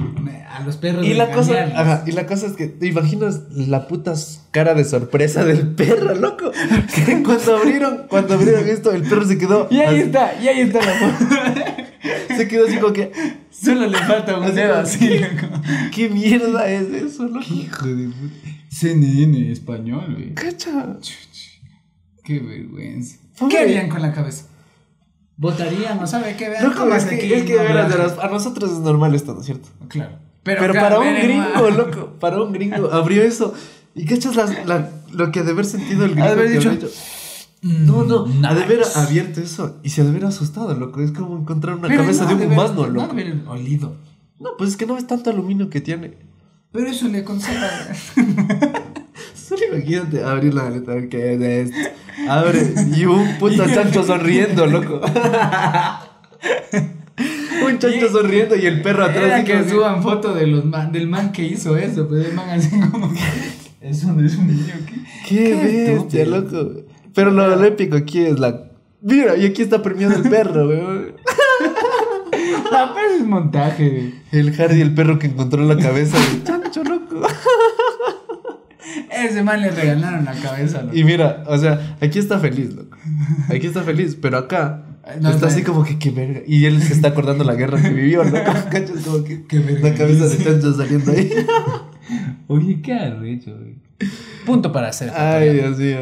a 0.48 0.62
los 0.64 0.76
perros. 0.76 1.04
Y 1.04 1.14
la 1.14 1.32
cosa, 1.32 1.64
ajá, 1.74 2.04
y 2.06 2.12
la 2.12 2.24
cosa 2.26 2.46
es 2.46 2.52
que 2.52 2.68
te 2.68 2.86
imaginas 2.86 3.42
la 3.50 3.88
puta 3.88 4.14
cara 4.52 4.74
de 4.74 4.84
sorpresa 4.84 5.44
del 5.44 5.74
perro, 5.74 6.14
loco. 6.14 6.52
Que 6.94 7.22
cuando 7.24 7.56
abrieron, 7.56 8.06
cuando 8.08 8.34
abrieron 8.34 8.68
esto, 8.68 8.92
el 8.92 9.02
perro 9.02 9.26
se 9.26 9.38
quedó. 9.38 9.66
Y 9.70 9.78
ahí 9.80 9.96
así- 9.96 10.06
está, 10.06 10.40
y 10.40 10.46
ahí 10.48 10.60
está 10.60 10.78
la 10.84 10.94
foto. 10.94 11.34
Se 12.36 12.46
quedó 12.48 12.66
así 12.66 12.76
como 12.78 12.92
que. 12.92 13.10
Solo 13.50 13.86
le 13.88 13.98
falta 13.98 14.38
un 14.38 14.54
dedo 14.54 14.74
así. 14.76 15.20
¿Qué 15.92 16.08
mierda 16.08 16.68
es 16.70 16.88
eso, 16.92 17.24
loco? 17.24 17.44
Hijo 17.52 17.86
de 17.86 18.08
puta. 18.08 18.50
CNN 18.74 19.50
español, 19.52 20.14
güey. 20.14 20.34
Cacha. 20.34 20.96
Qué 22.24 22.40
vergüenza. 22.40 23.18
¿Qué 23.48 23.58
harían 23.58 23.88
con 23.88 24.02
la 24.02 24.12
cabeza? 24.12 24.46
¿Votarían? 25.36 25.98
¿No 26.00 26.06
sabe 26.06 26.36
qué? 26.36 26.48
Vean 26.48 26.64
Loco, 26.64 26.78
cómo 26.80 26.94
es 26.94 27.04
aquí 27.04 27.16
que, 27.18 27.36
es 27.38 27.44
que 27.44 27.54
no 27.54 27.60
hablan. 27.62 27.88
verás, 27.90 28.18
a 28.20 28.28
nosotros 28.28 28.70
es 28.72 28.78
normal 28.78 29.14
esto, 29.14 29.34
¿no 29.34 29.40
es 29.40 29.46
cierto? 29.46 29.68
Claro. 29.88 30.18
Pero, 30.42 30.58
claro, 30.60 30.74
para 30.74 30.98
un 31.00 31.14
gringo, 31.14 31.70
loco, 31.70 32.12
para 32.20 32.42
un 32.42 32.52
gringo, 32.52 32.92
abrió 32.92 33.22
eso. 33.22 33.54
¿Y 33.94 34.04
cachas 34.06 34.36
las- 34.36 34.66
la- 34.66 34.90
lo 35.12 35.32
que 35.32 35.40
ha 35.40 35.42
de 35.42 35.52
haber 35.52 35.64
sentido 35.64 36.04
el 36.04 36.10
Ha 36.12 36.14
gringo? 36.14 36.26
de 36.26 36.32
haber 36.32 36.50
dicho, 36.50 36.70
no, 37.62 38.04
no, 38.04 38.26
Mm, 38.26 38.44
ha 38.44 38.54
de 38.54 38.62
haber 38.64 38.78
nice. 38.80 38.98
abierto 38.98 39.40
eso 39.40 39.80
y 39.82 39.88
se 39.90 40.00
ha 40.02 40.04
de 40.04 40.10
haber 40.10 40.24
asustado, 40.26 40.74
loco. 40.74 41.00
Es 41.00 41.12
como 41.12 41.36
encontrar 41.38 41.76
una 41.76 41.88
Pero 41.88 42.02
cabeza 42.02 42.24
no 42.24 42.28
de 42.36 42.44
ha 42.44 42.46
un 42.46 42.52
humano, 42.52 42.74
No 42.74 42.82
ha 42.82 42.86
de 42.86 42.92
loco. 42.92 43.12
haber 43.12 43.42
olido. 43.48 43.96
No, 44.38 44.50
pues 44.58 44.70
es 44.70 44.76
que 44.76 44.84
no 44.86 44.94
ves 44.94 45.06
tanto 45.06 45.30
aluminio 45.30 45.70
que 45.70 45.80
tiene. 45.80 46.18
Pero 46.74 46.88
eso 46.88 47.06
le 47.06 47.22
conserva. 47.22 47.70
Solo 49.34 49.62
imagínate 49.72 50.24
abrir 50.24 50.52
la 50.52 50.64
maleta, 50.64 50.90
a 50.90 50.96
ver 50.96 51.08
qué 51.08 51.34
es 51.34 51.70
esto. 51.70 51.76
Abre 52.28 52.74
y 52.96 53.04
un 53.04 53.38
puto 53.38 53.64
chancho 53.74 54.02
sonriendo, 54.02 54.66
loco. 54.66 55.00
un 57.64 57.78
chancho 57.78 58.08
sonriendo 58.10 58.56
y 58.56 58.66
el 58.66 58.82
perro 58.82 59.04
atrás. 59.04 59.24
Era 59.24 59.44
que 59.44 59.68
suban 59.68 60.02
foto 60.02 60.34
de 60.34 60.48
los 60.48 60.64
man, 60.64 60.90
del 60.90 61.06
man 61.06 61.30
que 61.30 61.44
hizo 61.44 61.76
eso, 61.76 62.08
pero 62.08 62.22
el 62.22 62.34
man 62.34 62.50
así 62.50 62.68
como 62.90 63.12
que. 63.12 63.20
Eso 63.80 64.12
no 64.12 64.26
es 64.26 64.34
un 64.34 64.48
niño 64.48 64.74
que. 64.84 64.94
Qué, 65.28 65.44
Qué 65.44 65.92
bestia, 65.92 66.26
loco. 66.26 66.72
Pero 67.14 67.30
lo, 67.30 67.54
lo 67.54 67.64
épico 67.64 67.96
aquí 67.96 68.18
es 68.18 68.40
la. 68.40 68.64
Mira, 69.00 69.36
y 69.36 69.46
aquí 69.46 69.62
está 69.62 69.80
premiado 69.80 70.16
el 70.16 70.28
perro, 70.28 70.66
weón. 70.66 71.12
La 72.72 72.92
pero 72.92 73.14
es 73.14 73.24
montaje, 73.24 73.88
güey. 73.88 74.14
El 74.32 74.52
Hardy, 74.52 74.80
el 74.80 74.94
perro 74.94 75.18
que 75.18 75.28
encontró 75.28 75.62
la 75.64 75.76
cabeza 75.76 76.18
loco. 76.18 76.53
Ese 79.10 79.42
man 79.42 79.62
le 79.62 79.70
regalaron 79.70 80.24
la 80.24 80.34
cabeza, 80.34 80.82
loco. 80.82 80.96
Y 80.96 81.04
mira, 81.04 81.42
o 81.46 81.56
sea, 81.56 81.96
aquí 82.00 82.18
está 82.18 82.38
feliz, 82.38 82.74
loco. 82.74 82.96
Aquí 83.48 83.66
está 83.66 83.82
feliz, 83.82 84.16
pero 84.20 84.36
acá 84.38 84.84
No, 85.20 85.30
está 85.30 85.46
no. 85.46 85.52
así 85.52 85.62
como 85.62 85.84
que 85.84 85.98
qué 85.98 86.10
verga. 86.10 86.40
Y 86.46 86.66
él 86.66 86.82
se 86.82 86.92
está 86.92 87.08
acordando 87.08 87.44
la 87.44 87.54
guerra 87.54 87.80
que 87.80 87.88
vivió, 87.88 88.22
loco. 88.24 88.36
¿Cachas? 88.70 89.02
Como 89.04 89.24
que 89.24 89.44
Qué 89.46 89.58
verga. 89.60 89.88
la 89.90 89.94
cabeza 89.94 90.26
de 90.28 90.44
chancho 90.44 90.74
saliendo 90.74 91.12
ahí. 91.12 91.30
Oye, 92.48 92.82
qué 92.82 92.92
arrecho, 92.92 93.56
güey. 93.56 93.76
Punto 94.44 94.70
para 94.70 94.88
hacer. 94.88 95.10
Ay, 95.16 95.54
Dios 95.54 95.78
mío. 95.78 95.98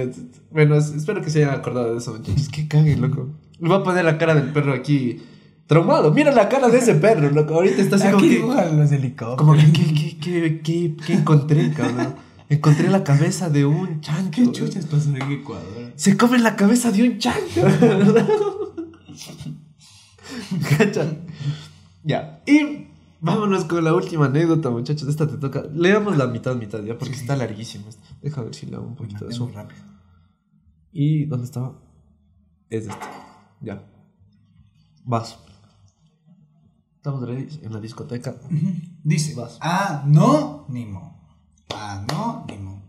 Bueno, 0.50 0.76
es- 0.76 0.90
espero 0.92 1.22
que 1.22 1.30
se 1.30 1.44
hayan 1.44 1.54
acordado 1.60 1.92
de 1.92 1.98
eso, 1.98 2.12
muchachos. 2.14 2.48
Qué 2.48 2.66
cague, 2.66 2.96
loco. 2.96 3.30
Le 3.60 3.68
voy 3.68 3.78
a 3.78 3.84
poner 3.84 4.04
la 4.04 4.18
cara 4.18 4.34
del 4.34 4.50
perro 4.52 4.72
aquí 4.74 5.22
traumado. 5.66 6.12
Mira 6.12 6.32
la 6.32 6.48
cara 6.48 6.68
de 6.68 6.78
ese 6.78 6.94
perro, 6.94 7.30
loco. 7.30 7.54
Ahorita 7.54 7.80
está 7.82 7.96
así 7.96 8.06
como 8.06 8.18
Aquí 8.18 8.68
que. 8.70 8.76
los 8.76 8.92
helicópteros. 8.92 9.36
Como 9.36 9.54
que, 9.54 9.72
¿qué, 9.72 10.18
qué, 10.20 10.60
qué, 10.62 10.96
qué, 11.06 11.12
encontré, 11.14 11.72
cabrón? 11.72 12.14
Encontré 12.48 12.88
la 12.90 13.02
cabeza 13.02 13.48
de 13.48 13.64
un 13.64 14.00
chancho. 14.00 14.30
¿Qué 14.30 14.52
chuchas 14.52 14.84
pasó 14.86 15.08
en 15.16 15.22
Ecuador? 15.32 15.92
Se 15.96 16.16
come 16.16 16.38
la 16.38 16.54
cabeza 16.56 16.90
de 16.92 17.08
un 17.08 17.18
chancho. 17.18 17.62
¿Cachan? 20.78 21.18
Ya. 22.04 22.42
Y 22.46 22.88
vámonos 23.20 23.64
con 23.64 23.82
la 23.84 23.94
última 23.94 24.26
anécdota, 24.26 24.70
muchachos. 24.70 25.08
Esta 25.08 25.26
te 25.26 25.36
toca. 25.38 25.62
Leamos 25.72 26.16
la 26.16 26.26
mitad, 26.26 26.54
mitad, 26.56 26.82
ya, 26.82 26.98
porque 26.98 27.14
Sí, 27.14 27.20
está 27.22 27.36
larguísimo. 27.36 27.88
esto. 27.88 28.02
Deja 28.20 28.42
ver 28.42 28.54
si 28.54 28.66
le 28.66 28.76
hago 28.76 28.86
un 28.86 28.96
poquito 28.96 29.24
de 29.24 29.32
eso. 29.32 29.50
rápido. 29.54 29.80
¿Y 30.92 31.24
dónde 31.26 31.46
estaba? 31.46 31.78
Es 32.68 32.86
este. 32.86 33.06
Ya. 33.60 33.82
Vas. 35.04 35.38
Estamos 37.02 37.26
ready 37.28 37.48
en 37.64 37.72
la 37.72 37.80
discoteca. 37.80 38.36
Dice, 39.02 39.34
Vas. 39.34 39.58
anónimo. 39.60 41.20
Anónimo. 41.76 42.84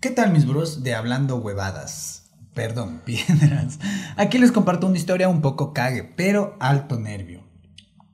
¿Qué 0.00 0.10
tal 0.10 0.32
mis 0.34 0.46
bros 0.46 0.82
de 0.82 0.94
hablando 0.94 1.36
huevadas? 1.36 2.24
Perdón, 2.52 3.00
piedras. 3.06 3.78
Aquí 4.18 4.36
les 4.36 4.52
comparto 4.52 4.86
una 4.86 4.98
historia 4.98 5.30
un 5.30 5.40
poco 5.40 5.72
cague, 5.72 6.04
pero 6.04 6.58
alto 6.60 7.00
nervio. 7.00 7.42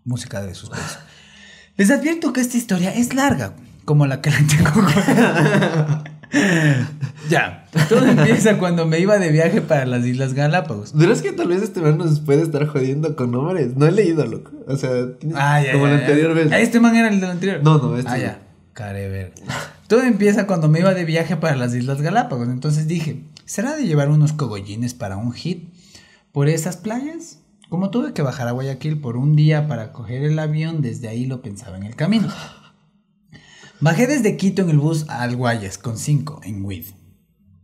Música 0.04 0.40
de 0.40 0.54
suspenso. 0.54 1.00
Les 1.76 1.90
advierto 1.90 2.32
que 2.32 2.42
esta 2.42 2.56
historia 2.56 2.94
es 2.94 3.12
larga, 3.12 3.56
como 3.84 4.06
la 4.06 4.20
que 4.20 4.30
le 4.30 4.42
tengo. 4.44 4.70
ya, 7.28 7.66
todo 7.88 8.04
empieza 8.06 8.58
cuando 8.58 8.86
me 8.86 8.98
iba 9.00 9.18
de 9.18 9.30
viaje 9.30 9.60
para 9.60 9.84
las 9.86 10.04
Islas 10.06 10.34
Galápagos. 10.34 10.96
¿Dirás 10.96 11.22
que 11.22 11.32
tal 11.32 11.48
vez 11.48 11.62
este 11.62 11.80
man 11.80 11.98
nos 11.98 12.20
puede 12.20 12.42
estar 12.42 12.66
jodiendo 12.66 13.16
con 13.16 13.32
nombres? 13.32 13.76
No 13.76 13.86
he 13.86 13.92
leído, 13.92 14.24
loco. 14.26 14.52
O 14.66 14.76
sea, 14.76 14.90
Ah, 15.34 15.62
ya, 15.62 15.72
como 15.72 15.86
ya, 15.88 15.94
anterior 15.94 16.34
vez. 16.34 16.52
Este 16.52 16.80
man 16.80 16.94
era 16.96 17.08
el 17.08 17.20
del 17.20 17.30
anterior. 17.30 17.60
No, 17.62 17.78
no, 17.78 17.96
este 17.96 18.10
Ah, 18.10 18.18
ya. 18.18 18.38
Carever. 18.72 19.32
Todo 19.88 20.02
empieza 20.04 20.46
cuando 20.46 20.68
me 20.68 20.78
iba 20.80 20.94
de 20.94 21.04
viaje 21.04 21.36
para 21.36 21.56
las 21.56 21.74
Islas 21.74 22.00
Galápagos. 22.00 22.48
Entonces 22.48 22.86
dije, 22.86 23.24
¿será 23.44 23.76
de 23.76 23.84
llevar 23.86 24.08
unos 24.10 24.32
cogollines 24.32 24.94
para 24.94 25.16
un 25.16 25.32
hit 25.32 25.68
por 26.32 26.48
esas 26.48 26.76
playas? 26.76 27.40
Como 27.68 27.90
tuve 27.90 28.12
que 28.12 28.22
bajar 28.22 28.48
a 28.48 28.52
Guayaquil 28.52 29.00
por 29.00 29.16
un 29.16 29.36
día 29.36 29.68
para 29.68 29.92
coger 29.92 30.22
el 30.24 30.38
avión, 30.38 30.80
desde 30.82 31.08
ahí 31.08 31.26
lo 31.26 31.42
pensaba 31.42 31.76
en 31.76 31.84
el 31.84 31.94
camino. 31.96 32.28
Bajé 33.80 34.06
desde 34.06 34.36
Quito 34.36 34.62
en 34.62 34.70
el 34.70 34.78
bus 34.78 35.08
al 35.08 35.36
Guayas 35.36 35.78
con 35.78 35.96
5 35.96 36.40
en 36.44 36.64
WID. 36.64 36.84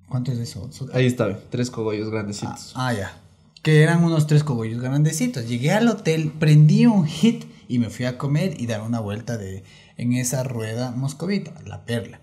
¿Cuánto 0.09 0.33
es 0.33 0.39
eso? 0.39 0.71
So- 0.73 0.89
Ahí 0.95 1.07
está, 1.07 1.39
tres 1.51 1.71
cogollos 1.71 2.11
grandecitos. 2.11 2.73
Ah, 2.75 2.93
ya. 2.95 3.21
Que 3.63 3.83
eran 3.83 4.03
unos 4.05 4.27
tres 4.27 4.45
cogollos 4.45 4.81
grandecitos. 4.81 5.49
Llegué 5.49 5.73
al 5.73 5.89
hotel, 5.89 6.33
prendí 6.39 6.87
un 6.87 7.05
hit 7.07 7.45
y 7.69 7.79
me 7.81 7.91
fui 7.91 8.05
a 8.05 8.17
comer 8.17 8.59
y 8.61 8.67
dar 8.67 8.83
una 8.83 9.01
vuelta 9.01 9.37
de, 9.37 9.65
en 9.97 10.13
esa 10.13 10.43
rueda 10.45 10.93
moscovita, 10.93 11.53
la 11.67 11.85
perla. 11.85 12.21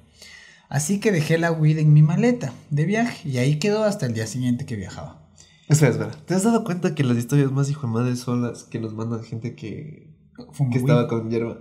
Así 0.70 1.00
que 1.00 1.12
dejé 1.12 1.38
la 1.38 1.52
weed 1.52 1.78
en 1.78 1.94
mi 1.94 2.02
maleta 2.02 2.54
de 2.72 2.86
viaje 2.86 3.30
y 3.30 3.38
ahí 3.38 3.60
quedó 3.60 3.84
hasta 3.84 4.06
el 4.08 4.14
día 4.14 4.26
siguiente 4.26 4.66
que 4.66 4.76
viajaba. 4.76 5.22
Espera, 5.68 5.91
espera. 5.91 6.12
¿Te 6.26 6.34
has 6.34 6.44
dado 6.44 6.64
cuenta 6.64 6.96
que 6.96 7.04
las 7.04 7.18
historias 7.18 7.52
más 7.52 7.70
hijo 7.70 7.86
de 7.86 7.94
madre 7.94 8.16
son 8.16 8.41
las 8.41 8.64
que 8.64 8.80
nos 8.80 8.94
mandan 8.94 9.24
gente 9.24 9.56
que, 9.56 10.10
que 10.72 10.78
estaba 10.78 11.08
con 11.08 11.30
hierba? 11.30 11.58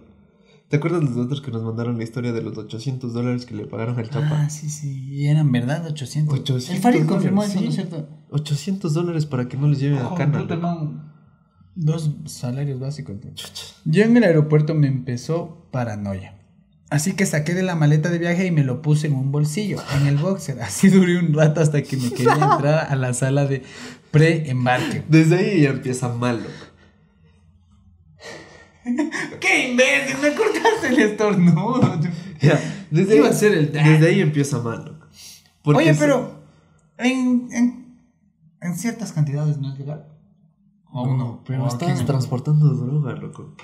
¿Te 0.73 0.79
acuerdas 0.79 1.03
de 1.03 1.09
los 1.11 1.19
otros 1.19 1.43
que 1.43 1.51
nos 1.51 1.63
mandaron 1.63 1.99
la 1.99 2.03
historia 2.05 2.33
de 2.33 2.41
los 2.41 2.57
800 2.57 3.13
dólares 3.13 3.45
que 3.45 3.55
le 3.55 3.67
pagaron 3.67 3.99
al 3.99 4.09
Chapa? 4.09 4.45
Ah, 4.45 4.49
sí, 4.49 4.71
sí. 4.71 5.07
Y 5.07 5.27
eran 5.27 5.53
verdad 5.53 5.85
800. 5.87 6.33
800 6.39 6.71
el 6.71 6.81
Farid 6.81 7.05
confirmó 7.05 7.43
dólares, 7.43 7.57
eso, 7.57 7.63
¿no 7.63 7.69
es 7.69 7.75
cierto? 7.75 8.09
800 8.31 8.95
dólares 8.95 9.27
para 9.27 9.49
que 9.51 9.59
no 9.59 9.69
les 9.69 9.81
lleven 9.81 9.99
a 9.99 10.05
Joder, 10.05 10.31
cana. 10.31 10.39
loco. 10.41 10.57
man. 10.57 11.13
Dos 11.75 12.13
salarios 12.25 12.81
básicos. 12.81 13.17
Yo 13.85 14.03
en 14.03 14.17
el 14.17 14.25
aeropuerto 14.25 14.75
me 14.75 14.87
empezó 14.87 15.69
paranoia. 15.71 16.39
Así 16.89 17.13
que 17.13 17.27
saqué 17.27 17.53
de 17.53 17.63
la 17.63 17.75
maleta 17.75 18.09
de 18.09 18.17
viaje 18.19 18.47
y 18.47 18.51
me 18.51 18.65
lo 18.65 18.81
puse 18.81 19.09
en 19.09 19.13
un 19.13 19.31
bolsillo, 19.31 19.77
en 20.01 20.07
el 20.07 20.17
boxer. 20.17 20.63
Así 20.63 20.89
duré 20.89 21.19
un 21.19 21.35
rato 21.35 21.61
hasta 21.61 21.83
que 21.83 21.99
me 21.99 22.09
quería 22.13 22.33
entrar 22.53 22.87
a 22.91 22.97
la 22.97 23.13
sala 23.13 23.45
de 23.45 23.63
pre-embarque. 24.11 25.05
Desde 25.07 25.37
ahí 25.37 25.61
ya 25.61 25.69
empieza 25.69 26.09
mal, 26.09 26.39
loco. 26.39 26.72
¡Qué 29.41 29.71
imbécil! 29.71 30.17
Me 30.23 30.35
cortaste 30.35 30.89
el 30.89 30.99
estornudo. 31.01 31.81
Ya, 32.43 32.59
desde 32.91 33.15
Iba 33.19 33.27
ahí, 33.27 33.31
a 33.33 33.37
ser 33.37 33.53
el 33.53 33.73
dan. 33.73 33.85
desde 33.85 34.09
ahí 34.09 34.21
empieza 34.21 34.59
mal, 34.59 34.99
Oye, 35.63 35.95
pero 35.95 36.41
en, 36.99 37.47
en, 37.53 37.99
en 38.61 38.77
ciertas 38.77 39.13
cantidades 39.13 39.59
no 39.59 39.73
es 39.73 39.79
legal. 39.79 40.09
O 40.91 41.07
No, 41.07 41.13
uno, 41.13 41.43
pero 41.47 41.63
o 41.65 41.69
no. 41.71 42.05
transportando 42.05 42.67
droga, 42.75 43.13
loco. 43.13 43.55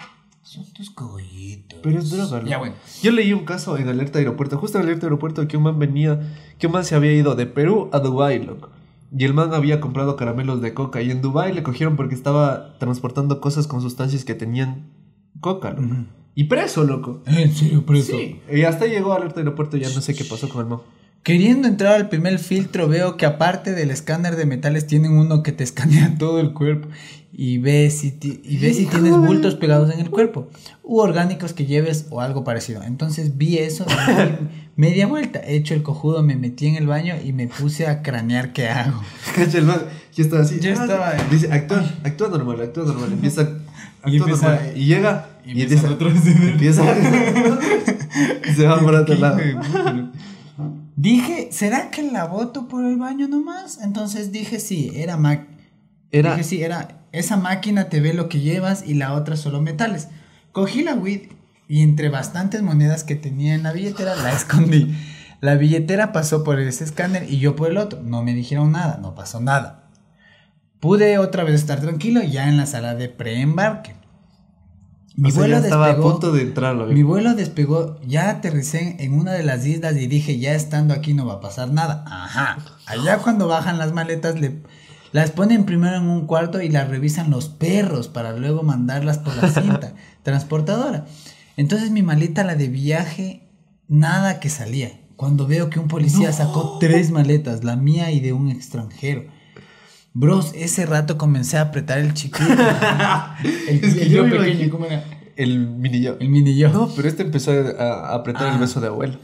Son 0.43 0.65
tus 0.73 0.91
cogollitos. 0.91 1.81
Pero 1.83 1.99
es 1.99 2.09
droga, 2.11 2.37
loco. 2.39 2.49
Ya, 2.49 2.59
bueno. 2.59 2.77
Yo 3.03 3.11
leí 3.11 3.33
un 3.33 3.45
caso 3.45 3.77
en 3.79 3.89
Alerta 3.89 4.21
Aeropuerto, 4.21 4.59
justo 4.59 4.79
en 4.79 4.85
Alerta 4.85 5.07
Aeropuerto, 5.07 5.49
que 5.49 5.57
un 5.57 5.65
man 5.65 5.81
venía, 5.81 6.21
que 6.61 6.69
un 6.69 6.73
man 6.75 6.85
se 6.85 6.95
había 6.95 7.13
ido 7.13 7.35
de 7.35 7.47
Perú 7.47 7.91
a 7.93 7.99
Dubái, 7.99 8.39
loco. 8.45 8.71
Y 9.11 9.25
el 9.25 9.35
man 9.35 9.53
había 9.55 9.81
comprado 9.81 10.15
caramelos 10.15 10.61
de 10.61 10.73
coca 10.73 11.03
y 11.03 11.11
en 11.11 11.21
Dubái 11.21 11.53
le 11.53 11.65
cogieron 11.65 11.97
porque 11.97 12.15
estaba 12.15 12.79
transportando 12.79 13.41
cosas 13.41 13.67
con 13.67 13.81
sustancias 13.83 14.25
que 14.25 14.35
tenían 14.37 14.93
coca, 15.41 15.71
loco. 15.71 15.95
Y 16.35 16.45
preso, 16.45 16.85
loco. 16.85 17.23
¿En 17.27 17.53
serio, 17.55 17.85
preso? 17.85 18.17
Sí. 18.17 18.41
Y 18.53 18.63
hasta 18.63 18.87
llegó 18.87 19.13
a 19.13 19.17
Alerta 19.17 19.41
Aeropuerto 19.41 19.77
y 19.77 19.81
ya 19.81 19.91
no 19.91 20.01
sé 20.01 20.15
qué 20.15 20.25
pasó 20.25 20.49
con 20.49 20.63
el 20.63 20.69
man. 20.69 20.81
Queriendo 21.25 21.67
entrar 21.67 21.95
al 21.95 22.09
primer 22.09 22.39
filtro, 22.39 22.87
veo 22.89 23.17
que 23.17 23.27
aparte 23.27 23.73
del 23.73 23.91
escáner 23.91 24.37
de 24.37 24.47
metales, 24.47 24.87
tienen 24.87 25.13
uno 25.13 25.43
que 25.43 25.53
te 25.53 25.65
escanea 25.65 26.15
todo 26.19 26.41
el 26.41 26.53
cuerpo 26.53 26.89
y 27.33 27.59
ve 27.59 27.91
si, 27.91 28.19
y 28.23 28.57
ve 28.57 28.73
si 28.73 28.87
tienes 28.87 29.17
bultos 29.17 29.55
pegados 29.57 29.93
en 29.93 30.01
el 30.01 30.11
cuerpo 30.11 30.49
u 30.83 31.01
orgánicos 31.01 31.53
que 31.53 31.67
lleves 31.67 32.07
o 32.11 32.21
algo 32.21 32.45
parecido. 32.45 32.83
Entonces 32.83 33.37
vi 33.37 33.59
eso 33.59 33.85
media 34.77 35.07
vuelta. 35.07 35.41
Hecho 35.45 35.75
el 35.75 35.83
cojudo, 35.83 36.23
me 36.23 36.37
metí 36.37 36.67
en 36.69 36.77
el 36.77 36.87
baño 36.87 37.17
y 37.23 37.33
me 37.33 37.47
puse 37.49 37.87
a 37.87 38.03
cranear 38.03 38.53
qué 38.53 38.69
hago. 38.69 39.03
Yo 40.15 40.25
estaba 40.25 40.43
así. 40.43 40.61
Yo 40.61 40.71
ah, 40.71 40.83
estaba- 40.83 41.15
Dice, 41.31 41.53
actúa, 41.53 41.85
actúa 42.05 42.29
normal, 42.29 42.61
actúa 42.61 42.85
normal. 42.85 43.13
Empieza, 43.13 43.59
actúa 44.03 44.19
empieza-. 44.19 44.73
Y 44.75 44.85
llega 44.87 45.27
y 45.45 45.59
y, 45.59 45.63
empieza 45.63 45.89
empieza 45.89 46.83
y 48.49 48.53
se 48.53 48.67
va 48.67 48.81
por 48.81 48.95
otro 48.95 49.15
lado. 49.15 49.39
Dije, 50.97 51.49
¿será 51.53 51.91
que 51.91 52.03
la 52.03 52.25
voto 52.25 52.69
por 52.69 52.85
el 52.85 52.97
baño 52.97 53.29
nomás? 53.29 53.79
Entonces 53.83 54.33
dije 54.33 54.59
sí, 54.59 54.91
era 54.95 55.17
Mac. 55.17 55.47
Era, 56.11 56.33
Dije 56.33 56.45
sí, 56.45 56.63
era 56.63 56.99
esa 57.13 57.37
máquina 57.37 57.89
te 57.89 58.01
ve 58.01 58.15
lo 58.15 58.29
que 58.29 58.41
llevas 58.41 58.85
y 58.87 58.95
la 58.95 59.15
otra 59.15 59.37
solo 59.37 59.63
metales. 59.63 60.09
Cogí 60.53 60.83
la 60.83 60.95
weed 60.95 61.29
y 61.69 61.83
entre 61.83 62.09
bastantes 62.09 62.63
monedas 62.63 63.05
que 63.05 63.15
tenía 63.15 63.55
en 63.55 63.63
la 63.63 63.73
billetera 63.73 64.17
la 64.17 64.33
escondí. 64.33 64.95
La 65.41 65.55
billetera 65.55 66.13
pasó 66.13 66.43
por 66.43 66.59
ese 66.59 66.85
escáner 66.85 67.31
y 67.31 67.39
yo 67.39 67.55
por 67.55 67.71
el 67.71 67.79
otro. 67.79 68.03
No 68.03 68.23
me 68.23 68.35
dijeron 68.35 68.73
nada, 68.73 68.99
no 69.01 69.15
pasó 69.15 69.41
nada. 69.41 69.88
Pude 70.81 71.19
otra 71.19 71.45
vez 71.45 71.55
estar 71.55 71.81
tranquilo 71.81 72.23
ya 72.23 72.49
en 72.49 72.57
la 72.57 72.67
sala 72.67 72.95
de 72.95 73.09
preembarque. 73.09 73.97
Mi 75.17 75.31
o 75.31 75.33
sea, 75.33 75.41
vuelo 75.41 75.57
estaba 75.59 75.89
despegó. 75.89 76.09
a 76.09 76.13
punto 76.13 76.33
de 76.33 76.43
entrar, 76.43 76.77
lo 76.77 76.87
Mi 76.87 77.03
vuelo 77.03 77.35
despegó, 77.35 78.01
ya 78.07 78.31
aterricé 78.31 78.97
en 79.01 79.15
una 79.15 79.33
de 79.33 79.43
las 79.43 79.67
islas 79.67 79.97
y 79.97 80.07
dije, 80.07 80.39
ya 80.39 80.55
estando 80.55 80.95
aquí 80.95 81.13
no 81.13 81.27
va 81.27 81.35
a 81.35 81.41
pasar 81.41 81.73
nada. 81.73 82.05
Ajá. 82.07 82.59
Allá 82.87 83.19
cuando 83.19 83.49
bajan 83.49 83.79
las 83.79 83.93
maletas, 83.93 84.39
le, 84.39 84.63
las 85.11 85.33
ponen 85.33 85.65
primero 85.65 85.97
en 85.97 86.09
un 86.09 86.27
cuarto 86.27 86.63
y 86.63 86.69
las 86.69 86.89
revisan 86.89 87.31
los 87.31 87.49
perros 87.49 88.07
para 88.07 88.33
luego 88.37 88.63
mandarlas 88.63 89.19
por 89.19 89.35
la 89.37 89.49
cinta 89.51 89.95
transportadora. 90.23 91.07
Entonces 91.57 91.91
mi 91.91 92.03
maleta, 92.03 92.45
la 92.45 92.55
de 92.55 92.69
viaje, 92.69 93.49
nada 93.89 94.39
que 94.39 94.51
salía. 94.51 95.01
Cuando 95.17 95.49
veo 95.49 95.69
que 95.69 95.81
un 95.81 95.89
policía 95.89 96.33
sacó 96.33 96.79
tres 96.79 97.11
maletas, 97.11 97.65
la 97.65 97.75
mía 97.75 98.13
y 98.13 98.21
de 98.21 98.33
un 98.33 98.51
extranjero. 98.51 99.25
Bros, 100.15 100.53
ese 100.55 100.87
rato 100.87 101.17
comencé 101.19 101.59
a 101.59 101.63
apretar 101.63 101.99
el 101.99 102.15
chiquito. 102.15 102.45
El, 103.69 103.85
Es 103.85 103.95
que 103.95 104.03
el 104.03 104.09
yo 104.11 104.29
pequeño, 104.29 104.71
¿cómo 104.71 104.87
era? 104.87 105.05
El 105.37 105.59
mini 105.69 106.01
yo. 106.03 106.17
El 106.19 106.29
mini 106.31 106.57
yo. 106.57 106.71
No, 106.71 106.89
pero 106.97 107.07
este 107.09 107.23
empezó 107.23 107.53
a, 107.53 107.83
a 107.83 108.15
apretar 108.15 108.49
Ah. 108.49 108.55
el 108.55 108.59
beso 108.59 108.81
de 108.81 108.89
abuelo. 108.89 109.19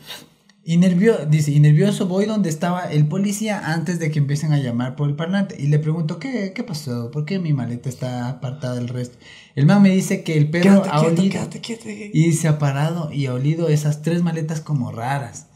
Y 0.66 0.76
nervioso, 0.78 1.26
dice, 1.26 1.50
y 1.50 1.60
nervioso 1.60 2.06
voy 2.06 2.24
donde 2.26 2.48
estaba 2.48 2.84
el 2.90 3.06
policía 3.06 3.72
antes 3.74 3.98
de 3.98 4.10
que 4.10 4.18
empiecen 4.18 4.52
a 4.54 4.58
llamar 4.58 4.94
por 4.96 5.08
el 5.10 5.16
parlante. 5.16 5.56
Y 5.60 5.66
le 5.66 5.78
pregunto, 5.78 6.18
¿qué, 6.18 6.52
qué 6.54 6.62
pasó? 6.62 7.10
¿Por 7.10 7.24
qué 7.26 7.38
mi 7.38 7.52
maleta 7.52 7.88
está 7.90 8.28
apartada 8.30 8.74
del 8.76 8.88
resto? 8.88 9.18
El 9.56 9.66
man 9.66 9.82
me 9.82 9.90
dice 9.90 10.22
que 10.22 10.38
el 10.38 10.48
perro 10.48 10.82
Quédate 10.82 10.88
ha 10.90 11.00
quieto, 11.00 11.20
olido 11.20 11.32
quédate 11.32 11.60
quieto. 11.60 11.84
y 12.12 12.32
se 12.32 12.48
ha 12.48 12.58
parado 12.58 13.12
y 13.12 13.26
ha 13.26 13.34
olido 13.34 13.68
esas 13.68 14.00
tres 14.02 14.22
maletas 14.22 14.60
como 14.60 14.90
raras. 14.92 15.48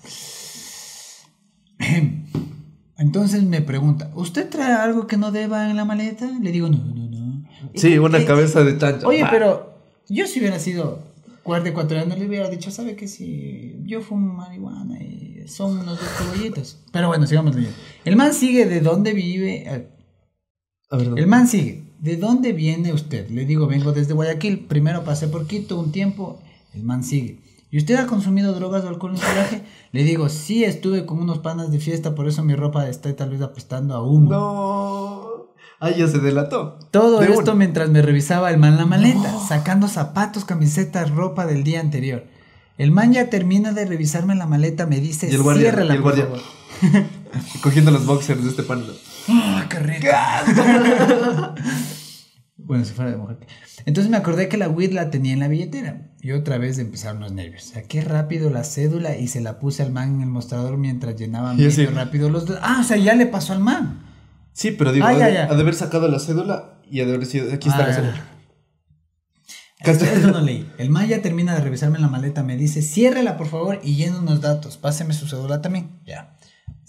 Entonces 2.99 3.45
me 3.45 3.61
pregunta, 3.63 4.11
¿usted 4.15 4.49
trae 4.51 4.73
algo 4.73 5.07
que 5.07 5.17
no 5.17 5.31
deba 5.31 5.71
en 5.71 5.77
la 5.77 5.85
maleta? 5.85 6.27
Le 6.41 6.51
digo, 6.53 6.69
no, 6.69 6.79
no, 6.79 7.09
no. 7.09 7.45
Sí, 7.75 7.97
una 7.99 8.25
cabeza 8.25 8.65
de 8.65 8.77
chancho. 8.77 9.07
Oye, 9.07 9.25
pero 9.31 9.79
yo 10.09 10.27
si 10.27 10.41
hubiera 10.41 10.59
sido 10.59 11.07
guardia 11.45 11.71
ecuatoriano 11.71 12.15
le 12.17 12.27
hubiera 12.27 12.51
dicho, 12.51 12.71
¿sabe 12.71 12.97
que 12.97 13.07
si 13.09 13.77
yo 13.87 14.01
fumo 14.03 14.35
marihuana 14.35 15.01
y 15.01 15.45
son 15.47 15.79
unos 15.79 15.99
dos 16.01 16.09
cebollitos? 16.19 16.79
Pero 16.93 17.09
bueno, 17.09 17.27
sigamos 17.27 17.55
leyendo. 17.55 17.77
El 18.05 18.17
man 18.17 18.35
sigue 18.35 18.67
de 18.67 18.81
dónde 18.81 19.13
vive. 19.15 19.63
eh, 19.67 19.89
A 20.91 20.97
ver. 20.97 21.09
El 21.17 21.27
man 21.27 21.47
sigue. 21.47 21.85
¿De 22.01 22.17
dónde 22.17 22.53
viene 22.53 22.93
usted? 22.93 23.29
Le 23.31 23.45
digo, 23.45 23.67
vengo 23.67 23.93
desde 23.93 24.13
Guayaquil. 24.15 24.67
Primero 24.67 25.05
pasé 25.05 25.27
por 25.29 25.47
Quito 25.47 25.79
un 25.79 25.91
tiempo. 25.93 26.41
El 26.75 26.83
man 26.85 27.03
sigue. 27.03 27.39
¿Y 27.71 27.79
usted 27.79 27.97
ha 27.97 28.07
consumido 28.07 28.55
drogas 28.55 28.85
o 28.85 28.89
alcohol 28.89 29.13
en 29.13 29.19
su 29.19 29.27
viaje? 29.33 29.63
Le 29.93 30.03
digo, 30.03 30.29
sí, 30.31 30.65
estuve 30.65 31.05
con 31.05 31.21
unos 31.21 31.39
panas 31.39 31.71
de 31.71 31.79
fiesta, 31.79 32.15
por 32.15 32.27
eso 32.27 32.43
mi 32.43 32.55
ropa 32.55 32.89
está 32.89 33.15
tal 33.15 33.31
vez 33.31 33.43
apestando 33.43 33.95
a 33.95 34.03
humo. 34.03 34.31
No. 34.31 35.49
Ah, 35.81 35.91
ya 35.91 36.09
se 36.09 36.19
delató. 36.19 36.79
Todo 36.91 37.21
De 37.21 37.27
esto 37.27 37.43
una. 37.53 37.55
mientras 37.55 37.91
me 37.91 38.03
revisaba 38.03 38.51
el 38.51 38.59
man 38.59 38.77
la 38.77 38.87
maleta, 38.87 39.39
sacando 39.47 39.87
zapatos, 39.87 40.45
camisetas, 40.45 41.11
ropa 41.11 41.47
del 41.47 41.63
día 41.63 41.81
anterior. 41.81 42.25
El 42.79 42.91
man 42.91 43.13
ya 43.13 43.29
termina 43.29 43.73
de 43.73 43.85
revisarme 43.85 44.35
la 44.35 44.47
maleta, 44.47 44.87
me 44.87 44.99
dice, 45.01 45.29
Y 45.31 45.35
el 45.35 45.43
guardia, 45.43 45.71
ciérrala, 45.71 45.95
y 45.95 45.97
el 45.99 46.03
por 46.03 46.17
favor". 46.17 46.41
Cogiendo 47.63 47.91
los 47.91 48.07
boxers 48.07 48.43
de 48.43 48.51
este 48.51 48.63
pan. 48.63 48.83
¡Ah, 49.29 49.67
qué 49.69 49.79
rico! 49.79 50.09
bueno, 52.57 52.85
si 52.85 52.93
fuera 52.95 53.11
de 53.11 53.17
mujer. 53.17 53.39
Entonces 53.85 54.11
me 54.11 54.17
acordé 54.17 54.49
que 54.49 54.57
la 54.57 54.69
weed 54.69 54.93
la 54.93 55.11
tenía 55.11 55.33
en 55.33 55.41
la 55.41 55.49
billetera. 55.49 56.08
Y 56.21 56.33
otra 56.33 56.59
vez 56.59 56.79
empezaron 56.79 57.21
los 57.21 57.33
nervios. 57.33 57.63
Saqué 57.65 58.01
rápido 58.01 58.51
la 58.51 58.65
cédula 58.65 59.17
y 59.17 59.29
se 59.29 59.41
la 59.41 59.59
puse 59.61 59.83
al 59.85 59.93
man 59.93 60.17
en 60.17 60.21
el 60.23 60.27
mostrador 60.29 60.77
mientras 60.77 61.15
llenaba 61.17 61.55
medio 61.55 61.91
rápido 61.93 62.29
los 62.29 62.47
dos. 62.47 62.59
Ah, 62.61 62.79
o 62.81 62.85
sea, 62.85 62.97
ya 62.97 63.15
le 63.15 63.27
pasó 63.27 63.53
al 63.53 63.61
man. 63.61 64.05
Sí, 64.53 64.73
pero 64.73 64.91
digo, 64.93 65.07
Ah, 65.07 65.11
ha, 65.11 65.19
ya, 65.19 65.27
de, 65.29 65.33
ya. 65.35 65.45
ha 65.45 65.55
de 65.55 65.61
haber 65.61 65.75
sacado 65.77 66.09
la 66.09 66.19
cédula 66.19 66.81
y 66.91 67.01
ha 67.01 67.07
de 67.07 67.15
haber 67.15 67.27
sido. 67.27 67.53
Aquí 67.55 67.69
está 67.69 67.85
Ah, 67.85 67.87
la 67.89 67.93
ya. 67.93 68.01
cédula. 68.01 68.25
Esto, 69.81 70.05
esto 70.07 70.33
no 70.33 70.41
leí. 70.41 70.69
El 70.79 70.91
man 70.91 71.07
ya 71.07 71.23
termina 71.23 71.55
de 71.55 71.61
revisarme 71.61 72.01
la 72.01 72.09
maleta, 72.09 72.43
me 72.43 72.57
dice, 72.57 72.83
ciérrela 72.83 73.37
por 73.37 73.47
favor 73.47 73.79
y 73.85 73.95
llena 73.95 74.19
unos 74.19 74.41
datos. 74.41 74.77
Páseme 74.77 75.15
su 75.15 75.29
cédula 75.29 75.63
también. 75.63 76.01
Ya. 76.05 76.37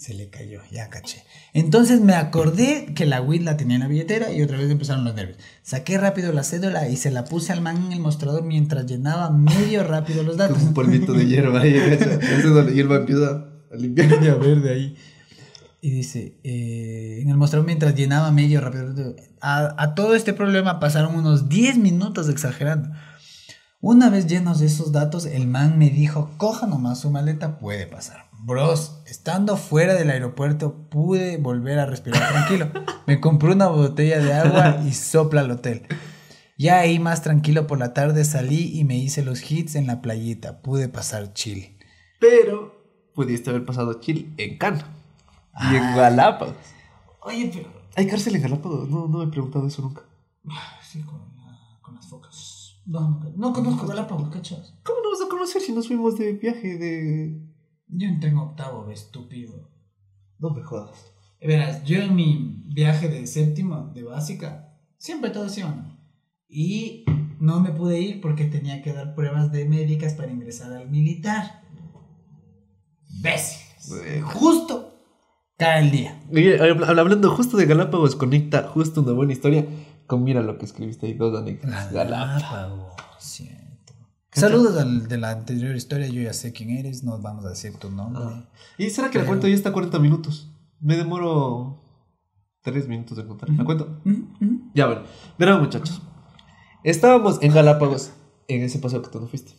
Se 0.00 0.14
le 0.14 0.30
cayó, 0.30 0.62
ya 0.72 0.88
caché. 0.88 1.24
Entonces 1.52 2.00
me 2.00 2.14
acordé 2.14 2.94
que 2.94 3.04
la 3.04 3.20
weed 3.20 3.42
la 3.42 3.58
tenía 3.58 3.74
en 3.74 3.82
la 3.82 3.86
billetera 3.86 4.32
y 4.32 4.40
otra 4.40 4.56
vez 4.56 4.70
empezaron 4.70 5.04
los 5.04 5.14
nervios. 5.14 5.36
Saqué 5.62 5.98
rápido 5.98 6.32
la 6.32 6.42
cédula 6.42 6.88
y 6.88 6.96
se 6.96 7.10
la 7.10 7.26
puse 7.26 7.52
al 7.52 7.60
man 7.60 7.76
en 7.76 7.92
el 7.92 8.00
mostrador 8.00 8.42
mientras 8.42 8.86
llenaba 8.86 9.28
medio 9.28 9.84
rápido 9.84 10.22
los 10.22 10.38
datos. 10.38 10.56
Un 10.62 10.72
polvito 10.72 11.12
de 11.12 11.26
hierba 11.26 11.60
ahí, 11.60 11.74
¿cacha? 11.74 12.18
La 12.64 12.70
hierba 12.70 12.96
empieza 12.96 13.44
a 13.70 13.76
limpiar. 13.76 14.08
verde 14.40 14.72
ahí. 14.72 14.96
Y 15.82 15.90
dice, 15.90 16.38
eh, 16.44 17.18
en 17.20 17.28
el 17.28 17.36
mostrador 17.36 17.66
mientras 17.66 17.94
llenaba 17.94 18.30
medio 18.30 18.62
rápido. 18.62 19.14
A, 19.42 19.74
a 19.76 19.94
todo 19.94 20.14
este 20.14 20.32
problema 20.32 20.80
pasaron 20.80 21.14
unos 21.14 21.50
10 21.50 21.76
minutos 21.76 22.30
exagerando. 22.30 22.88
Una 23.82 24.08
vez 24.08 24.26
llenos 24.26 24.60
de 24.60 24.66
esos 24.66 24.92
datos, 24.92 25.26
el 25.26 25.46
man 25.46 25.78
me 25.78 25.90
dijo, 25.90 26.30
coja 26.38 26.66
nomás 26.66 27.00
su 27.00 27.10
maleta, 27.10 27.58
puede 27.58 27.86
pasar. 27.86 28.29
Bros, 28.42 29.02
estando 29.06 29.56
fuera 29.56 29.94
del 29.94 30.10
aeropuerto 30.10 30.88
pude 30.88 31.36
volver 31.36 31.78
a 31.78 31.86
respirar 31.86 32.26
tranquilo. 32.30 32.70
Me 33.06 33.20
compré 33.20 33.52
una 33.52 33.68
botella 33.68 34.18
de 34.18 34.32
agua 34.32 34.78
y 34.86 34.92
sopla 34.92 35.42
al 35.42 35.50
hotel. 35.50 35.86
Ya 36.56 36.78
ahí 36.78 36.98
más 36.98 37.22
tranquilo 37.22 37.66
por 37.66 37.78
la 37.78 37.92
tarde 37.94 38.24
salí 38.24 38.78
y 38.78 38.84
me 38.84 38.96
hice 38.96 39.22
los 39.22 39.50
hits 39.50 39.74
en 39.76 39.86
la 39.86 40.00
playita. 40.02 40.62
Pude 40.62 40.88
pasar 40.88 41.32
chill. 41.32 41.76
Pero 42.18 42.74
pudiste 43.14 43.50
haber 43.50 43.64
pasado 43.64 43.94
chill 44.00 44.34
en 44.36 44.58
Cana 44.58 44.86
y 45.70 45.76
en 45.76 45.82
Ah. 45.82 45.96
Galápagos. 45.96 46.54
Oye, 47.22 47.50
pero 47.52 47.68
¿Hay 47.96 48.06
cárcel 48.06 48.36
en 48.36 48.42
Galápagos? 48.42 48.88
No, 48.88 49.06
no 49.08 49.18
me 49.18 49.24
he 49.24 49.28
preguntado 49.28 49.66
eso 49.66 49.82
nunca. 49.82 50.02
Sí, 50.82 51.02
con, 51.02 51.20
con 51.82 51.94
las 51.94 52.06
focas. 52.06 52.80
No, 52.86 53.00
no, 53.00 53.32
no 53.36 53.52
conozco 53.52 53.86
Galápagos, 53.86 54.30
¿cachas? 54.30 54.74
¿Cómo 54.82 55.00
no 55.02 55.10
vas 55.10 55.20
a 55.26 55.28
conocer 55.28 55.60
si 55.60 55.72
nos 55.72 55.86
fuimos 55.88 56.16
de 56.18 56.32
viaje 56.34 56.78
de... 56.78 57.49
Yo 57.92 58.08
entré 58.08 58.30
en 58.30 58.38
octavo, 58.38 58.90
estúpido. 58.90 59.68
No 60.38 60.50
me 60.50 60.62
jodas. 60.62 61.12
Verás, 61.40 61.84
yo 61.84 62.00
en 62.00 62.14
mi 62.14 62.62
viaje 62.66 63.08
de 63.08 63.26
séptimo, 63.26 63.90
de 63.94 64.02
básica, 64.02 64.74
siempre 64.98 65.30
todos 65.30 65.56
iban. 65.58 65.98
Y 66.48 67.04
no 67.38 67.60
me 67.60 67.70
pude 67.70 68.00
ir 68.00 68.20
porque 68.20 68.44
tenía 68.44 68.82
que 68.82 68.92
dar 68.92 69.14
pruebas 69.14 69.50
de 69.52 69.64
médicas 69.66 70.14
para 70.14 70.30
ingresar 70.32 70.72
al 70.72 70.90
militar. 70.90 71.62
¿Ves? 73.22 73.60
Justo 74.22 74.94
cae 75.56 75.82
el 75.84 75.90
día. 75.90 76.20
Oye, 76.30 76.58
hab- 76.58 76.98
hablando 76.98 77.30
justo 77.34 77.56
de 77.56 77.66
Galápagos, 77.66 78.16
conecta 78.16 78.68
justo 78.68 79.00
una 79.02 79.12
buena 79.12 79.32
historia 79.32 79.66
con 80.06 80.24
mira 80.24 80.42
lo 80.42 80.58
que 80.58 80.64
escribiste 80.66 81.06
ahí, 81.06 81.14
dos 81.14 81.38
anécdotas. 81.40 81.92
Galápagos. 81.92 82.92
cierto. 83.18 83.69
Saludos 84.32 84.76
al- 84.80 85.08
de 85.08 85.18
la 85.18 85.30
anterior 85.30 85.74
historia, 85.74 86.06
yo 86.06 86.22
ya 86.22 86.32
sé 86.32 86.52
quién 86.52 86.70
eres, 86.70 87.02
no 87.02 87.18
vamos 87.18 87.44
a 87.44 87.50
decir 87.50 87.74
tu 87.76 87.90
nombre. 87.90 88.22
Ah. 88.24 88.48
¿Y 88.78 88.90
será 88.90 89.10
que 89.10 89.18
la 89.18 89.22
Pero- 89.24 89.30
cuento 89.32 89.48
ya 89.48 89.54
está 89.54 89.72
40 89.72 89.98
minutos? 89.98 90.50
Me 90.80 90.96
demoro 90.96 91.82
3 92.62 92.86
minutos 92.88 93.18
en 93.18 93.26
contar. 93.26 93.50
¿La 93.50 93.64
cuento? 93.64 94.00
Ya, 94.74 94.86
bueno. 94.86 95.02
Verán, 95.38 95.60
muchachos. 95.60 96.00
Estábamos 96.84 97.38
en 97.42 97.52
Galápagos 97.52 98.12
en 98.48 98.62
ese 98.62 98.78
paseo 98.78 99.02
que 99.02 99.10
tú 99.10 99.20
no 99.20 99.26
fuiste. 99.26 99.52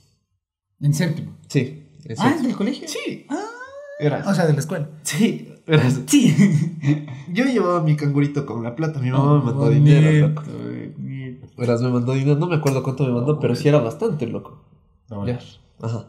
En 0.80 0.94
séptimo. 0.94 1.38
Sí. 1.48 1.88
en 2.06 2.16
Ah, 2.20 2.34
¿es 2.36 2.42
del 2.44 2.56
colegio? 2.56 2.88
Sí. 2.88 3.26
Ah, 3.30 3.38
Verás. 4.00 4.26
o 4.28 4.34
sea, 4.34 4.48
de 4.48 4.54
la 4.54 4.60
escuela. 4.60 4.90
Sí. 5.04 5.54
Verás. 5.68 6.00
Sí. 6.08 6.36
Yo 7.32 7.46
llevaba 7.46 7.84
mi 7.84 7.96
cangurito 7.96 8.46
con 8.48 8.64
la 8.64 8.76
plata. 8.76 9.00
Mi 9.00 9.12
mamá 9.12 9.38
me 9.40 9.46
mandó 9.46 9.70
dinero. 9.70 10.34
Verás, 11.62 11.82
me 11.82 11.89
mandó 11.89 12.14
dinero. 12.14 12.38
No 12.39 12.47
me 12.47 12.55
acuerdo 12.55 12.82
cuánto 12.84 13.03
me 13.05 13.12
mandó, 13.12 13.39
pero 13.39 13.55
sí 13.55 13.68
era 13.70 13.80
bastante, 13.80 14.26
loco. 14.28 14.64
Ya. 15.26 15.39
Ajá. 15.82 16.07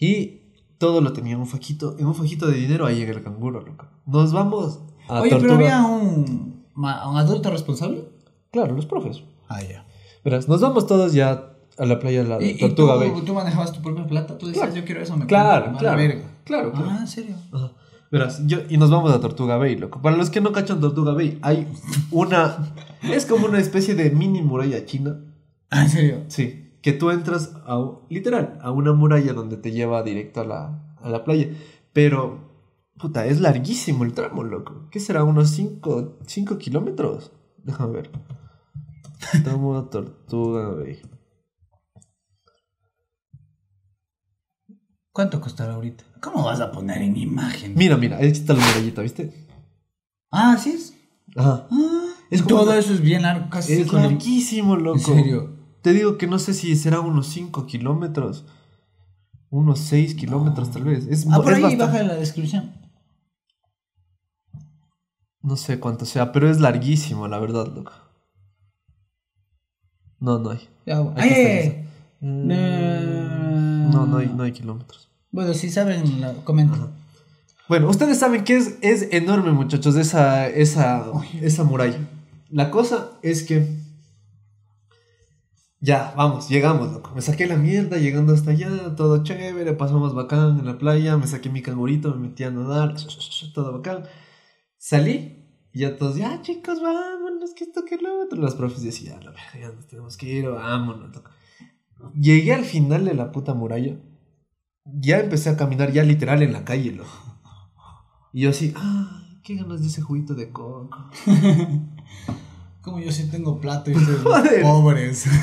Y 0.00 0.42
todo 0.78 1.00
lo 1.00 1.12
tenía 1.12 1.34
en 1.34 1.40
un 1.40 1.46
fajito, 1.46 1.96
en 1.98 2.06
un 2.06 2.14
fajito 2.14 2.46
de 2.46 2.56
dinero 2.58 2.86
ahí 2.86 3.02
en 3.02 3.08
el 3.08 3.22
canguro, 3.22 3.60
loco. 3.62 3.86
Nos 4.06 4.32
vamos 4.32 4.80
a 5.08 5.20
Oye, 5.22 5.30
pero 5.30 5.40
Tortuga. 5.48 5.54
había 5.78 5.86
un, 5.88 6.64
ma- 6.74 7.08
un 7.10 7.16
adulto 7.16 7.50
responsable. 7.50 8.08
Claro, 8.52 8.74
los 8.74 8.86
profes. 8.86 9.22
Ah, 9.48 9.62
ya. 9.62 9.86
Verás, 10.24 10.48
nos 10.48 10.60
vamos 10.60 10.86
todos 10.86 11.12
ya 11.12 11.54
a 11.78 11.84
la 11.86 11.98
playa 11.98 12.22
de 12.22 12.28
la 12.28 12.42
¿Y, 12.42 12.50
y 12.50 12.58
Tortuga 12.58 12.94
tú, 12.94 12.98
Bay. 13.00 13.22
tú 13.24 13.34
manejabas 13.34 13.72
tu 13.72 13.80
propia 13.82 14.06
plata? 14.06 14.36
Tú 14.38 14.46
decías, 14.48 14.66
Claro. 14.66 14.80
yo 14.80 14.84
quiero 14.84 15.00
eso, 15.00 15.16
me 15.16 15.26
Claro, 15.26 15.64
compro, 15.66 15.78
claro. 15.80 15.94
a 15.94 15.96
la 16.02 16.08
verga. 16.08 16.30
Claro, 16.44 16.72
claro. 16.72 16.86
Ah, 16.90 16.98
¿en 17.00 17.06
serio? 17.08 17.36
Ajá. 17.52 17.72
Verás, 18.10 18.46
yo, 18.46 18.58
y 18.68 18.78
nos 18.78 18.90
vamos 18.90 19.12
a 19.12 19.20
Tortuga 19.20 19.56
Bay, 19.56 19.76
loco. 19.76 20.00
Para 20.00 20.16
los 20.16 20.30
que 20.30 20.40
no 20.40 20.52
cachan 20.52 20.80
Tortuga 20.80 21.12
Bay, 21.12 21.38
hay 21.42 21.66
una. 22.10 22.72
es 23.02 23.26
como 23.26 23.46
una 23.46 23.58
especie 23.58 23.94
de 23.94 24.10
mini 24.10 24.42
muralla 24.42 24.84
china. 24.86 25.20
Ah, 25.70 25.82
¿en 25.82 25.90
serio? 25.90 26.24
Sí. 26.28 26.70
Que 26.80 26.92
tú 26.92 27.10
entras 27.10 27.54
a. 27.66 27.78
literal, 28.08 28.58
a 28.62 28.70
una 28.70 28.92
muralla 28.92 29.34
donde 29.34 29.56
te 29.58 29.72
lleva 29.72 30.02
directo 30.02 30.40
a 30.40 30.44
la, 30.44 30.94
a 31.02 31.08
la 31.10 31.24
playa. 31.24 31.48
Pero. 31.92 32.48
Puta, 32.98 33.26
es 33.26 33.40
larguísimo 33.40 34.04
el 34.04 34.12
tramo, 34.12 34.42
loco. 34.42 34.88
¿Qué 34.90 34.98
será? 34.98 35.22
¿Unos 35.22 35.50
5 35.50 36.58
kilómetros? 36.58 37.30
Déjame 37.62 37.92
ver. 37.92 38.10
Tramo 39.44 39.76
a 39.76 39.88
Tortuga 39.90 40.70
Bay. 40.70 41.00
¿Cuánto 45.12 45.40
costará 45.40 45.74
ahorita? 45.74 46.04
¿Cómo 46.20 46.44
vas 46.44 46.60
a 46.60 46.70
poner 46.70 47.02
en 47.02 47.16
imagen? 47.16 47.74
Mira, 47.76 47.96
mira, 47.96 48.18
ahí 48.18 48.28
está 48.28 48.54
la 48.54 48.64
murallita, 48.64 49.02
¿viste? 49.02 49.46
Ah, 50.30 50.56
¿sí 50.58 50.70
es? 50.70 50.94
Ajá. 51.36 51.66
Ah, 51.70 52.06
Es 52.30 52.42
como 52.42 52.60
todo 52.60 52.74
eso 52.74 52.92
es 52.92 53.00
bien 53.00 53.22
largo, 53.22 53.48
casi 53.50 53.72
Es 53.74 53.92
larguísimo, 53.92 54.76
loco. 54.76 54.98
¿En 54.98 55.04
serio? 55.04 55.56
Te 55.82 55.92
digo 55.92 56.18
que 56.18 56.26
no 56.26 56.38
sé 56.38 56.54
si 56.54 56.76
será 56.76 57.00
unos 57.00 57.26
5 57.28 57.66
kilómetros. 57.66 58.44
Unos 59.50 59.78
6 59.80 60.14
kilómetros, 60.14 60.70
tal 60.70 60.84
vez. 60.84 61.06
Es, 61.06 61.26
Ah, 61.30 61.36
por 61.36 61.50
es 61.52 61.56
ahí 61.56 61.62
bastante- 61.62 61.84
baja 61.86 62.00
en 62.00 62.08
la 62.08 62.14
descripción. 62.14 62.74
No 65.40 65.56
sé 65.56 65.80
cuánto 65.80 66.04
sea, 66.04 66.32
pero 66.32 66.50
es 66.50 66.60
larguísimo, 66.60 67.26
la 67.28 67.38
verdad, 67.38 67.68
loco. 67.74 67.92
No, 70.20 70.38
no 70.38 70.50
hay. 70.50 70.68
Ya, 70.84 70.98
Aquí 70.98 71.12
ay, 71.16 71.28
está, 71.30 71.78
ay, 71.78 71.88
está. 72.20 72.26
Mm, 72.26 73.90
No, 73.90 74.06
no 74.06 74.16
hay, 74.18 74.28
no 74.28 74.42
hay 74.42 74.52
kilómetros. 74.52 75.08
Bueno, 75.30 75.54
si 75.54 75.70
saben, 75.70 76.02
comenten. 76.44 76.86
Bueno, 77.68 77.88
ustedes 77.88 78.18
saben 78.18 78.44
que 78.44 78.56
es, 78.56 78.78
es 78.80 79.08
enorme, 79.12 79.52
muchachos, 79.52 79.96
esa, 79.96 80.48
esa, 80.48 81.04
esa 81.42 81.64
muralla. 81.64 81.98
La 82.50 82.70
cosa 82.70 83.10
es 83.22 83.42
que. 83.42 83.76
Ya, 85.80 86.12
vamos, 86.16 86.48
llegamos, 86.48 86.92
loco. 86.92 87.12
Me 87.14 87.22
saqué 87.22 87.46
la 87.46 87.56
mierda 87.56 87.98
llegando 87.98 88.32
hasta 88.34 88.50
allá, 88.50 88.96
todo 88.96 89.22
chévere, 89.22 89.74
pasamos 89.74 90.12
bacán 90.14 90.58
en 90.58 90.66
la 90.66 90.76
playa, 90.76 91.16
me 91.16 91.26
saqué 91.28 91.50
mi 91.50 91.62
cangurito, 91.62 92.10
me 92.14 92.28
metí 92.28 92.42
a 92.42 92.50
nadar, 92.50 92.96
todo 93.54 93.72
bacán. 93.74 94.04
Salí 94.76 95.44
y 95.72 95.80
ya 95.80 95.96
todos, 95.96 96.16
ya 96.16 96.42
chicos, 96.42 96.80
vámonos, 96.82 97.52
que 97.54 97.64
esto, 97.64 97.84
que 97.84 97.96
lo 97.98 98.22
otro. 98.24 98.40
Los 98.40 98.56
profes 98.56 98.82
decían, 98.82 99.22
la 99.24 99.30
verga, 99.30 99.52
ya 99.60 99.68
nos 99.70 99.86
tenemos 99.86 100.16
que 100.16 100.26
ir, 100.26 100.48
vámonos, 100.48 101.14
loco. 101.14 101.30
Llegué 102.14 102.54
al 102.54 102.64
final 102.64 103.04
de 103.04 103.14
la 103.14 103.32
puta 103.32 103.54
muralla. 103.54 103.96
Ya 104.84 105.18
empecé 105.20 105.50
a 105.50 105.56
caminar 105.56 105.92
ya 105.92 106.02
literal 106.02 106.42
en 106.42 106.52
la 106.52 106.64
calle, 106.64 106.92
loco. 106.92 107.10
Y 108.32 108.42
yo 108.42 108.50
así, 108.50 108.72
ah, 108.76 109.22
qué 109.42 109.56
ganas 109.56 109.80
de 109.80 109.86
ese 109.88 110.00
juguito 110.02 110.34
de 110.34 110.50
coco. 110.50 110.88
Como 112.82 113.00
yo 113.00 113.12
sí 113.12 113.28
tengo 113.30 113.60
plato 113.60 113.90
y 113.90 113.94
ustedes 113.94 114.20
Joder. 114.22 114.62
pobres. 114.62 115.26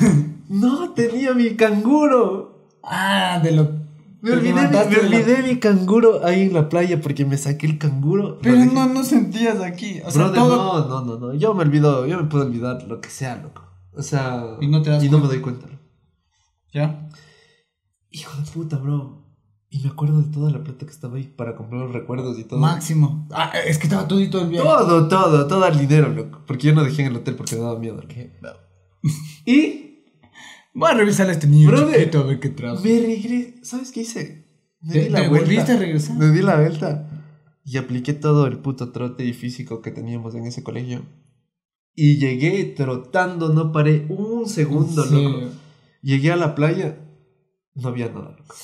No, 0.48 0.90
tenía 0.92 1.34
mi 1.34 1.56
canguro. 1.56 2.68
ah, 2.84 3.40
de 3.42 3.50
lo. 3.50 3.68
Me 4.22 4.30
olvidé, 4.30 4.54
me 4.54 4.68
de 4.68 4.72
la- 4.72 4.82
olvidé 5.00 5.42
mi 5.42 5.58
canguro 5.58 6.24
ahí 6.24 6.42
en 6.42 6.54
la 6.54 6.68
playa 6.68 7.00
porque 7.00 7.24
me 7.24 7.36
saqué 7.36 7.66
el 7.66 7.78
canguro. 7.78 8.38
Pero 8.42 8.64
no, 8.64 8.86
no 8.86 9.02
sentías 9.02 9.60
aquí. 9.60 10.00
O 10.06 10.10
sea, 10.12 10.28
Brother, 10.28 10.38
todo. 10.40 10.88
no, 10.88 11.02
no, 11.04 11.18
no, 11.18 11.26
no. 11.26 11.34
Yo 11.34 11.52
me 11.52 11.62
olvido, 11.62 12.06
yo 12.06 12.16
me 12.22 12.28
puedo 12.28 12.44
olvidar 12.46 12.84
lo 12.84 13.00
que 13.00 13.10
sea, 13.10 13.36
loco. 13.42 13.62
O 13.92 14.02
sea. 14.02 14.56
Y 14.60 14.68
no 14.68 14.82
te 14.82 14.90
das 14.90 15.02
Y 15.02 15.10
no 15.10 15.18
me 15.18 15.26
doy 15.26 15.40
cuenta. 15.40 15.66
¿Ya? 16.76 17.08
Hijo 18.10 18.38
de 18.40 18.50
puta, 18.50 18.76
bro. 18.76 19.24
Y 19.70 19.80
me 19.80 19.88
acuerdo 19.88 20.20
de 20.22 20.30
toda 20.32 20.50
la 20.50 20.62
plata 20.62 20.86
que 20.86 20.92
estaba 20.92 21.16
ahí 21.16 21.24
para 21.24 21.56
comprar 21.56 21.80
los 21.82 21.92
recuerdos 21.92 22.38
y 22.38 22.44
todo. 22.44 22.60
Máximo. 22.60 23.26
Ah, 23.32 23.50
es 23.66 23.78
que 23.78 23.84
estaba 23.84 24.06
todo 24.06 24.20
y 24.20 24.28
todo 24.30 24.42
el 24.42 24.50
viaje. 24.50 24.66
Todo, 24.68 25.08
todo, 25.08 25.46
todo 25.46 25.66
el 25.66 25.78
dinero, 25.78 26.08
loco. 26.10 26.42
Porque 26.46 26.68
yo 26.68 26.74
no 26.74 26.84
dejé 26.84 27.02
en 27.02 27.08
el 27.08 27.16
hotel 27.16 27.34
porque 27.34 27.56
me 27.56 27.62
daba 27.62 27.78
miedo. 27.78 27.96
loco. 27.96 28.14
Y 29.46 29.82
Voy 30.74 30.90
a 30.90 30.94
revisar 30.94 31.28
a 31.30 31.32
este 31.32 31.46
niño 31.46 31.68
Brother, 31.70 31.98
chiquito 31.98 32.18
a 32.20 32.22
ver 32.24 32.38
qué 32.40 32.50
trajo. 32.50 32.82
me 32.84 33.00
regresé. 33.00 33.54
¿Sabes 33.64 33.90
qué 33.92 34.02
hice? 34.02 34.46
Me 34.82 34.92
¿Te- 34.92 35.00
di 35.04 35.08
la 35.08 35.22
te 35.22 35.28
vuelta. 35.28 35.46
volviste 35.46 35.72
a 35.72 35.76
regresar? 35.78 36.16
Me 36.18 36.28
di 36.30 36.42
la 36.42 36.56
vuelta. 36.60 37.10
Y 37.64 37.78
apliqué 37.78 38.12
todo 38.12 38.46
el 38.46 38.58
puto 38.58 38.92
trote 38.92 39.24
y 39.24 39.32
físico 39.32 39.80
que 39.80 39.90
teníamos 39.90 40.34
en 40.34 40.44
ese 40.44 40.62
colegio. 40.62 41.02
Y 41.94 42.18
llegué 42.18 42.62
trotando, 42.76 43.48
no 43.54 43.72
paré 43.72 44.04
un 44.10 44.46
segundo, 44.48 45.04
loco. 45.06 45.46
Llegué 46.06 46.30
a 46.30 46.36
la 46.36 46.54
playa, 46.54 46.98
no 47.74 47.88
había 47.88 48.06
nada, 48.08 48.36
loco. 48.38 48.54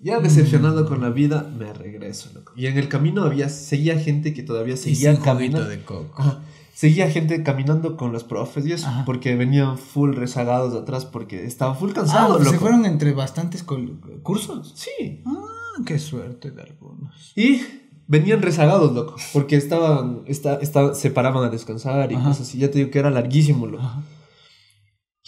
Ya 0.00 0.18
decepcionado 0.20 0.86
con 0.88 1.02
la 1.02 1.10
vida, 1.10 1.42
me 1.58 1.74
regreso, 1.74 2.30
loco. 2.32 2.52
Y 2.56 2.68
en 2.68 2.78
el 2.78 2.88
camino 2.88 3.22
había, 3.24 3.50
seguía 3.50 3.98
gente 3.98 4.32
que 4.32 4.42
todavía 4.42 4.74
Y 4.74 4.78
seguía 4.78 5.14
sin 5.14 5.22
caminando. 5.22 5.68
de 5.68 5.82
coco. 5.84 6.22
Ajá. 6.22 6.38
Seguía 6.72 7.10
gente 7.10 7.42
caminando 7.42 7.98
con 7.98 8.12
los 8.12 8.24
profes 8.24 8.64
y 8.64 8.72
eso, 8.72 8.86
Ajá. 8.86 9.04
porque 9.04 9.36
venían 9.36 9.76
full 9.76 10.14
rezagados 10.14 10.72
de 10.72 10.78
atrás 10.78 11.04
porque 11.04 11.44
estaban 11.44 11.76
full 11.76 11.90
Ah, 11.90 11.94
cansados, 11.96 12.38
se 12.38 12.44
loco. 12.46 12.58
fueron 12.60 12.86
entre 12.86 13.12
bastantes 13.12 13.62
cursos. 13.64 14.72
Sí. 14.74 15.22
Ah, 15.26 15.82
qué 15.84 15.98
suerte 15.98 16.50
de 16.50 16.62
algunos. 16.62 17.32
Y 17.36 17.60
venían 18.06 18.40
rezagados, 18.40 18.94
loco, 18.94 19.16
porque 19.34 19.56
estaban, 19.56 20.22
esta, 20.28 20.54
esta- 20.62 20.94
se 20.94 21.10
paraban 21.10 21.44
a 21.44 21.50
descansar 21.50 22.10
y 22.10 22.14
Ajá. 22.14 22.28
cosas 22.28 22.48
así. 22.48 22.56
Ya 22.58 22.70
te 22.70 22.78
digo 22.78 22.90
que 22.90 23.00
era 23.00 23.10
larguísimo, 23.10 23.66
loco. 23.66 23.84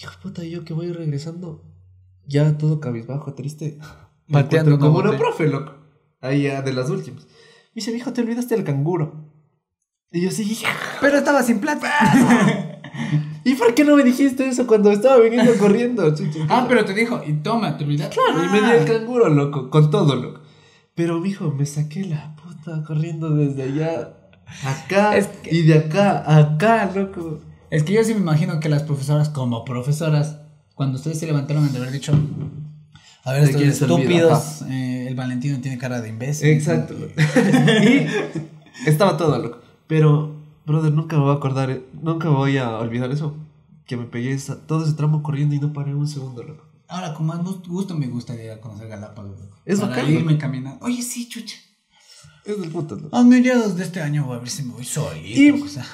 Hijo 0.03 0.13
puta, 0.23 0.43
yo 0.45 0.65
que 0.65 0.73
voy 0.73 0.93
regresando, 0.93 1.65
ya 2.27 2.57
todo 2.59 2.81
cabizbajo, 2.81 3.35
triste. 3.35 3.79
Pateando 4.31 4.79
como 4.79 4.99
una 5.01 5.17
profe, 5.19 5.49
loco. 5.49 5.73
Ahí 6.21 6.43
ya 6.45 6.63
de 6.63 6.73
las 6.73 6.89
últimas. 6.91 7.25
Me 7.25 7.31
dice, 7.77 7.97
hijo, 7.97 8.13
te 8.13 8.21
olvidaste 8.21 8.55
del 8.55 8.65
canguro. 8.65 9.29
Y 10.13 10.23
yo 10.23 10.31
sí, 10.31 10.61
Pero 11.01 11.19
estaba 11.19 11.43
sin 11.43 11.61
plata. 11.61 11.89
¿y 13.45 13.55
por 13.55 13.75
qué 13.75 13.85
no 13.85 13.97
me 13.97 14.03
dijiste 14.05 14.49
eso 14.49 14.67
cuando 14.67 14.91
estaba 14.91 15.19
viniendo 15.19 15.53
corriendo? 15.57 16.15
ah, 16.49 16.67
pero 16.69 16.85
te 16.85 16.95
dijo, 16.95 17.21
y 17.27 17.33
toma, 17.35 17.77
te 17.77 17.85
olvidaste. 17.85 18.15
Claro, 18.17 18.45
y 18.45 18.49
me 18.49 18.59
dio 18.61 18.69
Ah. 18.69 18.77
el 18.77 18.85
canguro, 18.87 19.29
loco, 19.29 19.71
con 19.71 19.91
todo, 19.91 20.15
loco. 20.17 20.41
Pero, 20.95 21.21
mijo, 21.21 21.51
me 21.53 21.65
saqué 21.67 22.05
la 22.05 22.37
puta 22.37 22.83
corriendo 22.85 23.31
desde 23.31 23.63
allá, 23.63 24.15
acá, 24.65 25.17
Es 25.17 25.27
que- 25.29 25.55
y 25.55 25.63
de 25.63 25.75
acá, 25.79 26.39
acá, 26.39 26.91
loco. 26.95 27.41
Es 27.71 27.83
que 27.85 27.93
yo 27.93 28.03
sí 28.05 28.15
me 28.15 28.21
imagino 28.21 28.59
que 28.61 28.69
las 28.69 28.83
profesoras, 28.83 29.29
como 29.29 29.65
profesoras, 29.65 30.39
cuando 30.75 30.97
ustedes 30.97 31.19
se 31.19 31.27
levantaron 31.27 31.65
han 31.65 31.73
de 31.73 31.79
haber 31.79 31.93
dicho, 31.93 32.13
a 33.25 33.33
ver, 33.33 33.45
¿De 33.45 33.51
estos 33.51 33.63
estúpidos, 33.83 34.63
eh, 34.63 35.07
el 35.09 35.15
Valentino 35.15 35.59
tiene 35.61 35.79
cara 35.79 36.01
de 36.01 36.09
imbécil. 36.09 36.49
Exacto, 36.49 36.95
y 37.85 38.07
estaba 38.89 39.17
todo, 39.17 39.39
loco. 39.39 39.59
Pero, 39.87 40.35
brother, 40.67 40.93
nunca 40.93 41.17
me 41.17 41.23
voy 41.23 41.33
a 41.33 41.37
acordar, 41.37 41.81
nunca 42.03 42.29
me 42.29 42.35
voy 42.37 42.57
a 42.59 42.79
olvidar 42.79 43.11
eso. 43.11 43.37
Que 43.87 43.97
me 43.97 44.05
pegué 44.05 44.33
esa- 44.33 44.67
todo 44.67 44.85
ese 44.85 44.95
tramo 44.95 45.23
corriendo 45.23 45.55
y 45.55 45.59
no 45.59 45.73
paré 45.73 45.95
un 45.95 46.07
segundo, 46.07 46.43
loco. 46.45 46.65
Ahora, 46.89 47.13
con 47.15 47.27
más 47.27 47.41
gust- 47.41 47.67
gusto 47.67 47.97
me 47.97 48.07
gustaría 48.09 48.61
conocer 48.61 48.89
Galápagos. 48.89 49.39
loco. 49.41 49.57
Es 49.65 49.81
Para 49.81 49.97
bacán, 49.97 50.13
irme 50.13 50.39
caminando. 50.39 50.85
Oye, 50.85 51.03
sí, 51.03 51.29
chucha. 51.29 51.57
Es 52.45 52.61
del 52.61 52.71
puto, 52.71 52.97
loco. 52.97 53.15
A 53.17 53.23
mediados 53.23 53.77
de 53.77 53.85
este 53.85 54.01
año 54.01 54.25
voy 54.27 54.37
a 54.37 54.41
ver 54.41 54.49
si 54.49 54.63
me 54.63 54.73
voy 54.75 54.85
solito. 54.85 55.41
Y- 55.41 55.51
o 55.63 55.69
sea, 55.69 55.85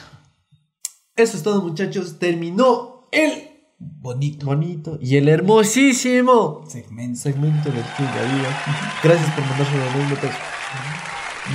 Eso 1.16 1.36
es 1.36 1.42
todo, 1.42 1.62
muchachos. 1.62 2.18
Terminó 2.18 3.08
el 3.10 3.50
bonito 3.78 4.46
bonito 4.46 4.98
y 5.00 5.16
el 5.16 5.28
hermosísimo 5.28 6.64
segmento. 6.68 7.20
segmento 7.20 7.70
de 7.70 7.78
Vida. 7.78 8.62
Gracias 9.02 9.34
por 9.34 9.44
mandar 9.44 9.66
sus 9.66 9.94
anécdotas. 9.94 10.36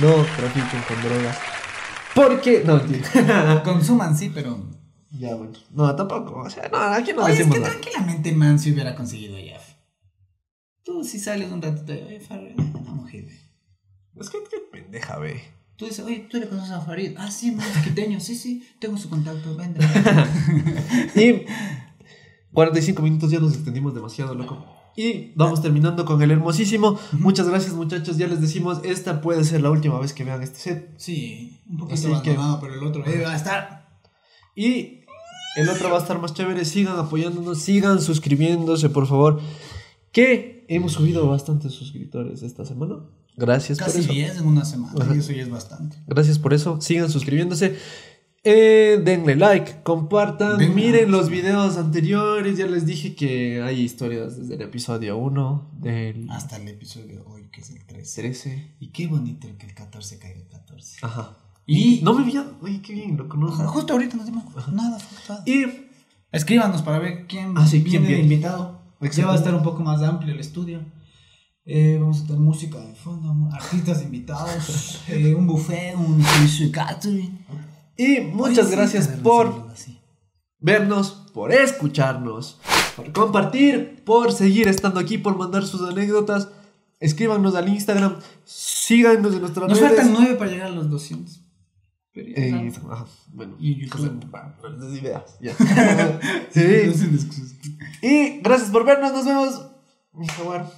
No 0.00 0.14
trafiquen 0.36 0.82
con 0.88 1.02
drogas. 1.02 1.38
Porque. 2.14 2.62
No, 2.64 2.76
mentira. 2.76 3.62
Consuman, 3.64 4.16
sí, 4.16 4.30
pero. 4.34 4.58
ya, 5.10 5.34
bueno. 5.34 5.52
No, 5.70 5.94
tampoco. 5.94 6.40
O 6.40 6.50
sea, 6.50 6.68
no, 6.68 6.78
aquí 6.78 7.12
no 7.12 7.22
Oye, 7.22 7.32
es 7.32 7.38
decimos 7.38 7.56
que 7.56 7.60
nada. 7.62 7.72
tranquilamente 7.72 8.32
man 8.32 8.58
se 8.58 8.72
hubiera 8.72 8.94
conseguido 8.94 9.38
ya. 9.38 9.60
Tú 10.84 11.04
si 11.04 11.18
sales 11.20 11.50
un 11.52 11.62
ratito, 11.62 11.92
oye, 11.92 12.18
Farrell, 12.20 12.54
una 12.58 12.92
mujer. 12.92 13.26
Es 14.16 14.28
que 14.30 14.38
qué 14.50 14.58
pendeja, 14.72 15.18
ve. 15.18 15.40
Tú 15.82 15.88
dices, 15.88 16.04
oye, 16.04 16.28
¿tú 16.30 16.38
le 16.38 16.48
conoces 16.48 16.70
a 16.70 16.80
Farid? 16.80 17.16
Ah, 17.18 17.28
sí, 17.28 17.50
man, 17.50 17.66
es 17.68 17.82
quiteño. 17.82 18.20
Sí, 18.20 18.36
sí, 18.36 18.64
tengo 18.78 18.96
su 18.96 19.08
contacto, 19.10 19.56
vende. 19.56 19.80
Y 21.16 21.44
45 22.52 23.02
minutos 23.02 23.32
ya 23.32 23.40
nos 23.40 23.54
extendimos 23.54 23.92
demasiado, 23.92 24.32
loco. 24.36 24.64
Y 24.96 25.32
vamos 25.34 25.60
terminando 25.60 26.04
con 26.04 26.22
el 26.22 26.30
hermosísimo. 26.30 27.00
Muchas 27.18 27.48
gracias, 27.48 27.74
muchachos. 27.74 28.16
Ya 28.16 28.28
les 28.28 28.40
decimos, 28.40 28.78
esta 28.84 29.20
puede 29.20 29.42
ser 29.42 29.60
la 29.60 29.70
última 29.72 29.98
vez 29.98 30.12
que 30.12 30.22
vean 30.22 30.40
este 30.40 30.60
set. 30.60 30.94
Sí, 30.98 31.60
un 31.68 31.78
poquito 31.78 32.14
Así 32.14 32.22
que- 32.22 32.38
pero 32.60 32.74
el 32.74 32.84
otro 32.84 33.04
eh, 33.04 33.24
va 33.24 33.32
a 33.32 33.36
estar. 33.36 33.98
Y 34.54 35.00
el 35.56 35.68
otro 35.68 35.90
va 35.90 35.96
a 35.96 36.00
estar 36.00 36.20
más 36.20 36.32
chévere. 36.32 36.64
Sigan 36.64 36.96
apoyándonos, 36.96 37.58
sigan 37.58 38.00
suscribiéndose, 38.00 38.88
por 38.88 39.08
favor. 39.08 39.40
Que 40.12 40.64
hemos 40.68 40.92
subido 40.92 41.26
bastantes 41.26 41.72
suscriptores 41.72 42.44
esta 42.44 42.64
semana. 42.64 43.00
Gracias 43.36 43.78
por 43.78 43.86
Casi 43.86 44.00
eso. 44.00 44.12
10 44.12 44.36
en 44.38 44.46
una 44.46 44.64
semana, 44.64 44.94
Ajá. 45.04 45.14
y 45.14 45.18
eso 45.18 45.32
ya 45.32 45.42
es 45.42 45.50
bastante. 45.50 45.96
Gracias 46.06 46.38
por 46.38 46.52
eso. 46.54 46.80
Sigan 46.80 47.10
suscribiéndose. 47.10 47.76
Eh, 48.44 49.00
denle 49.04 49.36
like, 49.36 49.82
compartan, 49.84 50.58
miren 50.74 51.12
los 51.12 51.28
videos 51.30 51.76
anteriores. 51.76 52.58
Ya 52.58 52.66
les 52.66 52.84
dije 52.86 53.14
que 53.14 53.62
hay 53.62 53.80
historias 53.80 54.36
desde 54.36 54.56
el 54.56 54.62
episodio 54.62 55.16
1, 55.16 55.70
del 55.78 56.28
Hasta 56.28 56.56
el 56.56 56.66
episodio 56.68 57.06
de 57.06 57.18
hoy, 57.24 57.48
que 57.52 57.60
es 57.60 57.70
el 57.70 57.84
13. 57.86 58.20
13. 58.22 58.74
Y 58.80 58.88
qué 58.88 59.06
bonito 59.06 59.46
el 59.46 59.56
que 59.56 59.66
el 59.66 59.74
14 59.74 60.18
caiga 60.18 60.40
el 60.40 60.48
14. 60.48 60.98
Ajá. 61.02 61.36
Y 61.66 62.00
No 62.02 62.14
me 62.14 62.24
veía. 62.24 62.44
Oye, 62.60 62.82
qué 62.82 62.92
bien, 62.92 63.16
loco. 63.16 63.36
No, 63.36 63.46
Ojalá, 63.46 63.68
justo 63.68 63.92
ahorita 63.92 64.16
no 64.16 64.24
dimos 64.24 64.44
nada. 64.72 64.98
nada. 65.28 65.42
Y 65.46 65.64
Escríbanos 66.32 66.82
para 66.82 66.98
ver 66.98 67.26
quién 67.28 67.52
Ah, 67.56 67.66
sí, 67.66 67.78
viene 67.78 67.90
quién 67.90 68.06
viene. 68.06 68.22
invitado. 68.24 68.80
Ya 69.14 69.26
va 69.26 69.34
a 69.34 69.36
estar 69.36 69.54
un 69.54 69.62
poco 69.62 69.82
más 69.84 70.02
amplio 70.02 70.32
el 70.34 70.40
estudio. 70.40 70.80
Eh, 71.64 71.96
vamos 72.00 72.22
a 72.22 72.26
tener 72.26 72.40
música 72.40 72.78
de 72.80 72.94
fondo, 72.94 73.32
artistas 73.52 74.02
invitados, 74.02 75.00
eh, 75.08 75.34
un 75.34 75.46
buffet, 75.46 75.94
un 75.96 76.22
catering. 76.72 77.38
Y 77.96 78.20
muchas 78.20 78.66
Oye, 78.66 78.76
gracias 78.76 79.06
por 79.08 79.68
vernos, 80.58 81.30
por 81.32 81.52
escucharnos, 81.52 82.58
por 82.96 83.12
compartir, 83.12 84.02
por 84.04 84.32
seguir 84.32 84.66
estando 84.66 84.98
aquí, 84.98 85.18
por 85.18 85.36
mandar 85.36 85.64
sus 85.64 85.88
anécdotas. 85.88 86.48
Escríbanos 86.98 87.54
al 87.54 87.68
Instagram, 87.68 88.16
síganos 88.44 89.34
en 89.34 89.40
nuestras 89.40 89.68
Nos 89.68 89.78
redes. 89.80 89.96
faltan 89.96 90.12
nueve 90.12 90.34
para 90.36 90.50
llegar 90.50 90.66
a 90.68 90.70
los 90.70 90.88
200. 90.90 91.40
Pero 92.12 92.28
ya 92.28 92.34
Eh, 92.36 92.72
bueno, 93.32 93.56
Y 93.58 93.74
YouTube. 93.80 94.26
les 94.68 94.80
des 94.80 95.00
ideas, 95.02 95.36
ya. 95.40 95.54
sí. 96.50 96.92
Y 98.02 98.40
gracias 98.40 98.70
por 98.70 98.84
vernos, 98.84 99.12
nos 99.12 99.24
vemos. 99.24 99.66
Mi 100.12 100.26
jaguar. 100.28 100.70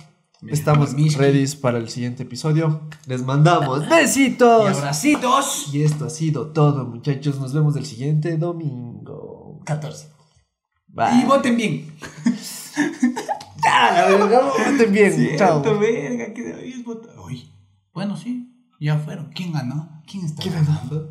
Estamos 0.48 0.94
ready 1.16 1.46
para 1.56 1.78
el 1.78 1.88
siguiente 1.88 2.22
episodio. 2.24 2.82
Les 3.06 3.22
mandamos 3.22 3.84
Y 3.84 3.88
besitos. 3.88 4.76
abracitos. 4.76 5.70
Y 5.72 5.82
esto 5.82 6.06
ha 6.06 6.10
sido 6.10 6.48
todo, 6.52 6.84
muchachos. 6.84 7.40
Nos 7.40 7.52
vemos 7.52 7.76
el 7.76 7.86
siguiente 7.86 8.36
domingo. 8.36 9.60
14. 9.64 10.08
Bye. 10.88 11.22
Y 11.22 11.24
voten 11.24 11.56
bien. 11.56 11.92
Ya, 13.64 13.92
la 13.92 14.08
verga, 14.08 14.40
voten 14.42 14.92
bien. 14.92 15.36
Chao. 15.38 15.62
Verga, 15.78 16.34
que 16.34 16.82
votar. 16.84 17.14
Bueno, 17.94 18.14
sí. 18.14 18.52
Ya 18.78 18.98
fueron. 18.98 19.30
¿Quién 19.32 19.52
ganó? 19.52 20.02
¿Quién 20.06 20.26
está 20.26 20.42
¿Quién 20.42 20.54
ganó? 20.54 21.08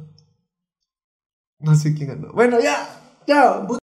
No 1.59 1.75
sé 1.75 1.95
quién 1.95 2.09
ganó. 2.09 2.31
Bueno, 2.33 2.59
ya. 2.61 3.21
Chao. 3.25 3.79